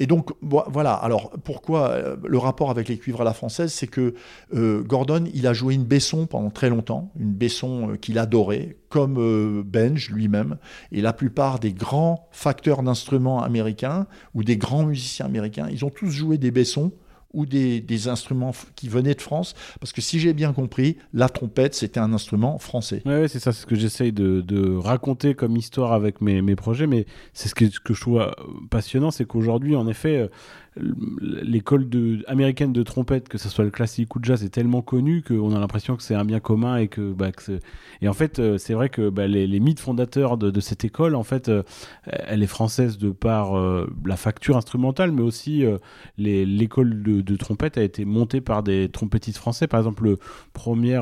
Et 0.00 0.06
donc, 0.06 0.30
voilà. 0.40 0.94
Alors, 0.94 1.30
pourquoi 1.44 1.90
euh, 1.90 2.16
le 2.26 2.38
rapport 2.38 2.70
avec 2.70 2.88
les 2.88 2.96
cuivres 2.96 3.20
à 3.20 3.24
la 3.24 3.34
française 3.34 3.70
C'est 3.70 3.86
que 3.86 4.14
euh, 4.54 4.82
Gordon, 4.82 5.26
il 5.34 5.46
a 5.46 5.52
joué 5.52 5.74
une 5.74 5.84
baisson 5.84 6.26
pendant 6.26 6.48
très 6.48 6.70
longtemps, 6.70 7.12
une 7.20 7.32
baisson 7.32 7.90
euh, 7.90 7.96
qu'il 7.96 8.18
adorait, 8.18 8.78
comme 8.88 9.62
Benj 9.62 10.10
lui-même. 10.10 10.56
Et 10.90 11.02
la 11.02 11.12
plupart 11.12 11.60
des 11.60 11.74
grands 11.74 12.28
facteurs 12.32 12.82
d'instruments 12.82 13.42
américains 13.42 14.06
ou 14.34 14.42
des 14.42 14.56
grands 14.56 14.84
musiciens 14.84 15.26
américains, 15.26 15.68
ils 15.70 15.84
ont 15.84 15.90
tous 15.90 16.10
joué 16.10 16.38
des 16.38 16.50
baissons 16.50 16.92
ou 17.32 17.46
des, 17.46 18.08
instruments 18.08 18.52
qui 18.76 18.88
venaient 18.88 19.14
de 19.14 19.20
France 19.20 19.54
Parce 19.78 19.92
que 19.92 20.00
si 20.00 20.18
j'ai 20.18 20.32
bien 20.32 20.52
compris, 20.52 20.96
la 21.12 21.28
trompette, 21.28 21.74
c'était 21.74 22.00
un 22.00 22.12
instrument 22.12 22.58
français. 22.58 23.02
Oui, 23.04 23.28
c'est 23.28 23.38
ça, 23.38 23.52
c'est 23.52 23.62
ce 23.62 23.66
que 23.66 23.76
j'essaye 23.76 24.12
de, 24.12 24.76
raconter 24.76 25.34
comme 25.34 25.56
histoire 25.56 25.92
avec 25.92 26.20
mes, 26.20 26.56
projets, 26.56 26.86
mais 26.86 27.06
c'est 27.32 27.48
ce 27.48 27.54
que, 27.54 27.70
ce 27.70 27.80
que, 27.80 27.94
je 27.94 28.00
trouve 28.00 28.20
euh, 28.20 28.30
passionnant, 28.70 29.10
c'est 29.10 29.24
qu'aujourd'hui, 29.24 29.76
en 29.76 29.86
effet, 29.86 30.16
euh, 30.16 30.28
l'école 30.76 31.88
de, 31.88 32.24
américaine 32.28 32.72
de 32.72 32.82
trompette, 32.82 33.28
que 33.28 33.38
ce 33.38 33.48
soit 33.48 33.64
le 33.64 33.70
classique 33.70 34.14
ou 34.14 34.20
le 34.20 34.24
jazz, 34.24 34.44
est 34.44 34.50
tellement 34.50 34.82
connue 34.82 35.22
qu'on 35.22 35.54
a 35.54 35.58
l'impression 35.58 35.96
que 35.96 36.02
c'est 36.02 36.14
un 36.14 36.24
bien 36.24 36.40
commun 36.40 36.76
et 36.76 36.88
que, 36.88 37.12
bah, 37.12 37.30
et 38.02 38.08
en 38.08 38.12
fait, 38.12 38.38
euh, 38.38 38.56
c'est 38.56 38.74
vrai 38.74 38.88
que 38.88 39.08
bah, 39.10 39.26
les, 39.26 39.60
mythes 39.60 39.80
fondateurs 39.80 40.38
de, 40.38 40.60
cette 40.60 40.84
école, 40.84 41.14
en 41.14 41.22
fait, 41.22 41.48
euh, 41.48 41.62
elle 42.06 42.42
est 42.42 42.46
française 42.46 42.98
de 42.98 43.10
par 43.10 43.58
euh, 43.58 43.90
la 44.04 44.16
facture 44.16 44.56
instrumentale, 44.56 45.12
mais 45.12 45.22
aussi 45.22 45.64
l'école 46.16 47.02
de, 47.02 47.36
trompette 47.36 47.78
a 47.78 47.82
été 47.82 48.04
montée 48.04 48.40
par 48.40 48.62
des 48.62 48.88
trompettistes 48.88 49.38
français. 49.38 49.66
Par 49.66 49.80
exemple, 49.80 50.04
le 50.04 50.18
premier, 50.52 51.00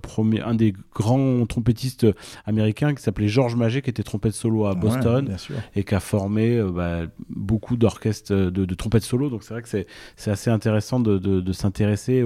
premier, 0.00 0.40
un 0.40 0.54
des 0.54 0.72
grands 0.94 1.44
trompettistes 1.46 2.06
américains 2.46 2.94
qui 2.94 3.02
s'appelait 3.02 3.28
Georges 3.28 3.56
Maget, 3.56 3.82
qui 3.82 3.90
était 3.90 4.02
trompette 4.02 4.34
solo 4.34 4.66
à 4.66 4.74
Boston 4.74 5.36
et 5.74 5.84
qui 5.84 5.94
a 5.94 6.00
formé 6.00 6.62
bah, 6.62 7.02
beaucoup 7.28 7.76
d'orchestres 7.76 8.32
de, 8.32 8.64
de 8.64 8.74
trompettes 8.74 9.01
solo. 9.02 9.30
Donc 9.30 9.42
c'est 9.42 9.54
vrai 9.54 9.62
que 9.62 9.68
c'est 9.68 10.30
assez 10.30 10.50
intéressant 10.50 11.00
de, 11.00 11.52
s'intéresser 11.52 12.24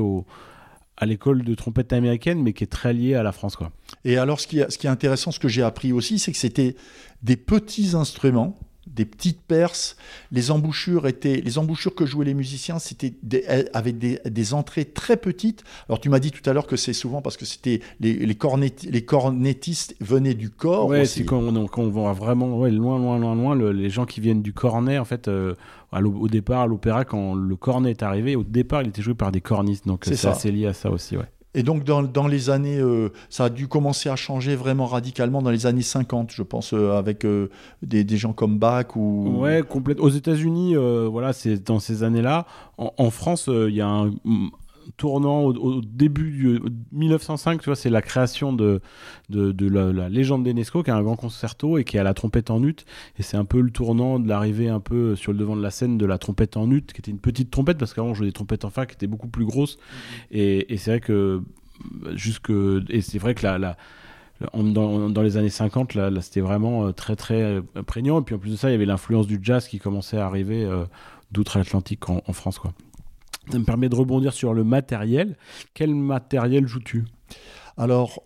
à 0.97 1.07
l'école 1.07 1.43
de 1.45 1.55
trompette 1.55 1.93
américaine, 1.93 2.43
mais 2.43 2.53
qui 2.53 2.65
est 2.65 2.69
très 2.69 2.93
liée 2.93 3.15
à 3.15 3.23
la 3.23 3.33
France. 3.33 3.57
Quoi. 3.57 3.71
Et 4.05 4.17
alors, 4.17 4.41
ce 4.41 4.47
qui, 4.47 4.63
ce 4.69 4.79
qui 4.79 4.87
est 4.87 4.91
intéressant, 4.91 5.31
ce 5.31 5.39
que 5.39 5.49
j'ai 5.49 5.63
appris 5.63 5.93
aussi, 5.93 6.19
c'est 6.19 6.33
que 6.33 6.39
c'était 6.39 6.75
des 7.23 7.37
petits 7.37 7.95
instruments 7.95 8.59
des 8.97 9.05
petites 9.05 9.43
perces. 9.43 9.97
Les 10.33 10.51
embouchures 10.51 11.07
étaient, 11.07 11.37
les 11.37 11.59
embouchures 11.59 11.95
que 11.95 12.07
jouaient 12.07 12.25
les 12.25 12.35
musiciens, 12.35 12.79
c'était 12.79 13.15
avec 13.73 13.99
des, 13.99 14.55
entrées 14.55 14.87
très 14.87 15.17
petites. 15.17 15.63
Alors 15.89 16.01
tu 16.01 16.09
m'as 16.09 16.19
dit 16.19 16.31
tout 16.31 16.49
à 16.49 16.53
l'heure 16.53 16.67
que 16.67 16.77
c'est 16.77 16.93
souvent 16.93 17.21
parce 17.21 17.37
que 17.37 17.45
c'était 17.45 17.81
les, 18.01 18.15
les, 18.15 18.37
les, 18.91 19.05
cornettistes 19.05 19.97
venaient 20.01 20.35
du 20.35 20.51
corps. 20.51 20.87
Ouais, 20.87 21.05
c'est 21.05 21.25
quand, 21.25 21.43
on 21.43 21.89
voit 21.89 22.13
vraiment 22.13 22.49
loin, 22.49 22.71
loin, 22.71 23.19
loin, 23.19 23.35
loin, 23.35 23.73
les 23.73 23.91
gens 23.91 24.07
qui 24.07 24.21
viennent 24.21 24.43
du 24.43 24.53
cornet, 24.53 24.99
en 24.99 25.05
fait. 25.05 25.29
Euh, 25.29 25.55
au 25.93 26.29
départ, 26.29 26.63
à 26.63 26.67
l'opéra, 26.67 27.05
quand 27.05 27.35
le 27.35 27.57
cornet 27.57 27.91
est 27.91 28.03
arrivé, 28.03 28.37
au 28.37 28.45
départ, 28.45 28.83
il 28.83 28.89
était 28.89 29.03
joué 29.03 29.15
par 29.15 29.33
des 29.33 29.41
cornistes, 29.41 29.87
donc 29.87 30.05
c'est 30.05 30.27
assez 30.27 30.51
lié 30.51 30.67
à 30.67 30.73
ça 30.73 30.91
aussi, 30.91 31.17
ouais. 31.17 31.27
Et 31.57 31.63
donc, 31.63 31.85
dans, 31.85 32.27
les 32.27 32.51
années, 32.51 32.79
euh, 32.79 33.09
ça 33.31 33.47
a 33.47 33.49
dû 33.49 33.67
commencer 33.67 34.11
à 34.11 34.15
changer 34.15 34.55
vraiment 34.57 34.85
radicalement 34.85 35.41
dans 35.41 35.51
les 35.51 35.65
années 35.65 35.81
50, 35.81 36.31
je 36.31 36.43
pense, 36.43 36.75
euh, 36.75 36.99
avec 36.99 37.25
euh, 37.25 37.49
des, 37.81 38.05
gens 38.19 38.35
comme 38.35 38.59
Bach 38.59 38.95
ou. 38.95 39.39
Ouais, 39.39 39.63
complètement. 39.67 40.05
Aux 40.05 40.11
États-Unis, 40.11 40.77
voilà, 40.77 41.33
c'est 41.33 41.65
dans 41.67 41.79
ces 41.79 42.03
années-là. 42.03 42.45
En, 42.77 43.11
France, 43.11 43.49
il 43.49 43.75
y 43.75 43.81
a 43.81 43.89
un 43.89 44.13
tournant 44.97 45.45
au, 45.45 45.81
début 45.81 46.31
du 46.31 46.61
1905, 46.93 47.61
tu 47.61 47.67
vois, 47.67 47.77
c'est 47.77 47.91
la 47.91 48.03
création 48.03 48.53
de, 48.53 48.81
de, 49.29 49.69
la, 49.69 50.09
légende 50.09 50.45
d'Enesco, 50.45 50.83
qui 50.83 50.91
est 50.91 50.95
un 50.95 51.03
grand 51.03 51.17
concerto 51.17 51.79
et 51.79 51.85
qui 51.85 51.99
a 51.99 52.03
la 52.03 52.15
trompette 52.15 52.51
en 52.51 52.63
ut. 52.63 52.77
Et 53.19 53.23
c'est 53.23 53.37
un 53.37 53.45
peu 53.45 53.61
le 53.61 53.71
tournant 53.71 54.19
de 54.19 54.29
l'arrivée 54.29 54.69
un 54.69 54.81
peu 54.81 55.17
sur 55.17 55.33
le 55.33 55.39
devant 55.39 55.57
de 55.57 55.63
la 55.63 55.71
scène 55.71 55.99
de 55.99 56.07
la 56.07 56.19
trompette 56.19 56.57
en 56.57 56.71
ut, 56.71 56.83
qui 56.83 57.01
était 57.01 57.11
une 57.11 57.19
petite 57.19 57.51
trompette, 57.51 57.79
parce 57.79 57.95
qu'avant 57.95 58.09
on 58.09 58.15
jouait 58.15 58.27
des 58.27 58.33
trompettes 58.33 58.65
en 58.65 58.71
fa 58.71 58.87
qui 58.87 58.95
étaient 58.95 59.07
beaucoup 59.07 59.29
plus 59.29 59.45
grosses. 59.45 59.79
Et, 60.31 60.73
et 60.73 60.77
c'est 60.77 60.91
vrai 60.91 61.01
que 61.01 61.43
jusque 62.15 62.51
et 62.89 63.01
c'est 63.01 63.19
vrai 63.19 63.35
que 63.35 63.43
la, 63.43 63.59
la 63.59 63.77
dans, 64.53 65.11
dans, 65.11 65.23
les 65.23 65.37
années 65.37 65.51
50, 65.51 65.95
là, 65.95 66.11
c'était 66.21 66.41
vraiment 66.41 66.87
euh, 66.87 66.93
très 66.93 67.17
très 67.17 67.43
euh, 67.43 67.63
prégnant. 67.87 68.21
Et 68.21 68.25
puis 68.25 68.35
en 68.35 68.39
plus 68.39 68.51
de 68.51 68.57
ça, 68.57 68.69
il 68.69 68.73
y 68.73 68.75
avait 68.75 68.87
l'influence 68.87 69.27
du 69.27 69.39
jazz 69.43 69.67
qui 69.67 69.79
commençait 69.79 70.19
à 70.19 70.27
arriver 70.27 70.65
euh, 70.65 70.85
d'outre-Atlantique 71.33 72.09
en, 72.09 72.23
en, 72.27 72.33
France. 72.33 72.59
Quoi. 72.59 72.73
Ça 73.51 73.59
me 73.59 73.65
permet 73.65 73.89
de 73.89 73.95
rebondir 73.95 74.33
sur 74.33 74.55
le 74.55 74.65
matériel. 74.65 75.37
Quel 75.75 75.95
matériel 75.95 76.67
joues-tu? 76.67 77.05
Alors, 77.77 78.23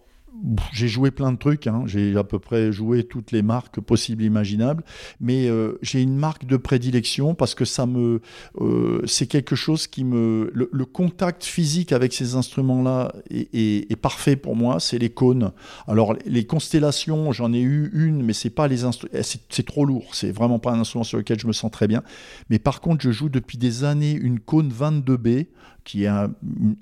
j'ai 0.72 0.89
joué 0.89 1.11
plein 1.11 1.33
de 1.33 1.37
trucs, 1.37 1.66
hein. 1.66 1.83
j'ai 1.87 2.16
à 2.16 2.24
peu 2.24 2.39
près 2.39 2.72
joué 2.72 3.05
toutes 3.05 3.33
les 3.33 3.43
marques 3.43 3.81
possibles 3.81 4.22
et 4.22 4.26
imaginables, 4.26 4.85
mais 5.20 5.49
euh, 5.49 5.78
j'ai 5.83 6.01
une 6.01 6.16
marque 6.16 6.47
de 6.47 6.57
prédilection 6.57 7.35
parce 7.35 7.55
que 7.55 7.64
ça 7.64 7.87
me, 7.87 8.20
euh, 8.61 9.03
c'est 9.07 9.26
quelque 9.26 9.57
chose 9.57 9.87
qui 9.87 10.05
me, 10.05 10.51
le, 10.55 10.85
contact 10.85 11.45
physique 11.45 11.93
avec 11.93 12.12
ces 12.12 12.35
instruments-là 12.35 13.12
est, 13.31 14.01
parfait 14.01 14.37
pour 14.37 14.57
moi. 14.57 14.81
C'est 14.81 14.99
les 14.99 15.11
cônes. 15.11 15.53
Alors 15.87 16.14
les 16.24 16.45
constellations, 16.45 17.33
j'en 17.33 17.53
ai 17.53 17.61
eu 17.61 17.91
une, 17.93 18.22
mais 18.22 18.33
c'est 18.33 18.51
pas 18.51 18.66
les 18.66 18.85
eh, 18.85 19.22
c'est 19.22 19.66
trop 19.66 19.85
lourd. 19.85 20.14
C'est 20.14 20.33
vraiment 20.33 20.59
pas 20.59 20.72
un 20.72 20.81
instrument 20.81 21.05
sur 21.05 21.18
lequel 21.18 21.39
je 21.39 21.47
me 21.47 21.53
sens 21.53 21.70
très 21.70 21.87
bien. 21.87 22.03
Mais 22.49 22.59
par 22.59 22.81
contre, 22.81 23.03
je 23.03 23.11
joue 23.11 23.28
depuis 23.28 23.59
des 23.59 23.85
années 23.85 24.12
une 24.12 24.41
cône 24.41 24.72
22B 24.72 25.47
qui 25.85 26.05
est 26.05 26.11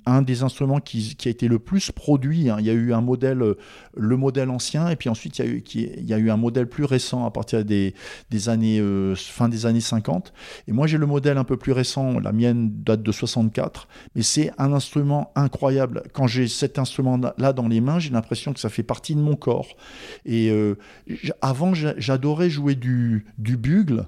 un, 0.07 0.23
des 0.23 0.43
instruments 0.43 0.81
qui, 0.81 1.17
a 1.25 1.29
été 1.29 1.49
le 1.49 1.59
plus 1.59 1.91
produit. 1.93 2.51
Hein. 2.51 2.57
Il 2.59 2.67
y 2.67 2.71
a 2.71 2.73
eu 2.73 2.93
un 2.93 3.01
modèle, 3.01 3.43
euh, 3.43 3.59
le 3.97 4.17
modèle 4.17 4.51
ancien, 4.51 4.89
et 4.89 4.97
puis 4.97 5.09
ensuite 5.09 5.39
il 5.39 6.05
y 6.05 6.13
a 6.13 6.19
eu, 6.19 6.31
un 6.31 6.37
modèle 6.37 6.69
plus 6.69 6.85
récent 6.85 7.25
à 7.25 7.31
partir 7.31 7.65
des, 7.65 7.95
des 8.31 8.49
années, 8.49 8.81
euh, 8.81 9.15
fin 9.15 9.49
des 9.49 9.67
années 9.67 9.81
50. 9.81 10.33
Et 10.67 10.73
moi 10.73 10.87
j'ai 10.87 10.99
le 10.99 11.07
modèle 11.07 11.39
un 11.39 11.45
peu 11.45 11.57
plus 11.57 11.73
récent, 11.73 12.19
la 12.19 12.33
mienne 12.33 12.71
date 12.83 13.03
de 13.03 13.13
64, 13.13 13.89
mais 14.15 14.23
c'est 14.23 14.51
un 14.59 14.73
instrument 14.73 15.33
incroyable. 15.37 16.03
Quand 16.13 16.27
j'ai 16.27 16.49
cet 16.49 16.79
instrument-là 16.79 17.53
dans 17.53 17.69
les 17.69 17.81
mains, 17.81 17.99
j'ai 17.99 18.11
l'impression 18.11 18.53
que 18.53 18.61
ça 18.61 18.69
fait 18.69 18.83
partie 18.83 19.15
de 19.15 19.21
mon 19.21 19.37
corps. 19.37 19.77
Et 20.25 20.51
euh, 20.51 20.77
avant, 21.41 21.73
j'adorais 21.75 22.51
jouer 22.51 22.75
du, 22.75 23.27
du 23.39 23.57
bugle. 23.57 24.07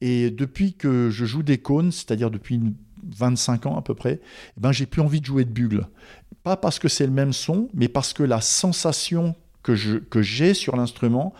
Et 0.00 0.30
depuis 0.30 0.74
que 0.74 1.10
je 1.10 1.24
joue 1.24 1.42
des 1.42 1.58
cônes, 1.58 1.90
c'est-à-dire 1.90 2.30
depuis 2.30 2.54
une 2.54 2.74
25 3.16 3.66
ans 3.66 3.76
à 3.76 3.82
peu 3.82 3.94
près, 3.94 4.20
eh 4.56 4.60
ben, 4.60 4.72
j'ai 4.72 4.86
plus 4.86 5.02
envie 5.02 5.20
de 5.20 5.26
jouer 5.26 5.44
de 5.44 5.50
bugle. 5.50 5.86
Pas 6.42 6.56
parce 6.56 6.78
que 6.78 6.88
c'est 6.88 7.06
le 7.06 7.12
même 7.12 7.32
son, 7.32 7.68
mais 7.74 7.88
parce 7.88 8.12
que 8.12 8.22
la 8.22 8.40
sensation 8.40 9.34
que, 9.62 9.74
je, 9.74 9.96
que 9.96 10.22
j'ai 10.22 10.54
sur 10.54 10.76
l'instrument, 10.76 11.34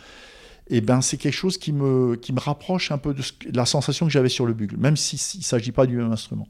eh 0.71 0.81
ben, 0.81 1.01
c'est 1.01 1.17
quelque 1.17 1.35
chose 1.35 1.57
qui 1.57 1.73
me, 1.73 2.17
qui 2.17 2.33
me 2.33 2.41
rapproche 2.41 2.91
un 2.93 2.99
peu 2.99 3.15
de, 3.15 3.23
la 3.55 3.65
sensation 3.65 4.07
que 4.07 4.13
j'avais 4.13 4.29
sur 4.29 4.47
le 4.47 4.53
bugle, 4.53 4.77
même 4.77 4.97
s'il 4.97 5.19
ne 5.39 5.45
s'agit 5.45 5.73
pas 5.73 5.87
du 5.87 5.97
même 5.97 6.13
instrument. 6.13 6.47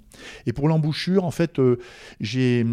Et 0.47 0.53
pour 0.53 0.69
l'embouchure, 0.69 1.25
en 1.25 1.31
fait, 1.31 1.59
euh, 1.59 1.79
j'ai 2.21 2.67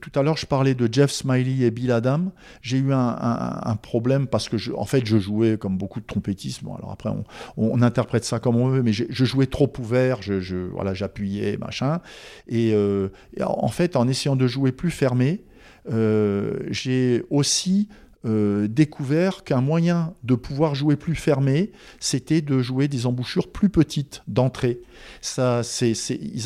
tout 0.00 0.18
à 0.18 0.22
l'heure, 0.22 0.36
je 0.36 0.46
parlais 0.46 0.74
de 0.74 0.88
Jeff 0.92 1.10
Smiley 1.10 1.64
et 1.64 1.70
Bill 1.70 1.92
Adam. 1.92 2.32
J'ai 2.62 2.78
eu 2.78 2.92
un, 2.92 3.78
problème 3.82 4.26
parce 4.26 4.48
que, 4.48 4.58
je, 4.58 4.72
en 4.72 4.84
fait, 4.84 5.06
je 5.06 5.18
jouais 5.18 5.58
comme 5.58 5.78
beaucoup 5.78 6.00
de 6.00 6.06
trompettistes. 6.06 6.64
Bon, 6.64 6.74
alors 6.74 6.90
après, 6.90 7.10
on, 7.56 7.82
interprète 7.82 8.24
ça 8.24 8.38
comme 8.38 8.56
on 8.56 8.68
veut, 8.68 8.82
mais 8.82 8.92
je, 8.92 9.24
jouais 9.24 9.46
trop 9.46 9.72
ouvert. 9.78 10.22
Je, 10.22 10.54
voilà, 10.72 10.94
j'appuyais, 10.94 11.56
machin. 11.56 12.00
Et, 12.48 12.72
euh, 12.74 13.08
en 13.40 13.68
fait, 13.68 13.96
en 13.96 14.08
essayant 14.08 14.36
de 14.36 14.46
jouer 14.46 14.72
plus 14.72 14.90
fermé, 14.90 15.44
euh, 15.90 16.58
j'ai 16.70 17.24
aussi 17.30 17.88
euh, 18.26 18.66
découvert 18.66 19.44
qu'un 19.44 19.60
moyen 19.60 20.12
de 20.24 20.34
pouvoir 20.34 20.74
jouer 20.74 20.96
plus 20.96 21.14
fermé, 21.14 21.70
c'était 22.00 22.40
de 22.40 22.60
jouer 22.60 22.88
des 22.88 23.06
embouchures 23.06 23.52
plus 23.52 23.68
petites 23.68 24.22
d'entrée. 24.26 24.80
Ça, 25.20 25.62
c'est, 25.62 25.94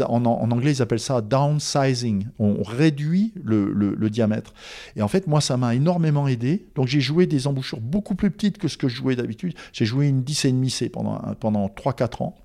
en, 0.02 0.24
anglais, 0.24 0.72
ils 0.72 0.82
appellent 0.82 1.00
ça 1.00 1.20
downsizing. 1.20 2.26
On 2.38 2.62
réduit 2.62 3.32
le, 3.42 4.10
diamètre. 4.10 4.52
Et 4.96 5.02
en 5.02 5.08
fait, 5.08 5.26
moi, 5.26 5.40
ça 5.40 5.56
m'a 5.56 5.74
énormément 5.74 6.28
aidé. 6.28 6.66
Donc, 6.74 6.86
j'ai 6.86 7.00
joué 7.00 7.26
des 7.26 7.46
embouchures 7.46 7.80
beaucoup 7.80 8.14
plus 8.14 8.30
petites 8.30 8.58
que 8.58 8.68
ce 8.68 8.76
que 8.76 8.88
je 8.88 8.96
jouais 8.96 9.16
d'habitude. 9.16 9.54
J'ai 9.72 9.86
joué 9.86 10.08
une 10.08 10.22
10,5 10.22 10.68
C 10.68 10.88
pendant, 10.88 11.18
pendant 11.38 11.66
3-4 11.66 12.22
ans. 12.22 12.36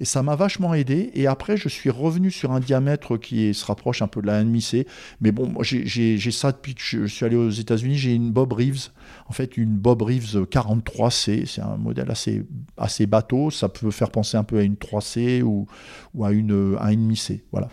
Et 0.00 0.04
ça 0.04 0.22
m'a 0.22 0.34
vachement 0.34 0.74
aidé. 0.74 1.10
Et 1.14 1.26
après, 1.26 1.56
je 1.56 1.68
suis 1.68 1.90
revenu 1.90 2.30
sur 2.30 2.52
un 2.52 2.60
diamètre 2.60 3.16
qui 3.16 3.52
se 3.52 3.64
rapproche 3.64 4.02
un 4.02 4.08
peu 4.08 4.22
de 4.22 4.26
la 4.26 4.42
1,5 4.42 4.60
C. 4.60 4.86
Mais 5.20 5.32
bon, 5.32 5.54
j'ai 5.62 6.30
ça 6.30 6.52
depuis 6.52 6.74
que 6.74 6.80
je 6.82 7.06
suis 7.06 7.24
allé 7.24 7.36
aux 7.36 7.50
États-Unis. 7.50 7.98
J'ai 7.98 8.14
une 8.14 8.30
Bob 8.30 8.52
Reeves, 8.52 8.88
en 9.28 9.32
fait, 9.32 9.56
une 9.56 9.76
Bob 9.76 10.02
Reeves 10.02 10.44
43C. 10.50 11.46
C'est 11.46 11.60
un 11.60 11.76
modèle 11.76 12.10
assez, 12.10 12.44
assez 12.76 13.06
bateau. 13.06 13.50
Ça 13.50 13.68
peut 13.68 13.90
faire 13.90 14.10
penser 14.10 14.36
un 14.36 14.44
peu 14.44 14.58
à 14.58 14.62
une 14.62 14.74
3C 14.74 15.42
ou, 15.42 15.66
ou 16.14 16.24
à 16.24 16.32
une, 16.32 16.76
à 16.78 16.92
une 16.92 17.14
C. 17.14 17.44
Voilà. 17.52 17.68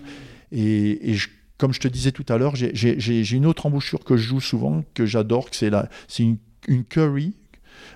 Et, 0.51 1.15
comme 1.57 1.73
je 1.73 1.79
te 1.79 1.87
disais 1.87 2.11
tout 2.11 2.25
à 2.29 2.37
l'heure, 2.37 2.55
j'ai 2.55 3.35
une 3.35 3.45
autre 3.45 3.65
embouchure 3.65 4.03
que 4.03 4.15
je 4.15 4.27
joue 4.27 4.41
souvent, 4.41 4.83
que 4.93 5.05
j'adore, 5.05 5.47
c'est 5.51 5.71
une, 6.19 6.37
une 6.67 6.83
Curry, 6.83 7.33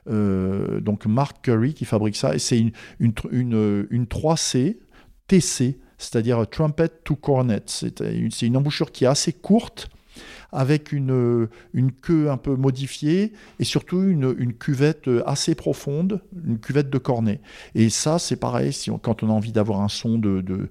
donc 0.08 1.06
Mark 1.06 1.44
Curry 1.44 1.74
qui 1.74 1.86
fabrique 1.86 2.16
ça, 2.16 2.36
et 2.36 2.40
c'est 2.40 2.60
une, 2.60 2.72
une, 3.00 3.14
une, 3.32 3.88
une 3.90 4.06
3C 4.06 4.78
TC, 5.28 5.80
c'est-à-dire 5.98 6.48
Trumpet 6.50 6.90
to 7.04 7.16
Cornet. 7.16 7.64
C'est 7.66 8.42
une 8.42 8.58
embouchure 8.58 8.92
qui 8.92 9.06
est 9.06 9.08
assez 9.08 9.34
courte, 9.34 9.90
avec 10.52 10.92
une, 10.92 11.48
une 11.74 11.92
queue 11.92 12.30
un 12.30 12.38
peu 12.38 12.56
modifiée 12.56 13.34
et 13.60 13.64
surtout 13.64 14.02
une, 14.04 14.36
une, 14.38 14.54
cuvette 14.54 15.10
assez 15.26 15.56
profonde, 15.56 16.22
une 16.46 16.60
cuvette 16.60 16.90
de 16.90 16.98
cornet. 16.98 17.42
Et 17.76 17.90
ça, 17.90 18.20
c'est 18.20 18.36
pareil, 18.36 18.74
si 18.74 18.92
quand 19.02 19.24
on 19.24 19.30
a 19.30 19.34
envie 19.34 19.52
d'avoir 19.52 19.82
un 19.82 19.88
son 19.88 20.18
de, 20.18 20.42
de, 20.42 20.70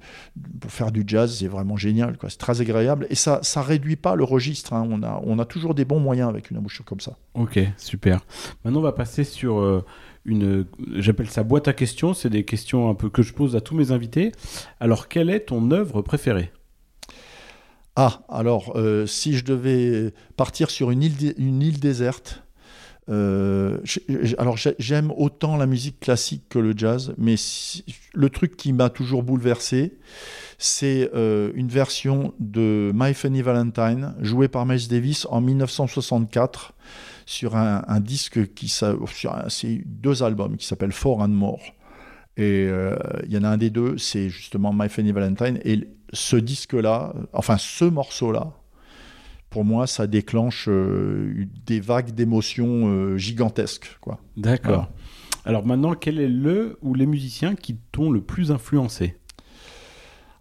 pour 0.60 0.70
faire 0.70 0.92
du 0.92 1.04
jazz, 1.06 1.38
c'est 1.38 1.48
vraiment 1.48 1.76
génial. 1.76 2.16
C'est 2.28 2.38
très 2.38 2.60
agréable. 2.60 3.06
Et 3.10 3.14
ça 3.14 3.40
ne 3.56 3.62
réduit 3.62 3.96
pas 3.96 4.14
le 4.14 4.24
registre. 4.24 4.72
Hein. 4.72 4.86
On, 4.90 5.02
a, 5.02 5.20
on 5.24 5.38
a 5.38 5.44
toujours 5.44 5.74
des 5.74 5.84
bons 5.84 6.00
moyens 6.00 6.28
avec 6.28 6.50
une 6.50 6.58
embouchure 6.58 6.84
comme 6.84 7.00
ça. 7.00 7.16
Ok, 7.34 7.58
super. 7.76 8.24
Maintenant, 8.64 8.80
on 8.80 8.82
va 8.82 8.92
passer 8.92 9.24
sur... 9.24 9.58
Euh, 9.58 9.84
une, 10.26 10.66
j'appelle 10.96 11.30
ça 11.30 11.42
boîte 11.42 11.68
à 11.68 11.72
questions. 11.72 12.14
C'est 12.14 12.30
des 12.30 12.44
questions 12.44 12.90
un 12.90 12.94
peu 12.94 13.08
que 13.08 13.22
je 13.22 13.32
pose 13.32 13.56
à 13.56 13.60
tous 13.60 13.74
mes 13.74 13.90
invités. 13.90 14.32
Alors, 14.78 15.08
quelle 15.08 15.30
est 15.30 15.40
ton 15.40 15.70
œuvre 15.70 16.02
préférée? 16.02 16.52
Ah, 18.02 18.22
alors, 18.30 18.72
euh, 18.76 19.04
si 19.04 19.36
je 19.36 19.44
devais 19.44 20.14
partir 20.38 20.70
sur 20.70 20.90
une 20.90 21.02
île, 21.02 21.78
déserte, 21.78 22.42
alors 23.08 24.56
j'aime 24.78 25.12
autant 25.14 25.58
la 25.58 25.66
musique 25.66 26.00
classique 26.00 26.44
que 26.48 26.58
le 26.58 26.72
jazz, 26.74 27.12
mais 27.18 27.34
le 28.14 28.30
truc 28.30 28.56
qui 28.56 28.72
m'a 28.72 28.88
toujours 28.88 29.22
bouleversé, 29.22 29.98
c'est 30.56 31.10
une 31.12 31.68
version 31.68 32.32
de 32.38 32.90
My 32.94 33.12
Funny 33.12 33.42
Valentine 33.42 34.14
jouée 34.20 34.48
par 34.48 34.64
Miles 34.64 34.88
Davis 34.88 35.26
en 35.28 35.42
1964 35.42 36.72
sur 37.26 37.54
un, 37.56 38.00
disque 38.00 38.54
qui 38.54 38.68
c'est 38.68 39.82
deux 39.84 40.22
albums 40.22 40.56
qui 40.56 40.66
s'appellent 40.66 40.92
Four 40.92 41.20
and 41.20 41.28
More. 41.28 41.60
Et 42.36 42.66
euh, 42.68 42.96
il 43.26 43.32
y 43.32 43.36
en 43.36 43.44
a 43.44 43.48
un 43.48 43.58
des 43.58 43.70
deux, 43.70 43.98
c'est 43.98 44.28
justement 44.28 44.72
My 44.72 44.88
Funny 44.88 45.12
Valentine. 45.12 45.58
Et 45.64 45.88
ce 46.12 46.36
disque-là, 46.36 47.14
enfin 47.32 47.56
ce 47.58 47.84
morceau-là, 47.84 48.52
pour 49.50 49.64
moi, 49.64 49.86
ça 49.86 50.06
déclenche 50.06 50.68
euh, 50.68 51.46
des 51.66 51.80
vagues 51.80 52.12
d'émotions 52.12 52.88
euh, 52.88 53.16
gigantesques. 53.16 53.98
Quoi. 54.00 54.20
D'accord. 54.36 54.88
Alors 55.44 55.66
maintenant, 55.66 55.94
quel 55.94 56.20
est 56.20 56.28
le 56.28 56.78
ou 56.82 56.94
les 56.94 57.06
musiciens 57.06 57.56
qui 57.56 57.76
t'ont 57.90 58.10
le 58.10 58.20
plus 58.20 58.52
influencé? 58.52 59.16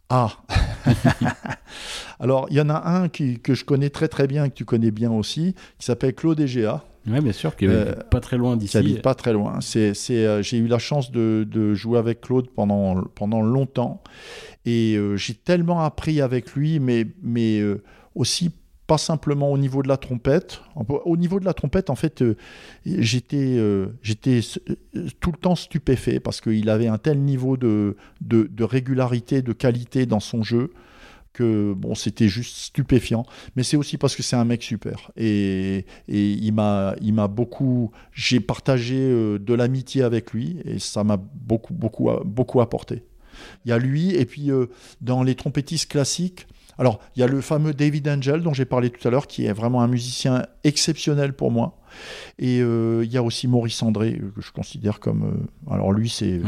Ah 0.09 0.29
Alors, 2.19 2.47
il 2.49 2.57
y 2.57 2.61
en 2.61 2.69
a 2.69 2.87
un 2.87 3.09
qui, 3.09 3.39
que 3.39 3.53
je 3.53 3.63
connais 3.63 3.89
très 3.89 4.07
très 4.07 4.27
bien, 4.27 4.49
que 4.49 4.55
tu 4.55 4.65
connais 4.65 4.91
bien 4.91 5.11
aussi, 5.11 5.55
qui 5.77 5.85
s'appelle 5.85 6.13
Claude 6.13 6.39
Egea. 6.39 6.83
Oui, 7.09 7.21
bien 7.21 7.31
sûr, 7.31 7.55
qui 7.55 7.67
n'est 7.67 7.73
euh, 7.73 7.93
pas 8.09 8.19
très 8.19 8.37
loin 8.37 8.55
d'ici. 8.55 8.71
Qui 8.71 8.77
habite 8.77 9.01
pas 9.01 9.15
très 9.15 9.33
loin. 9.33 9.59
C'est, 9.61 9.93
c'est, 9.93 10.25
euh, 10.25 10.41
j'ai 10.41 10.57
eu 10.57 10.67
la 10.67 10.79
chance 10.79 11.11
de, 11.11 11.47
de, 11.49 11.73
jouer 11.73 11.97
avec 11.97 12.21
Claude 12.21 12.49
pendant, 12.49 13.03
pendant 13.15 13.41
longtemps. 13.41 14.01
Et 14.65 14.95
euh, 14.95 15.15
j'ai 15.15 15.33
tellement 15.33 15.81
appris 15.81 16.21
avec 16.21 16.53
lui, 16.53 16.79
mais, 16.79 17.07
mais 17.23 17.61
aussi 18.15 18.51
pas 18.85 18.97
simplement 18.97 19.51
au 19.51 19.57
niveau 19.57 19.83
de 19.83 19.87
la 19.87 19.97
trompette. 19.97 20.61
Au 20.75 21.17
niveau 21.17 21.39
de 21.39 21.45
la 21.45 21.53
trompette, 21.53 21.89
en 21.89 21.95
fait, 21.95 22.23
j'étais, 22.85 23.59
j'étais 24.01 24.41
tout 25.19 25.31
le 25.31 25.37
temps 25.37 25.55
stupéfait 25.55 26.19
parce 26.19 26.41
qu'il 26.41 26.69
avait 26.69 26.87
un 26.87 26.97
tel 26.97 27.19
niveau 27.19 27.55
de, 27.55 27.95
de, 28.21 28.49
de, 28.51 28.63
régularité, 28.63 29.41
de 29.41 29.53
qualité 29.53 30.05
dans 30.05 30.19
son 30.19 30.41
jeu 30.41 30.71
que 31.33 31.73
bon, 31.73 31.95
c'était 31.95 32.27
juste 32.27 32.57
stupéfiant. 32.57 33.25
Mais 33.55 33.63
c'est 33.63 33.77
aussi 33.77 33.97
parce 33.97 34.15
que 34.15 34.23
c'est 34.23 34.35
un 34.35 34.45
mec 34.45 34.63
super. 34.63 35.11
Et, 35.15 35.85
et 36.07 36.31
il 36.31 36.53
m'a, 36.53 36.95
il 37.01 37.13
m'a 37.13 37.27
beaucoup, 37.27 37.91
j'ai 38.11 38.39
partagé 38.39 38.97
euh, 38.97 39.39
de 39.39 39.53
l'amitié 39.53 40.03
avec 40.03 40.33
lui 40.33 40.59
et 40.65 40.79
ça 40.79 41.03
m'a 41.03 41.17
beaucoup, 41.17 41.73
beaucoup, 41.73 42.09
beaucoup 42.25 42.61
apporté. 42.61 43.03
Il 43.65 43.69
y 43.69 43.71
a 43.71 43.77
lui 43.77 44.15
et 44.15 44.25
puis 44.25 44.51
euh, 44.51 44.67
dans 45.01 45.23
les 45.23 45.35
trompettistes 45.35 45.89
classiques. 45.89 46.47
Alors, 46.79 47.01
il 47.15 47.19
y 47.19 47.23
a 47.23 47.27
le 47.27 47.41
fameux 47.41 47.73
David 47.73 48.07
Angel 48.07 48.41
dont 48.41 48.53
j'ai 48.53 48.63
parlé 48.63 48.89
tout 48.89 49.05
à 49.05 49.11
l'heure, 49.11 49.27
qui 49.27 49.45
est 49.45 49.51
vraiment 49.51 49.81
un 49.81 49.87
musicien 49.87 50.45
exceptionnel 50.63 51.33
pour 51.33 51.51
moi. 51.51 51.77
Et 52.37 52.61
euh, 52.61 53.03
il 53.03 53.11
y 53.11 53.17
a 53.17 53.23
aussi 53.23 53.47
Maurice 53.47 53.83
André, 53.83 54.17
euh, 54.21 54.31
que 54.33 54.41
je 54.41 54.51
considère 54.51 55.01
comme. 55.01 55.23
Euh, 55.23 55.73
alors 55.73 55.91
lui, 55.91 56.07
c'est 56.07 56.39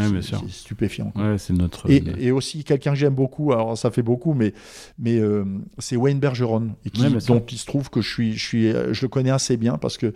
stupéfiant. 0.47 1.11
Ouais, 1.15 1.37
c'est 1.37 1.51
notre. 1.51 1.89
Et, 1.89 2.31
aussi 2.31 2.63
quelqu'un 2.63 2.91
que 2.91 2.97
j'aime 2.97 3.13
beaucoup, 3.13 3.51
alors 3.51 3.77
ça 3.77 3.91
fait 3.91 4.03
beaucoup, 4.03 4.33
mais, 4.33 4.53
mais 4.97 5.19
c'est 5.79 5.97
Wayne 5.97 6.19
Bergeron, 6.19 6.75
et 6.85 6.89
qui, 6.89 7.03
dont 7.27 7.45
il 7.51 7.57
se 7.57 7.65
trouve 7.65 7.89
que 7.89 8.01
je, 8.01 8.09
suis, 8.09 8.33
je, 8.33 8.45
suis, 8.45 8.71
je 8.71 9.01
le 9.01 9.07
connais 9.09 9.31
assez 9.31 9.57
bien 9.57 9.77
parce 9.77 9.97
que 9.97 10.13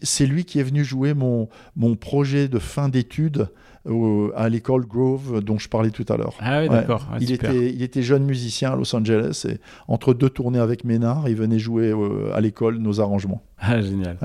c'est 0.00 0.26
lui 0.26 0.46
qui 0.46 0.58
est 0.58 0.62
venu 0.62 0.84
jouer 0.84 1.12
mon, 1.12 1.50
mon 1.76 1.96
projet 1.96 2.48
de 2.48 2.58
fin 2.58 2.88
d'études 2.88 3.48
à 3.86 4.48
l'école 4.48 4.86
Grove 4.86 5.42
dont 5.42 5.58
je 5.58 5.68
parlais 5.68 5.90
tout 5.90 6.06
à 6.08 6.16
l'heure. 6.16 6.34
Ah 6.40 6.60
oui, 6.60 6.68
d'accord. 6.68 7.06
il, 7.20 7.32
était, 7.32 7.72
il 7.72 7.82
était 7.82 8.02
jeune 8.02 8.24
musicien 8.24 8.72
à 8.72 8.76
Los 8.76 8.94
Angeles 8.96 9.46
et 9.48 9.58
entre 9.88 10.14
deux 10.14 10.30
tournées 10.30 10.58
avec 10.58 10.84
Ménard, 10.84 11.28
il 11.28 11.36
venait 11.36 11.58
jouer 11.58 11.94
à 12.32 12.40
l'école 12.40 12.78
nos 12.78 13.00
arrangements. 13.00 13.42
Ah, 13.58 13.82
génial. 13.82 14.16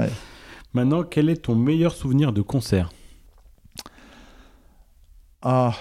Maintenant, 0.74 1.04
quel 1.04 1.30
est 1.30 1.44
ton 1.44 1.56
meilleur 1.56 1.94
souvenir 1.94 2.32
de 2.32 2.42
concert? 2.42 2.90
Ah, 5.42 5.74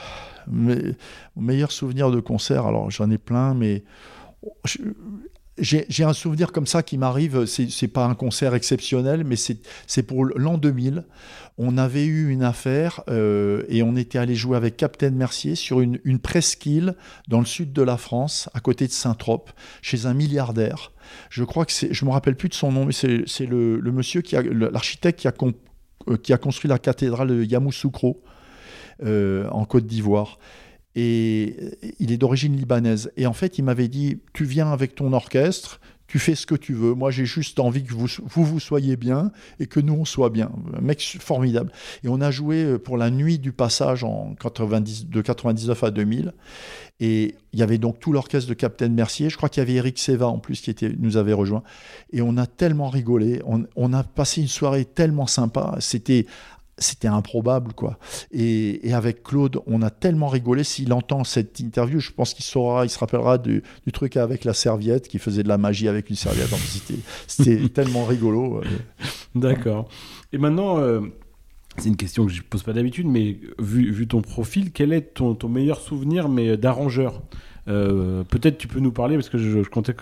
mon 0.47 0.95
meilleur 1.37 1.73
souvenir 1.73 2.11
de 2.11 2.21
concert, 2.21 2.67
alors 2.67 2.91
j'en 2.91 3.11
ai 3.11 3.19
plein, 3.19 3.55
mais 3.55 3.85
j'ai 5.59 6.05
un 6.05 6.13
souvenir 6.13 6.53
comme 6.53 6.67
ça 6.67 6.83
qui 6.83 6.99
m'arrive, 6.99 7.45
c'est 7.47 7.89
pas 7.89 8.07
un 8.07 8.15
concert 8.15 8.55
exceptionnel, 8.55 9.25
mais 9.25 9.37
c'est 9.37 10.03
pour 10.03 10.25
l'an 10.25 10.59
2000. 10.59 11.05
On 11.61 11.77
avait 11.77 12.07
eu 12.07 12.31
une 12.31 12.45
affaire 12.45 13.03
euh, 13.09 13.65
et 13.69 13.83
on 13.83 13.97
était 13.97 14.19
allé 14.19 14.37
jouer 14.37 14.57
avec 14.57 14.77
Captain 14.77 15.11
Mercier 15.11 15.57
sur 15.57 15.81
une, 15.81 15.99
presqu'île 16.21 16.95
dans 17.27 17.41
le 17.41 17.47
sud 17.47 17.73
de 17.73 17.83
la 17.83 17.97
France, 17.97 18.49
à 18.55 18.61
côté 18.61 18.87
de 18.87 18.93
Saint-Trope, 18.93 19.51
chez 19.83 20.07
un 20.07 20.15
milliardaire. 20.15 20.93
Je 21.31 21.43
crois 21.43 21.65
que 21.65 21.73
c'est, 21.73 21.93
je 21.93 22.05
me 22.05 22.11
rappelle 22.11 22.37
plus 22.37 22.49
de 22.49 22.55
son 22.55 22.71
nom, 22.71 22.87
mais 22.87 22.93
c'est 22.93 23.47
le, 23.47 23.81
monsieur 23.93 24.23
qui 24.23 24.37
a, 24.37 24.43
l'architecte 24.43 25.19
qui 25.19 25.27
a, 25.27 25.35
euh, 26.09 26.17
qui 26.17 26.33
a 26.33 26.39
construit 26.39 26.69
la 26.69 26.79
cathédrale 26.79 27.29
de 27.29 27.43
Yamoussoukro 27.43 28.23
euh, 29.03 29.49
en 29.51 29.65
Côte 29.65 29.87
d'Ivoire 29.87 30.39
et 30.95 31.55
il 32.01 32.11
est 32.11 32.17
d'origine 32.17 32.57
libanaise. 32.57 33.13
Et 33.17 33.27
en 33.27 33.33
fait, 33.33 33.59
il 33.59 33.63
m'avait 33.63 33.87
dit, 33.89 34.21
tu 34.33 34.45
viens 34.45 34.73
avec 34.73 34.97
ton 34.97 35.13
orchestre, 35.13 35.81
tu 36.09 36.19
fais 36.19 36.35
ce 36.35 36.47
que 36.47 36.55
tu 36.55 36.73
veux. 36.73 36.95
Moi, 36.95 37.11
j'ai 37.11 37.27
juste 37.27 37.61
envie 37.61 37.85
que 37.85 37.93
vous, 37.93 38.09
vous, 38.25 38.59
soyez 38.61 38.97
bien 38.97 39.31
et 39.61 39.67
que 39.67 39.79
nous, 39.79 39.93
on 39.93 40.05
soit 40.07 40.31
bien. 40.31 40.51
Un 40.77 40.81
mec 40.81 41.19
formidable. 41.21 41.71
Et 42.03 42.09
on 42.09 42.21
a 42.23 42.31
joué 42.31 42.65
euh, 42.65 42.79
pour 42.79 42.97
la 42.97 43.11
nuit 43.11 43.39
du 43.39 43.53
passage 43.53 44.05
en 44.05 44.35
90, 44.41 45.07
de 45.07 45.21
99 45.21 45.85
à 45.85 45.91
2000. 45.91 46.33
Et 47.01 47.37
il 47.53 47.59
y 47.59 47.63
avait 47.63 47.77
donc 47.77 48.01
tout 48.01 48.13
l'orchestre 48.13 48.49
de 48.49 48.55
Captain 48.55 48.89
Mercier. 48.89 49.29
Je 49.29 49.37
crois 49.37 49.51
qu'il 49.51 49.61
y 49.61 49.67
avait 49.67 49.75
Eric 49.75 49.99
Seva 49.99 50.27
en 50.27 50.39
plus 50.39 50.63
qui 50.63 50.71
était, 50.71 50.91
nous 50.99 51.19
avait 51.19 51.35
rejoint. 51.35 51.63
Et 52.11 52.23
on 52.23 52.39
a 52.39 52.47
tellement 52.47 52.89
rigolé. 52.89 53.43
On, 53.45 53.67
on 53.77 53.93
a 53.93 54.03
passé 54.03 54.41
une 54.41 54.49
soirée 54.49 54.87
tellement 54.87 55.27
sympa. 55.27 55.77
C'était 55.79 56.25
c'était 56.79 57.09
improbable, 57.09 57.73
quoi. 57.73 57.99
Et, 58.33 58.81
avec 58.93 59.23
Claude, 59.23 59.61
on 59.67 59.83
a 59.83 59.91
tellement 59.91 60.29
rigolé. 60.29 60.65
S'il 60.65 60.93
entend 60.93 61.25
cette 61.25 61.61
interview, 61.61 62.01
je 62.01 62.13
pense 62.13 62.35
qu'il 62.35 62.45
saura, 62.45 62.85
il 62.85 62.89
se 62.89 62.99
rappellera 62.99 63.39
du, 63.39 63.63
truc 63.93 64.17
avec 64.17 64.45
la 64.45 64.55
serviette, 64.55 65.09
qui 65.09 65.19
faisait 65.19 65.43
de 65.43 65.49
la 65.49 65.59
magie 65.59 65.89
avec 65.89 66.11
une 66.11 66.17
serviette. 66.17 66.49
C'était 67.27 67.69
tellement 67.75 68.05
rigolo. 68.05 68.63
D'accord. 69.35 69.89
Et 70.33 70.39
maintenant, 70.39 70.79
euh, 70.79 71.01
c'est 71.77 71.89
une 71.89 71.97
question 71.97 72.27
que 72.27 72.33
je 72.33 72.39
ne 72.39 72.47
pose 72.47 72.63
pas 72.63 72.73
d'habitude, 72.73 73.07
mais 73.07 73.39
vu, 73.59 73.93
vu, 73.93 74.07
ton 74.07 74.23
profil, 74.23 74.73
quel 74.73 74.93
est 74.93 75.15
ton, 75.15 75.35
ton 75.35 75.49
meilleur 75.49 75.81
souvenir 75.81 76.29
mais 76.29 76.57
d'arrangeur? 76.57 77.23
Euh, 77.69 78.25
peut-être 78.25 78.59
tu 78.59 78.69
peux 78.69 78.81
nous 78.81 78.93
parler, 78.93 79.17
parce 79.17 79.29
que 79.29 79.39
je, 79.39 79.61
comptais 79.69 79.95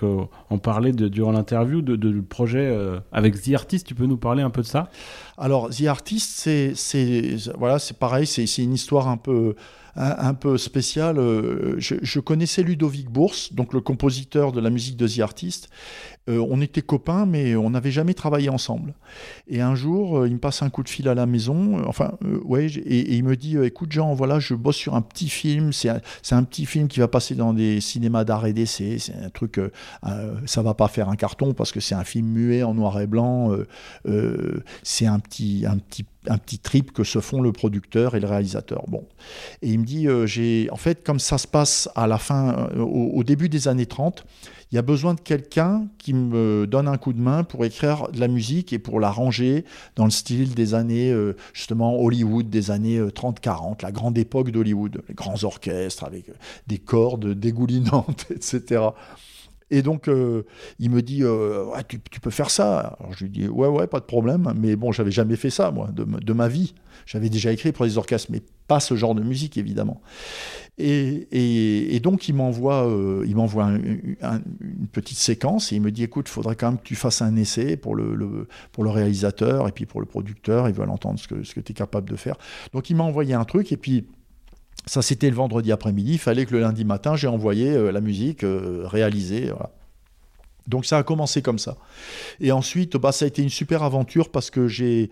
en 0.51 0.59
parler 0.59 0.93
durant 0.93 1.33
l'interview, 1.33 1.83
de, 1.83 1.97
de, 1.97 2.21
projet 2.21 2.67
euh, 2.67 3.01
avec 3.13 3.41
The 3.41 3.55
Artist. 3.55 3.87
Tu 3.87 3.95
peux 3.95 4.07
nous 4.07 4.17
parler 4.17 4.43
un 4.43 4.51
peu 4.51 4.63
de 4.63 4.67
ça? 4.67 4.91
Alors, 5.37 5.71
The 5.71 5.87
Artist, 5.87 6.49
c'est 6.75 7.37
voilà, 7.59 7.79
pareil, 7.99 8.27
c'est 8.27 8.63
une 8.63 8.75
histoire 8.75 9.09
un 9.09 9.17
peu 9.17 9.55
un, 9.97 10.35
peu 10.35 10.59
spécial. 10.59 11.19
Euh, 11.19 11.77
je, 11.79 12.21
connaissais 12.21 12.63
Ludovic 12.63 13.09
Bourse, 13.09 13.53
donc 13.53 13.73
le 13.73 13.81
compositeur 13.81 14.53
de 14.53 14.61
la 14.61 14.71
musique 14.71 14.97
de 14.97 15.09
The 15.09 15.21
Artist. 15.21 15.69
Euh, 16.29 16.45
on 16.51 16.61
était 16.61 16.83
copains, 16.83 17.27
mais 17.27 17.57
on 17.57 17.71
n'avait 17.71 17.91
jamais 17.91 18.15
travaillé 18.15 18.49
ensemble. 18.49 18.95
Et 19.49 19.61
un 19.61 19.75
jour, 19.75 20.19
euh, 20.19 20.29
il 20.29 20.35
me 20.35 20.39
passe 20.39 20.63
un 20.63 20.71
coup 20.71 20.83
de 20.83 20.89
fil 20.89 21.09
à 21.09 21.15
la 21.15 21.27
maison, 21.27 21.83
enfin, 21.87 22.13
ouais, 22.45 22.67
et, 22.67 23.15
il 23.15 23.25
me 23.25 23.37
dit 23.37 23.57
Écoute, 23.59 23.93
Jean, 23.93 24.15
voilà, 24.15 24.39
je 24.39 24.55
bosse 24.55 24.77
sur 24.77 24.95
un 24.95 25.03
petit 25.03 25.29
film. 25.29 25.73
C'est 25.73 25.89
un, 25.89 26.43
petit 26.43 26.67
film 26.67 26.89
qui 26.89 27.01
va 27.01 27.09
passer 27.09 27.35
dans 27.35 27.53
des 27.53 27.81
cinémas 27.81 28.25
d'art 28.25 28.47
et 28.47 28.53
d'essai. 28.53 28.99
C'est 28.99 29.15
un 29.15 29.31
truc, 29.31 29.61
ça 30.47 30.63
va 30.63 30.75
pas 30.75 30.89
faire 30.89 31.09
un 31.09 31.17
carton 31.17 31.55
parce 31.55 31.73
que 31.73 31.81
c'est 31.81 31.95
un 31.95 32.05
film 32.05 32.27
muet 32.29 32.63
en 32.63 32.75
noir 32.75 33.01
et 33.01 33.07
blanc. 33.07 33.53
c'est 34.83 35.07
un 35.07 35.19
petit, 35.19 35.65
un 35.67 35.79
petit 35.79 36.07
un 36.29 36.39
petit 36.39 36.59
trip 36.59 36.93
que 36.93 37.05
se 37.05 37.21
font 37.21 37.41
le 37.41 37.53
producteur 37.53 38.15
et 38.15 38.21
le 38.21 38.27
réalisateur. 38.27 38.85
Bon. 38.89 39.05
Et 39.63 39.71
il 39.71 39.81
me 39.81 39.85
dit, 39.85 40.09
euh, 40.09 40.27
j'ai, 40.27 40.69
en 40.71 40.77
fait, 40.77 41.05
comme 41.05 41.19
ça 41.19 41.39
se 41.39 41.47
passe 41.47 41.89
à 41.95 42.07
la 42.07 42.19
fin, 42.19 42.69
euh, 42.77 42.81
au, 42.81 43.25
début 43.25 43.49
des 43.49 43.69
années 43.69 43.87
30, 43.87 44.25
il 44.73 44.75
y 44.75 44.79
a 44.79 44.83
besoin 44.83 45.15
de 45.15 45.21
quelqu'un 45.21 45.87
qui 45.99 46.13
me 46.13 46.67
donne 46.67 46.89
un 46.89 46.97
coup 46.97 47.13
de 47.13 47.21
main 47.21 47.45
pour 47.45 47.65
écrire 47.65 48.09
de 48.11 48.19
la 48.19 48.29
musique 48.29 48.73
et 48.73 48.79
pour 48.79 49.01
la 49.01 49.11
ranger 49.11 49.65
dans 49.95 50.05
le 50.05 50.11
style 50.11 50.55
des 50.55 50.75
années, 50.75 51.11
euh, 51.11 51.37
justement, 51.53 52.01
Hollywood, 52.01 52.51
des 52.51 52.71
années 52.71 53.01
30-40, 53.01 53.83
la 53.83 53.93
grande 53.93 54.19
époque 54.19 54.51
d'Hollywood, 54.51 55.03
les 55.09 55.15
grands 55.15 55.45
orchestres 55.45 56.05
avec 56.05 56.27
des 56.67 56.79
cordes 56.79 57.33
dégoulinantes, 57.33 58.27
etc. 58.31 58.89
Et 59.71 59.83
donc, 59.83 60.09
euh, 60.09 60.45
il 60.79 60.91
me 60.91 61.03
dit, 61.03 61.25
euh, 61.25 61.65
tu, 61.89 61.99
peux 61.99 62.31
faire 62.31 62.51
ça. 62.51 62.97
Alors 63.01 63.13
je 63.13 63.25
lui 63.25 63.31
dis, 63.31 63.49
ouais, 63.49 63.67
ouais, 63.67 63.87
pas 63.87 63.99
de 63.99 64.05
problème. 64.05 64.53
Mais 64.57 64.77
bon, 64.77 64.93
j'avais 64.93 65.11
jamais 65.11 65.37
fait 65.37 65.51
ça, 65.51 65.71
moi, 65.73 65.91
de, 65.93 66.33
ma 66.33 66.49
vie. 66.49 66.75
J'avais 67.05 67.29
déjà 67.29 67.53
écrit 67.53 67.73
pour 67.73 67.85
les 67.85 67.99
orchestres, 67.99 68.31
mais 68.31 68.43
pas 68.69 68.81
ce 68.81 68.95
genre 68.95 69.15
de 69.15 69.23
musique, 69.23 69.59
évidemment. 69.59 70.01
Et, 70.79 71.99
donc, 72.01 72.29
il 72.29 72.35
m'envoie 72.35 72.87
euh, 72.87 73.25
une 73.25 74.89
petite 74.93 75.19
séquence 75.19 75.73
et 75.73 75.77
il 75.77 75.83
me 75.83 75.91
dit, 75.91 76.05
écoute, 76.05 76.29
il 76.29 76.33
faudrait 76.33 76.55
quand 76.55 76.71
même 76.71 76.79
que 76.79 76.85
tu 76.85 76.95
fasses 76.95 77.23
un 77.23 77.35
essai 77.35 77.77
pour 77.77 77.97
le, 77.97 78.47
pour 78.71 78.85
le 78.85 78.91
réalisateur 78.91 79.67
et 79.67 79.73
puis 79.73 79.87
pour 79.87 80.01
le 80.01 80.07
producteur. 80.07 80.69
Ils 80.69 80.75
veulent 80.75 80.91
entendre 80.91 81.19
ce 81.19 81.27
que, 81.27 81.43
ce 81.43 81.55
que 81.55 81.61
tu 81.61 81.73
es 81.73 81.75
capable 81.75 82.09
de 82.09 82.17
faire. 82.17 82.37
Donc, 82.73 82.89
il 82.89 82.95
m'a 82.95 83.05
envoyé 83.05 83.35
un 83.35 83.45
truc 83.45 83.73
et 83.73 83.77
puis 83.77 84.07
ça, 84.87 85.03
c'était 85.03 85.29
le 85.29 85.37
vendredi 85.37 85.73
après-midi. 85.73 86.13
Il 86.13 86.19
fallait 86.19 86.47
que 86.47 86.55
le 86.55 86.61
lundi 86.61 86.85
matin, 86.85 87.17
j'ai 87.17 87.27
envoyé 87.27 87.71
euh, 87.71 87.91
la 87.91 88.01
musique 88.01 88.45
euh, 88.45 88.83
réalisée. 88.87 89.51
Donc 90.69 90.87
ça 90.87 90.99
a 90.99 91.03
commencé 91.03 91.43
comme 91.43 91.59
ça. 91.59 91.77
Et 92.41 92.53
ensuite, 92.53 92.97
bah, 92.97 93.11
ça 93.11 93.25
a 93.25 93.29
été 93.29 93.43
une 93.43 93.51
super 93.51 93.83
aventure 93.83 94.31
parce 94.31 94.51
que 94.51 94.69
j'ai, 94.69 95.11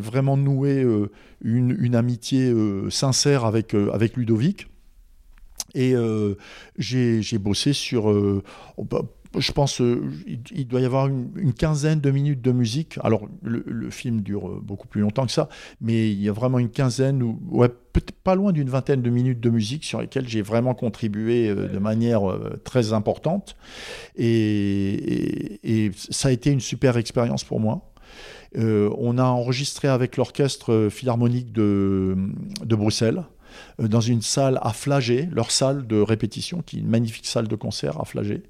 vraiment 0.00 0.38
noué 0.38 0.82
euh, 0.82 1.10
une, 1.42 1.94
amitié 1.94 2.52
sincère 2.88 3.44
avec, 3.44 3.74
avec 3.74 4.16
Ludovic. 4.16 4.68
Et 5.74 5.94
j'ai, 6.78 7.22
j'ai 7.22 7.38
bossé 7.38 7.72
sur... 7.72 8.06
Oh, 8.06 8.84
bah, 8.84 9.02
je 9.38 9.52
pense 9.52 9.80
euh, 9.80 10.10
il 10.50 10.66
doit 10.66 10.80
y 10.80 10.84
avoir 10.84 11.06
une, 11.06 11.52
quinzaine 11.52 12.00
de 12.00 12.10
minutes 12.10 12.40
de 12.40 12.52
musique. 12.52 12.98
Alors, 13.02 13.28
le, 13.42 13.90
film 13.90 14.22
dure 14.22 14.48
euh, 14.48 14.60
beaucoup 14.62 14.88
plus 14.88 15.00
longtemps 15.00 15.26
que 15.26 15.32
ça, 15.32 15.48
mais 15.80 16.10
il 16.10 16.20
y 16.20 16.28
a 16.28 16.32
vraiment 16.32 16.58
une 16.58 16.70
quinzaine, 16.70 17.22
ou 17.22 17.38
ouais, 17.50 17.68
peut-être 17.68 18.12
pas 18.12 18.34
loin 18.34 18.52
d'une 18.52 18.68
vingtaine 18.68 19.02
de 19.02 19.10
minutes 19.10 19.40
de 19.40 19.50
musique 19.50 19.84
sur 19.84 20.00
lesquelles 20.00 20.28
j'ai 20.28 20.42
vraiment 20.42 20.74
contribué 20.74 21.48
euh, 21.48 21.68
de 21.68 21.78
manière 21.78 22.22
très 22.64 22.92
importante. 22.92 23.56
Et, 24.16 25.92
ça 26.10 26.28
a 26.28 26.32
été 26.32 26.50
une 26.50 26.60
super 26.60 26.96
expérience 26.96 27.44
pour 27.44 27.60
moi. 27.60 27.92
on 28.56 29.18
a 29.18 29.24
enregistré 29.24 29.88
avec 29.88 30.16
l'orchestre 30.16 30.88
philharmonique 30.90 31.52
de, 31.52 32.16
de 32.64 32.76
Bruxelles. 32.76 33.24
Euh, 33.80 33.88
dans 33.88 34.00
une 34.00 34.22
salle 34.22 34.58
à 34.62 34.72
Flagey, 34.72 35.28
leur 35.32 35.50
salle 35.50 35.86
de 35.86 36.00
répétition, 36.00 36.62
qui 36.62 36.76
est 36.76 36.80
une 36.80 36.88
magnifique 36.88 37.26
salle 37.26 37.48
de 37.48 37.56
concert 37.56 38.00
à 38.00 38.04
Flagey. 38.04 38.42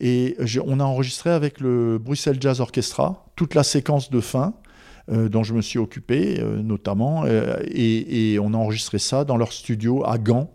Et 0.00 0.36
on 0.64 0.80
a 0.80 0.84
enregistré 0.84 1.30
avec 1.30 1.60
le 1.60 1.98
Bruxelles 1.98 2.38
Jazz 2.40 2.60
Orchestra 2.60 3.26
toute 3.36 3.54
la 3.54 3.62
séquence 3.62 4.10
de 4.10 4.20
fin. 4.20 4.54
Euh, 5.10 5.28
dont 5.28 5.42
je 5.42 5.52
me 5.52 5.60
suis 5.60 5.78
occupé 5.78 6.40
euh, 6.40 6.62
notamment, 6.62 7.26
et, 7.26 8.32
et, 8.32 8.38
on 8.38 8.54
a 8.54 8.56
enregistré 8.56 8.98
ça 8.98 9.26
dans 9.26 9.36
leur 9.36 9.52
studio 9.52 10.02
à 10.06 10.16
Gand. 10.16 10.50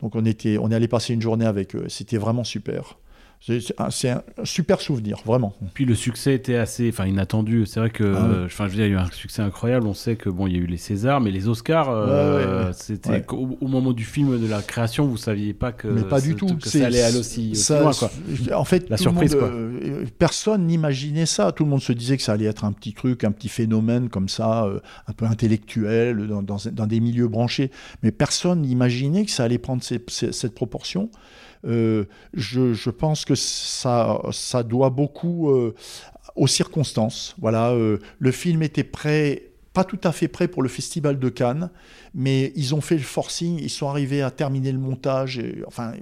Donc 0.00 0.16
on, 0.16 0.24
était, 0.24 0.58
on 0.58 0.72
est 0.72 0.74
allé 0.74 0.88
passer 0.88 1.14
une 1.14 1.22
journée 1.22 1.46
avec 1.46 1.76
eux, 1.76 1.84
c'était 1.86 2.16
vraiment 2.18 2.42
super. 2.42 2.98
C'est 3.46 4.08
un, 4.08 4.22
super 4.44 4.80
souvenir, 4.80 5.18
vraiment. 5.26 5.54
Puis 5.74 5.84
le 5.84 5.94
succès 5.94 6.34
était 6.34 6.56
assez, 6.56 6.88
enfin 6.88 7.04
inattendu. 7.04 7.66
C'est 7.66 7.78
vrai 7.78 7.90
que, 7.90 8.14
ah 8.16 8.44
enfin, 8.46 8.64
je 8.68 8.70
veux 8.70 8.76
dire, 8.76 8.86
il 8.86 8.92
y 8.92 8.94
a 8.94 8.96
eu 8.96 9.04
un 9.04 9.10
succès 9.10 9.42
incroyable. 9.42 9.86
On 9.86 9.92
sait 9.92 10.16
que 10.16 10.30
bon, 10.30 10.46
il 10.46 10.54
y 10.54 10.56
a 10.56 10.60
eu 10.60 10.66
les 10.66 10.78
Césars, 10.78 11.20
mais 11.20 11.30
les 11.30 11.46
Oscars, 11.46 11.90
euh, 11.90 12.72
c'était 12.72 13.22
au, 13.30 13.68
moment 13.68 13.92
du 13.92 14.04
film 14.04 14.40
de 14.40 14.46
la 14.46 14.62
création, 14.62 15.06
vous 15.06 15.18
saviez 15.18 15.52
pas 15.52 15.72
que, 15.72 15.88
mais 15.88 16.04
pas 16.04 16.22
du 16.22 16.36
tout. 16.36 16.46
que 16.56 16.70
ça 16.70 16.86
allait 16.86 17.02
aller 17.02 17.18
aussi, 17.18 17.52
loin, 17.68 17.92
quoi. 17.92 18.10
En 18.54 18.64
fait, 18.64 18.88
la 18.88 18.96
surprise, 18.96 19.34
quoi. 19.34 19.48
Euh, 19.48 20.06
personne 20.18 20.66
n'imaginait 20.66 21.26
ça. 21.26 21.52
Tout 21.52 21.64
le 21.64 21.70
monde 21.70 21.82
se 21.82 21.92
disait 21.92 22.16
que 22.16 22.22
ça 22.22 22.32
allait 22.32 22.46
être 22.46 22.64
un 22.64 22.72
petit 22.72 22.94
truc, 22.94 23.24
un 23.24 23.32
petit 23.32 23.50
phénomène 23.50 24.08
comme 24.08 24.30
ça, 24.30 24.64
euh, 24.64 24.80
un 25.06 25.12
peu 25.12 25.26
intellectuel, 25.26 26.28
dans, 26.28 26.42
dans, 26.42 26.86
des 26.86 27.00
milieux 27.00 27.28
branchés. 27.28 27.70
Mais 28.02 28.10
personne 28.10 28.62
n'imaginait 28.62 29.26
que 29.26 29.30
ça 29.30 29.44
allait 29.44 29.58
prendre 29.58 29.82
cette 29.82 30.54
proportion. 30.54 31.10
Euh, 31.66 32.04
je, 32.34 32.90
pense 32.90 33.24
que 33.24 33.34
ça, 33.34 34.20
ça 34.32 34.62
doit 34.62 34.90
beaucoup 34.90 35.50
euh, 35.50 35.74
aux 36.36 36.46
circonstances. 36.46 37.34
Voilà, 37.38 37.70
euh, 37.70 37.98
le 38.18 38.30
film 38.32 38.62
était 38.62 38.84
prêt 38.84 39.50
pas 39.72 39.82
tout 39.82 39.98
à 40.04 40.12
fait 40.12 40.28
prêt 40.28 40.46
pour 40.46 40.62
le 40.62 40.68
festival 40.68 41.18
de 41.18 41.28
Cannes, 41.28 41.68
mais 42.14 42.52
ils 42.54 42.76
ont 42.76 42.80
fait 42.80 42.94
le 42.94 43.02
forcing, 43.02 43.58
ils 43.60 43.70
sont 43.70 43.88
arrivés 43.88 44.22
à 44.22 44.30
terminer 44.30 44.70
le 44.70 44.78
montage, 44.78 45.42
enfin, 45.66 45.94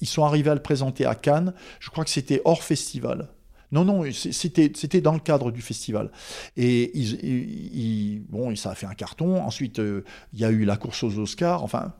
ils 0.00 0.06
sont 0.06 0.24
arrivés 0.24 0.48
à 0.48 0.54
le 0.54 0.62
présenter 0.62 1.04
à 1.04 1.14
Cannes. 1.14 1.52
Je 1.78 1.90
crois 1.90 2.04
que 2.04 2.10
c'était 2.10 2.40
hors 2.46 2.62
festival. 2.62 3.28
Non, 3.70 3.84
non, 3.84 4.02
c'était, 4.12 5.00
dans 5.02 5.12
le 5.12 5.18
cadre 5.18 5.50
du 5.50 5.60
festival. 5.60 6.10
Et 6.56 6.90
bon, 8.30 8.56
ça 8.56 8.70
a 8.70 8.74
fait 8.74 8.86
un 8.86 8.94
carton. 8.94 9.42
Ensuite, 9.42 9.76
il 9.76 10.40
y 10.40 10.46
a 10.46 10.50
eu 10.50 10.64
la 10.64 10.78
course 10.78 11.02
aux 11.02 11.18
Oscars. 11.18 11.62
Enfin, 11.62 11.92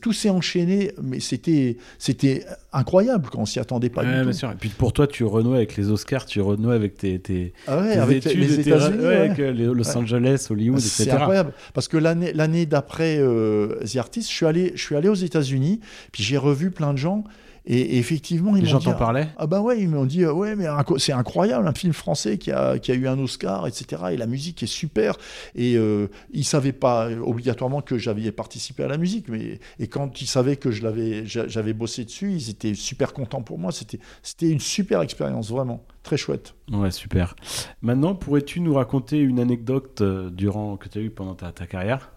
tout 0.00 0.12
s'est 0.12 0.30
enchaîné, 0.30 0.92
mais 1.02 1.20
c'était, 1.20 1.76
c'était 1.98 2.44
incroyable 2.72 3.28
quand 3.30 3.40
on 3.40 3.46
s'y 3.46 3.60
attendait 3.60 3.88
pas. 3.88 4.04
du 4.04 4.10
bien 4.10 4.32
sûr. 4.32 4.50
Et 4.50 4.54
puis 4.54 4.70
pour 4.70 4.92
toi, 4.92 5.06
tu 5.06 5.24
renouais 5.24 5.56
avec 5.56 5.76
les 5.76 5.90
Oscars, 5.90 6.26
tu 6.26 6.40
renouais 6.40 6.74
avec 6.74 6.96
tes, 6.96 7.18
tes, 7.18 7.52
ah 7.66 7.78
avec 7.78 8.26
études, 8.26 8.40
les 8.40 8.60
États-Unis, 8.60 9.04
avec 9.04 9.38
Los 9.38 9.96
Angeles, 9.96 10.46
Hollywood, 10.50 10.78
etc. 10.78 11.04
C'est 11.04 11.10
incroyable 11.10 11.52
parce 11.74 11.88
que 11.88 11.96
l'année, 11.96 12.32
l'année 12.32 12.66
d'après 12.66 13.18
euh, 13.18 13.80
The 13.84 13.96
Artist, 13.96 14.30
je 14.30 14.34
suis 14.34 14.46
allé, 14.46 14.72
je 14.74 14.82
suis 14.82 14.96
allé 14.96 15.08
aux 15.08 15.14
États-Unis, 15.14 15.80
puis 16.12 16.22
j'ai 16.22 16.38
revu 16.38 16.70
plein 16.70 16.92
de 16.92 16.98
gens. 16.98 17.24
Et, 17.64 17.98
effectivement, 17.98 18.56
ils 18.56 18.64
Les 18.64 18.68
gens 18.68 18.80
t'en 18.80 18.94
parlaient? 18.94 19.28
Ah 19.36 19.46
bah 19.46 19.60
ouais, 19.60 19.80
ils 19.80 19.88
m'ont 19.88 20.04
dit 20.04 20.24
euh, 20.24 20.32
ouais, 20.32 20.56
mais 20.56 20.66
c'est 20.98 21.12
incroyable, 21.12 21.66
un 21.68 21.72
film 21.72 21.92
français 21.92 22.36
qui 22.36 22.50
a, 22.50 22.78
qui 22.78 22.90
a, 22.90 22.94
eu 22.94 23.06
un 23.06 23.18
Oscar, 23.18 23.68
etc. 23.68 24.02
Et 24.12 24.16
la 24.16 24.26
musique 24.26 24.62
est 24.64 24.66
super. 24.66 25.16
Et 25.54 25.76
euh, 25.76 26.08
ils 26.32 26.44
savaient 26.44 26.72
pas 26.72 27.08
obligatoirement 27.08 27.80
que 27.80 27.98
j'avais 27.98 28.32
participé 28.32 28.82
à 28.82 28.88
la 28.88 28.98
musique, 28.98 29.28
mais 29.28 29.51
et 29.78 29.88
quand 29.88 30.20
ils 30.20 30.26
savaient 30.26 30.56
que 30.56 30.70
je 30.70 30.82
l'avais, 30.82 31.26
j'avais 31.26 31.72
bossé 31.72 32.04
dessus, 32.04 32.32
ils 32.32 32.50
étaient 32.50 32.74
super 32.74 33.12
contents 33.12 33.42
pour 33.42 33.58
moi. 33.58 33.72
C'était, 33.72 33.98
c'était 34.22 34.50
une 34.50 34.60
super 34.60 35.02
expérience, 35.02 35.50
vraiment 35.50 35.84
très 36.02 36.16
chouette. 36.16 36.54
Ouais, 36.70 36.90
super. 36.90 37.34
Maintenant, 37.80 38.14
pourrais-tu 38.14 38.60
nous 38.60 38.74
raconter 38.74 39.18
une 39.18 39.40
anecdote 39.40 40.00
euh, 40.00 40.30
durant 40.30 40.76
que 40.76 40.88
tu 40.88 40.98
as 40.98 41.02
eu 41.02 41.10
pendant 41.10 41.34
ta, 41.34 41.52
ta 41.52 41.66
carrière? 41.66 42.10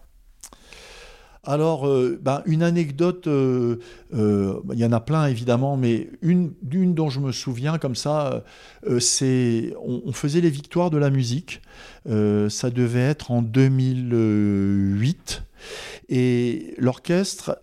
Alors, 1.46 1.88
euh, 1.88 2.20
ben, 2.22 2.42
une 2.46 2.64
anecdote, 2.64 3.28
euh, 3.28 3.78
euh, 4.14 4.60
il 4.74 4.80
y 4.80 4.86
en 4.86 4.92
a 4.92 5.00
plein 5.00 5.28
évidemment, 5.28 5.78
mais 5.78 6.10
une, 6.22 6.54
dont 6.64 7.10
je 7.10 7.20
me 7.20 7.32
souviens 7.32 7.78
comme 7.78 7.96
ça, 7.96 8.44
c'est 9.00 9.74
on, 9.84 10.12
faisait 10.12 10.42
les 10.42 10.50
victoires 10.50 10.90
de 10.90 10.98
la 10.98 11.10
musique. 11.10 11.62
ça 12.06 12.70
devait 12.70 13.00
être 13.00 13.32
en 13.32 13.42
2008 13.42 15.44
et 16.10 16.74
l'orchestre 16.78 17.58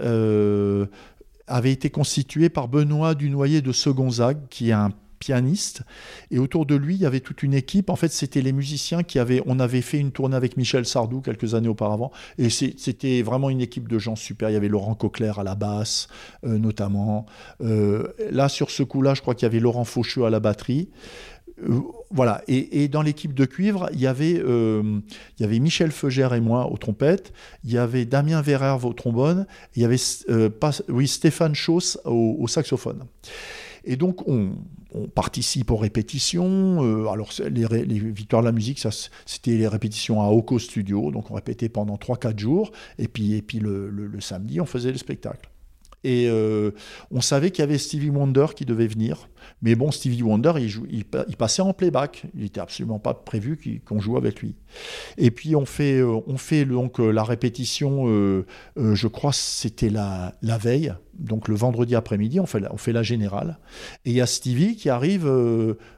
avait 1.46 1.72
été 1.72 1.90
constitué 1.90 2.48
par 2.48 2.68
Benoît 2.68 3.14
Dunoyer 3.14 3.61
de 3.61 3.72
Segonzague, 3.72 4.38
qui 4.48 4.70
est 4.70 4.72
un 4.72 4.90
pianiste. 5.22 5.82
Et 6.32 6.40
autour 6.40 6.66
de 6.66 6.74
lui, 6.74 6.96
il 6.96 7.00
y 7.00 7.07
avait 7.07 7.20
toute 7.20 7.44
une 7.44 7.55
équipe. 7.55 7.90
En 7.90 7.96
fait, 7.96 8.11
c'était 8.11 8.42
les 8.42 8.53
musiciens 8.53 9.05
qui 9.05 9.20
avaient. 9.20 9.40
On 9.46 9.61
avait 9.61 9.80
fait 9.80 9.98
une 9.98 10.11
tournée 10.11 10.34
avec 10.34 10.57
Michel 10.57 10.84
Sardou 10.84 11.20
quelques 11.20 11.55
années 11.55 11.68
auparavant. 11.68 12.11
Et 12.38 12.50
c'était 12.50 13.22
vraiment 13.22 13.48
une 13.48 13.61
équipe 13.61 13.86
de 13.86 14.00
gens 14.00 14.16
super. 14.16 14.50
Il 14.50 14.55
y 14.55 14.57
avait 14.57 14.68
Laurent 14.68 14.96
Coquelaire 14.96 15.38
à 15.38 15.44
la 15.44 15.55
basse, 15.55 16.09
euh, 16.44 16.59
notamment. 16.59 17.26
Euh, 17.61 18.09
là, 18.32 18.48
sur 18.48 18.72
ce 18.72 18.82
coup-là, 18.82 19.14
je 19.14 19.20
crois 19.20 19.36
qu'il 19.36 19.46
y 19.46 19.50
avait 19.50 19.61
Laurent 19.61 19.84
Faucheux 19.84 20.24
à 20.24 20.30
la 20.30 20.40
batterie. 20.40 20.88
Euh, 21.62 21.80
voilà, 22.10 22.42
et, 22.46 22.88
dans 22.88 23.02
l'équipe 23.02 23.32
de 23.32 23.44
cuivre, 23.44 23.88
il 23.92 24.00
y, 24.00 24.06
avait, 24.06 24.32
il 24.32 25.02
y 25.40 25.44
avait 25.44 25.58
Michel 25.58 25.90
Feugère 25.90 26.34
et 26.34 26.40
moi 26.40 26.70
aux 26.70 26.76
trompettes, 26.76 27.32
il 27.64 27.72
y 27.72 27.78
avait 27.78 28.04
Damien 28.04 28.42
Verrerve 28.42 28.84
au 28.84 28.92
trombone, 28.92 29.46
il 29.74 29.82
y 29.82 29.84
avait 29.84 29.96
oui, 30.88 31.08
Stéphane 31.08 31.54
Chauss 31.54 31.98
au, 32.04 32.46
saxophone. 32.48 33.04
Et 33.84 33.96
donc, 33.96 34.28
on, 34.28 34.52
participe 35.14 35.70
aux 35.70 35.76
répétitions. 35.76 36.84
Euh, 36.84 37.08
alors, 37.08 37.30
les, 37.50 37.66
Victoires 37.98 38.42
de 38.42 38.46
la 38.46 38.52
musique, 38.52 38.86
c'était 39.24 39.56
les 39.56 39.66
répétitions 39.66 40.20
à 40.20 40.26
Oko 40.26 40.58
Studio. 40.58 41.10
Donc, 41.10 41.30
on 41.30 41.34
répétait 41.34 41.70
pendant 41.70 41.96
3-4 41.96 42.38
jours. 42.38 42.72
Et 42.98 43.08
puis, 43.08 43.34
et 43.34 43.42
puis 43.42 43.58
le, 43.58 44.10
samedi, 44.20 44.60
on 44.60 44.66
faisait 44.66 44.92
le 44.92 44.98
spectacle. 44.98 45.48
Et 46.05 46.26
euh, 46.28 46.72
on 47.11 47.20
savait 47.20 47.50
qu'il 47.50 47.62
y 47.62 47.64
avait 47.64 47.78
Stevie 47.78 48.11
Wonder 48.11 48.46
qui 48.57 48.64
devait 48.64 48.86
venir. 48.86 49.28
Mais 49.61 49.74
bon, 49.74 49.90
Stevie 49.90 50.22
Wonder, 50.22 50.53
il, 50.59 51.05
passait 51.36 51.62
en 51.62 51.72
playback. 51.72 52.24
Il 52.34 52.42
n'était 52.42 52.61
absolument 52.61 52.98
pas 52.98 53.14
prévu 53.14 53.80
qu'on 53.84 54.00
joue 54.00 54.16
avec 54.16 54.40
lui. 54.40 54.57
Et 55.16 55.30
puis 55.30 55.55
on 55.55 55.64
fait, 55.64 55.98
euh, 55.98 56.20
on 56.26 56.36
fait 56.36 56.64
donc 56.64 56.98
euh, 56.98 57.11
la 57.11 57.22
répétition, 57.22 58.07
je 58.76 59.07
crois 59.07 59.32
c'était 59.32 59.90
la, 59.90 60.34
veille, 60.42 60.92
donc 61.18 61.48
le 61.48 61.55
vendredi 61.55 61.94
après-midi, 61.94 62.40
on 62.40 62.46
fait, 62.46 62.92
la, 62.92 63.03
générale. 63.03 63.59
Et 64.05 64.11
il 64.11 64.16
y 64.16 64.20
a 64.20 64.26
Stevie 64.26 64.76
qui 64.76 64.90
arrive 64.90 65.30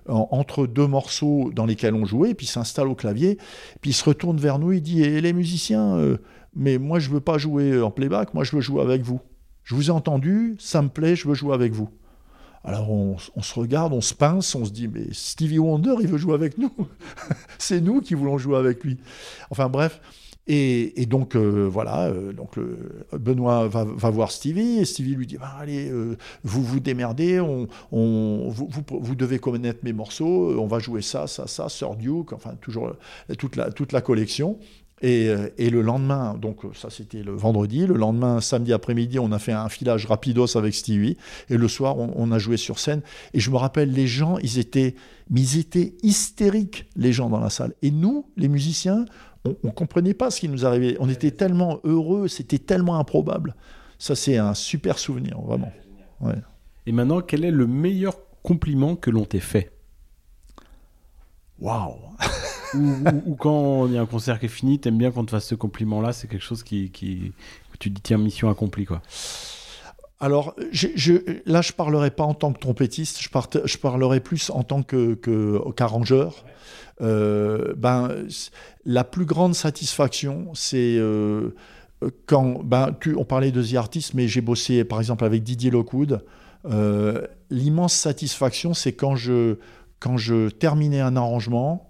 entre 0.06 0.66
deux 0.66 0.86
morceaux 0.86 1.50
dans 1.54 1.66
lesquels 1.66 1.94
on 1.94 2.04
jouait, 2.04 2.34
puis 2.34 2.46
s'installe 2.46 2.88
au 2.88 2.94
clavier, 2.94 3.38
puis 3.80 3.90
il 3.90 3.94
se 3.94 4.04
retourne 4.04 4.36
vers 4.36 4.58
nous, 4.58 4.72
il 4.72 4.82
dit 4.82 5.02
Et 5.02 5.20
les 5.20 5.32
musiciens, 5.32 6.16
mais 6.54 6.78
moi 6.78 6.98
je 6.98 7.10
veux 7.10 7.20
pas 7.20 7.38
jouer 7.38 7.80
en 7.80 7.90
playback, 7.90 8.34
moi 8.34 8.44
je 8.44 8.54
veux 8.54 8.62
jouer 8.62 8.82
avec 8.82 9.02
vous. 9.02 9.20
Je 9.64 9.74
vous 9.74 9.88
ai 9.88 9.90
entendu, 9.90 10.56
ça 10.58 10.82
me 10.82 10.88
plaît, 10.88 11.16
je 11.16 11.26
veux 11.26 11.34
jouer 11.34 11.54
avec 11.54 11.72
vous. 11.72 11.88
Alors 12.64 12.90
on, 12.90 13.16
se 13.18 13.54
regarde, 13.58 13.92
on 13.92 14.00
se 14.00 14.14
pince, 14.14 14.54
on 14.54 14.64
se 14.64 14.70
dit 14.70 14.88
mais 14.88 15.12
Stevie 15.12 15.58
Wonder, 15.58 15.96
il 16.00 16.08
veut 16.08 16.16
jouer 16.16 16.34
avec 16.34 16.56
nous. 16.56 16.72
c'est 17.58 17.80
nous 17.80 18.00
qui 18.00 18.14
voulons 18.14 18.38
jouer 18.38 18.56
avec 18.56 18.82
lui. 18.84 18.98
Enfin 19.50 19.68
bref. 19.68 20.00
Et, 20.46 21.06
donc 21.06 21.36
euh, 21.36 21.66
voilà, 21.70 22.08
euh, 22.08 22.34
donc 22.34 22.58
Benoît 23.12 23.66
va, 23.66 24.10
voir 24.10 24.30
Stevie 24.30 24.80
et 24.80 24.84
Stevie 24.84 25.14
lui 25.14 25.26
dit 25.26 25.38
bah, 25.38 25.56
allez, 25.58 25.88
euh, 25.90 26.18
vous 26.42 26.62
vous 26.62 26.80
démerdez, 26.80 27.40
on, 27.40 27.66
vous, 27.90 28.68
vous, 28.68 29.14
devez 29.14 29.38
connaître 29.38 29.80
mes 29.84 29.94
morceaux, 29.94 30.54
on 30.60 30.66
va 30.66 30.80
jouer 30.80 31.00
ça, 31.00 31.26
ça, 31.26 31.46
ça, 31.46 31.70
Sir 31.70 31.94
Duke, 31.96 32.34
enfin 32.34 32.56
toujours 32.60 32.92
toute 33.38 33.56
la, 33.56 33.70
toute 33.70 33.92
la 33.92 34.02
collection. 34.02 34.58
Euh, 35.02 35.50
et, 35.58 35.70
le 35.70 35.82
lendemain, 35.82 36.34
donc 36.34 36.60
ça 36.74 36.88
c'était 36.88 37.22
le 37.22 37.32
vendredi, 37.32 37.86
le 37.86 37.96
lendemain, 37.96 38.40
samedi 38.40 38.72
après-midi, 38.72 39.18
on 39.18 39.32
a 39.32 39.38
fait 39.38 39.52
un 39.52 39.68
filage 39.68 40.06
rapidos 40.06 40.56
avec 40.56 40.74
Stevie, 40.74 41.16
et 41.50 41.56
le 41.56 41.68
soir, 41.68 41.98
on, 41.98 42.32
a 42.32 42.38
joué 42.38 42.56
sur 42.56 42.78
scène. 42.78 43.02
Et 43.34 43.40
je 43.40 43.50
me 43.50 43.56
rappelle, 43.56 43.92
les 43.92 44.06
gens, 44.06 44.38
ils 44.38 44.58
étaient, 44.58 44.94
mais 45.30 45.40
ils 45.40 45.58
étaient 45.58 45.94
hystériques, 46.02 46.86
les 46.96 47.12
gens 47.12 47.28
dans 47.28 47.40
la 47.40 47.50
salle. 47.50 47.74
Et 47.82 47.90
nous, 47.90 48.30
les 48.36 48.48
musiciens, 48.48 49.04
on 49.44 49.56
ne 49.64 49.70
comprenait 49.70 50.14
pas 50.14 50.30
ce 50.30 50.40
qui 50.40 50.48
nous 50.48 50.64
arrivait. 50.64 50.96
On 51.00 51.08
était 51.08 51.32
tellement 51.32 51.80
heureux, 51.84 52.28
c'était 52.28 52.58
tellement 52.58 52.98
improbable. 52.98 53.56
Ça, 53.98 54.14
c'est 54.14 54.38
un 54.38 54.54
super 54.54 54.98
souvenir, 54.98 55.40
vraiment. 55.40 55.72
Et 56.86 56.92
maintenant, 56.92 57.20
quel 57.20 57.44
est 57.44 57.50
le 57.50 57.66
meilleur 57.66 58.16
compliment 58.42 58.96
que 58.96 59.10
l'on 59.10 59.24
t'ait 59.24 59.40
fait? 59.40 59.72
Waouh 61.58 61.96
ou, 63.26 63.34
quand 63.36 63.86
il 63.86 63.94
y 63.94 63.98
a 63.98 64.02
un 64.02 64.06
concert 64.06 64.38
qui 64.40 64.46
est 64.46 64.48
fini, 64.48 64.78
t'aimes 64.78 64.98
bien 64.98 65.10
qu'on 65.10 65.24
te 65.24 65.30
fasse 65.30 65.46
ce 65.46 65.54
compliment-là, 65.54 66.12
c'est 66.12 66.28
quelque 66.28 66.44
chose 66.44 66.62
qui, 66.62 66.90
tu 67.78 67.90
dis 67.90 68.00
tiens 68.02 68.18
mission 68.18 68.48
accomplie 68.50 68.84
quoi. 68.84 69.02
Alors, 70.20 70.54
je, 70.70 70.88
je- 70.94 71.40
là, 71.44 71.60
je 71.60 71.72
parlerai 71.72 72.10
pas 72.10 72.24
en 72.24 72.34
tant 72.34 72.52
que 72.52 72.58
trompettiste, 72.58 73.20
je, 73.20 73.78
parlerai 73.78 74.20
plus 74.20 74.48
en 74.50 74.62
tant 74.62 74.82
que 74.82 75.18
qu'arrangeur. 75.76 76.44
Euh, 77.02 77.74
ben, 77.76 78.10
la 78.84 79.04
plus 79.04 79.24
grande 79.26 79.54
satisfaction, 79.54 80.48
c'est 80.54 80.96
euh, 80.96 81.50
quand, 82.26 82.62
ben, 82.64 82.96
on 83.16 83.24
parlait 83.24 83.50
de 83.50 83.62
The 83.62 83.74
Artist, 83.74 84.14
mais 84.14 84.28
j'ai 84.28 84.40
bossé 84.40 84.84
par 84.84 85.00
exemple 85.00 85.24
avec 85.24 85.42
Didier 85.42 85.70
Lockwood. 85.70 86.24
Euh, 86.66 87.26
L'immense 87.50 87.92
satisfaction, 87.92 88.72
c'est 88.72 88.92
quand 88.92 89.16
je, 89.16 89.56
quand 89.98 90.16
je 90.16 90.48
terminais 90.48 91.00
un 91.00 91.16
arrangement 91.16 91.88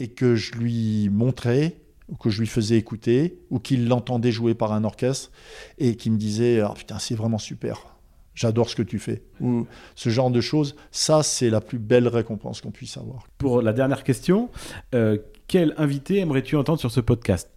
et 0.00 0.08
que 0.08 0.34
je 0.34 0.52
lui 0.54 1.08
montrais, 1.10 1.76
ou 2.08 2.16
que 2.16 2.30
je 2.30 2.40
lui 2.40 2.48
faisais 2.48 2.76
écouter, 2.76 3.38
ou 3.50 3.60
qu'il 3.60 3.86
l'entendait 3.86 4.32
jouer 4.32 4.54
par 4.54 4.72
un 4.72 4.82
orchestre, 4.82 5.30
et 5.78 5.94
qui 5.94 6.10
me 6.10 6.16
disait 6.16 6.60
ah, 6.60 6.74
Putain, 6.76 6.98
c'est 6.98 7.14
vraiment 7.14 7.38
super, 7.38 7.96
j'adore 8.34 8.68
ce 8.68 8.74
que 8.74 8.82
tu 8.82 8.98
fais. 8.98 9.22
Ou 9.40 9.66
ce 9.94 10.08
genre 10.08 10.30
de 10.30 10.40
choses, 10.40 10.74
ça, 10.90 11.22
c'est 11.22 11.50
la 11.50 11.60
plus 11.60 11.78
belle 11.78 12.08
récompense 12.08 12.60
qu'on 12.60 12.72
puisse 12.72 12.96
avoir. 12.96 13.28
Pour 13.38 13.62
la 13.62 13.72
dernière 13.72 14.02
question, 14.02 14.50
euh, 14.94 15.18
quel 15.46 15.74
invité 15.76 16.18
aimerais-tu 16.18 16.56
entendre 16.56 16.80
sur 16.80 16.90
ce 16.90 17.00
podcast? 17.00 17.50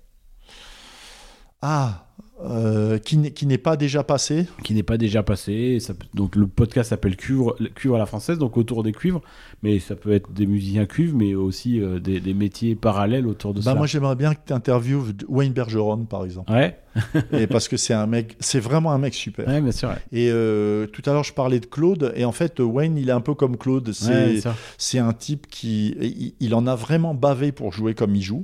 Ah, 1.62 2.13
euh, 2.42 2.98
qui 2.98 3.18
n'est 3.18 3.32
qui 3.32 3.46
n'est 3.46 3.60
pas 3.60 3.78
déjà 3.78 4.04
passé 4.04 4.48
qui 4.64 4.74
n'est 4.74 4.84
pas 4.84 4.98
déjà 4.98 5.22
passé. 5.22 5.80
Ça 5.80 5.94
donc 6.16 6.36
le 6.36 6.48
podcast 6.48 6.90
s'appelle 6.90 7.16
Cuivre, 7.16 7.56
Cuivre 7.76 7.96
à 7.96 8.00
la 8.00 8.08
française, 8.08 8.40
donc 8.40 8.58
autour 8.58 8.82
des 8.82 8.92
cuivres, 8.92 9.22
mais 9.62 9.80
ça 9.80 9.96
peut 9.96 10.12
être 10.12 10.32
des 10.34 10.48
musiciens 10.48 10.88
cuivres, 10.88 11.16
mais 11.16 11.36
aussi 11.36 11.80
euh, 11.80 12.00
des, 12.00 12.20
des 12.20 12.34
métiers 12.34 12.76
parallèles 12.76 13.28
autour 13.28 13.54
de 13.54 13.60
bah, 13.60 13.66
ça. 13.72 13.76
Moi, 13.76 13.86
j'aimerais 13.86 14.16
bien 14.16 14.34
que 14.34 14.40
tu 14.48 14.54
interviewes 14.54 15.14
Wayne 15.28 15.54
Bergeron, 15.54 16.06
par 16.06 16.26
exemple. 16.26 16.52
Ouais, 16.52 16.80
et 17.32 17.46
parce 17.46 17.68
que 17.68 17.78
c'est 17.78 17.94
un 17.94 18.08
mec, 18.08 18.36
c'est 18.40 18.60
vraiment 18.60 18.92
un 18.92 18.98
mec 18.98 19.14
super. 19.14 19.48
ouais, 19.48 19.62
bien 19.62 19.72
sûr. 19.72 19.90
Ouais. 19.90 19.96
Et 20.12 20.30
euh, 20.32 20.88
tout 20.88 21.04
à 21.08 21.14
l'heure, 21.14 21.24
je 21.24 21.34
parlais 21.34 21.60
de 21.60 21.68
Claude, 21.68 22.14
et 22.16 22.26
en 22.26 22.32
fait, 22.32 22.60
Wayne, 22.60 22.98
il 22.98 23.10
est 23.10 23.14
un 23.14 23.22
peu 23.22 23.36
comme 23.36 23.58
Claude. 23.58 23.92
C'est 23.94 24.44
Ouais, 24.44 25.00
un 25.00 25.14
type 25.14 25.48
qui. 25.48 25.96
Il, 26.02 26.34
il 26.40 26.56
en 26.56 26.66
a 26.66 26.76
vraiment 26.76 27.14
bavé 27.14 27.52
pour 27.52 27.72
jouer 27.74 27.94
comme 27.94 28.16
il 28.16 28.22
joue. 28.22 28.44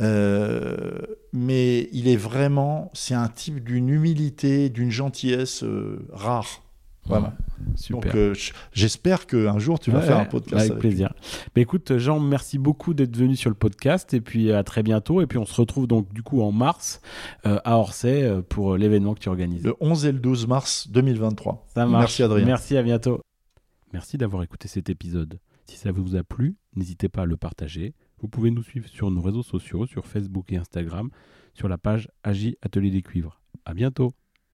Euh, 0.00 0.98
mais 1.32 1.88
il 1.92 2.08
est 2.08 2.16
vraiment. 2.16 2.90
C'est 2.94 3.14
un 3.14 3.28
type 3.28 3.62
d'une 3.62 3.88
humilité, 3.88 4.68
d'une 4.70 4.90
gentillesse 4.90 5.62
euh, 5.64 6.06
rare. 6.12 6.62
Ouais, 7.10 7.18
super. 7.74 8.00
Donc, 8.00 8.14
euh, 8.14 8.34
j'espère 8.72 9.26
qu'un 9.26 9.58
jour, 9.58 9.80
tu 9.80 9.90
vas 9.90 9.98
Ouais, 9.98 10.06
faire 10.06 10.18
un 10.18 10.24
podcast. 10.24 10.54
Avec 10.54 10.70
avec 10.70 10.80
plaisir. 10.80 11.12
Bah, 11.54 11.60
écoute, 11.60 11.98
Jean, 11.98 12.20
merci 12.20 12.58
beaucoup 12.58 12.94
d'être 12.94 13.16
venu 13.16 13.34
sur 13.34 13.50
le 13.50 13.56
podcast 13.56 14.14
et 14.14 14.20
puis 14.20 14.52
à 14.52 14.62
très 14.62 14.84
bientôt. 14.84 15.20
Et 15.20 15.26
puis 15.26 15.38
on 15.38 15.44
se 15.44 15.60
retrouve 15.60 15.88
donc 15.88 16.12
du 16.12 16.22
coup 16.22 16.42
en 16.42 16.52
mars 16.52 17.00
euh, 17.44 17.58
à 17.64 17.76
Orsay 17.78 18.22
euh, 18.22 18.40
pour 18.40 18.76
l'événement 18.76 19.14
que 19.14 19.20
tu 19.20 19.28
organises. 19.28 19.64
Le 19.64 19.74
11 19.80 20.06
et 20.06 20.12
le 20.12 20.20
12 20.20 20.46
mars 20.46 20.88
2023. 20.90 21.66
Ça 21.74 21.86
marche. 21.86 22.02
Merci, 22.02 22.22
Adrien. 22.22 22.46
Merci, 22.46 22.76
à 22.76 22.82
bientôt. 22.82 23.20
Merci 23.92 24.16
d'avoir 24.16 24.44
écouté 24.44 24.68
cet 24.68 24.88
épisode. 24.88 25.40
Si 25.66 25.76
ça 25.76 25.90
vous 25.90 26.14
a 26.14 26.22
plu, 26.22 26.54
n'hésitez 26.76 27.08
pas 27.08 27.22
à 27.22 27.26
le 27.26 27.36
partager. 27.36 27.94
Vous 28.22 28.28
pouvez 28.28 28.52
nous 28.52 28.62
suivre 28.62 28.88
sur 28.88 29.10
nos 29.10 29.20
réseaux 29.20 29.42
sociaux, 29.42 29.84
sur 29.84 30.06
Facebook 30.06 30.52
et 30.52 30.56
Instagram, 30.56 31.10
sur 31.54 31.68
la 31.68 31.76
page 31.76 32.08
Agi 32.22 32.56
Atelier 32.62 32.90
des 32.90 33.02
Cuivres. 33.02 33.40
À 33.64 33.74
bientôt. 33.74 34.12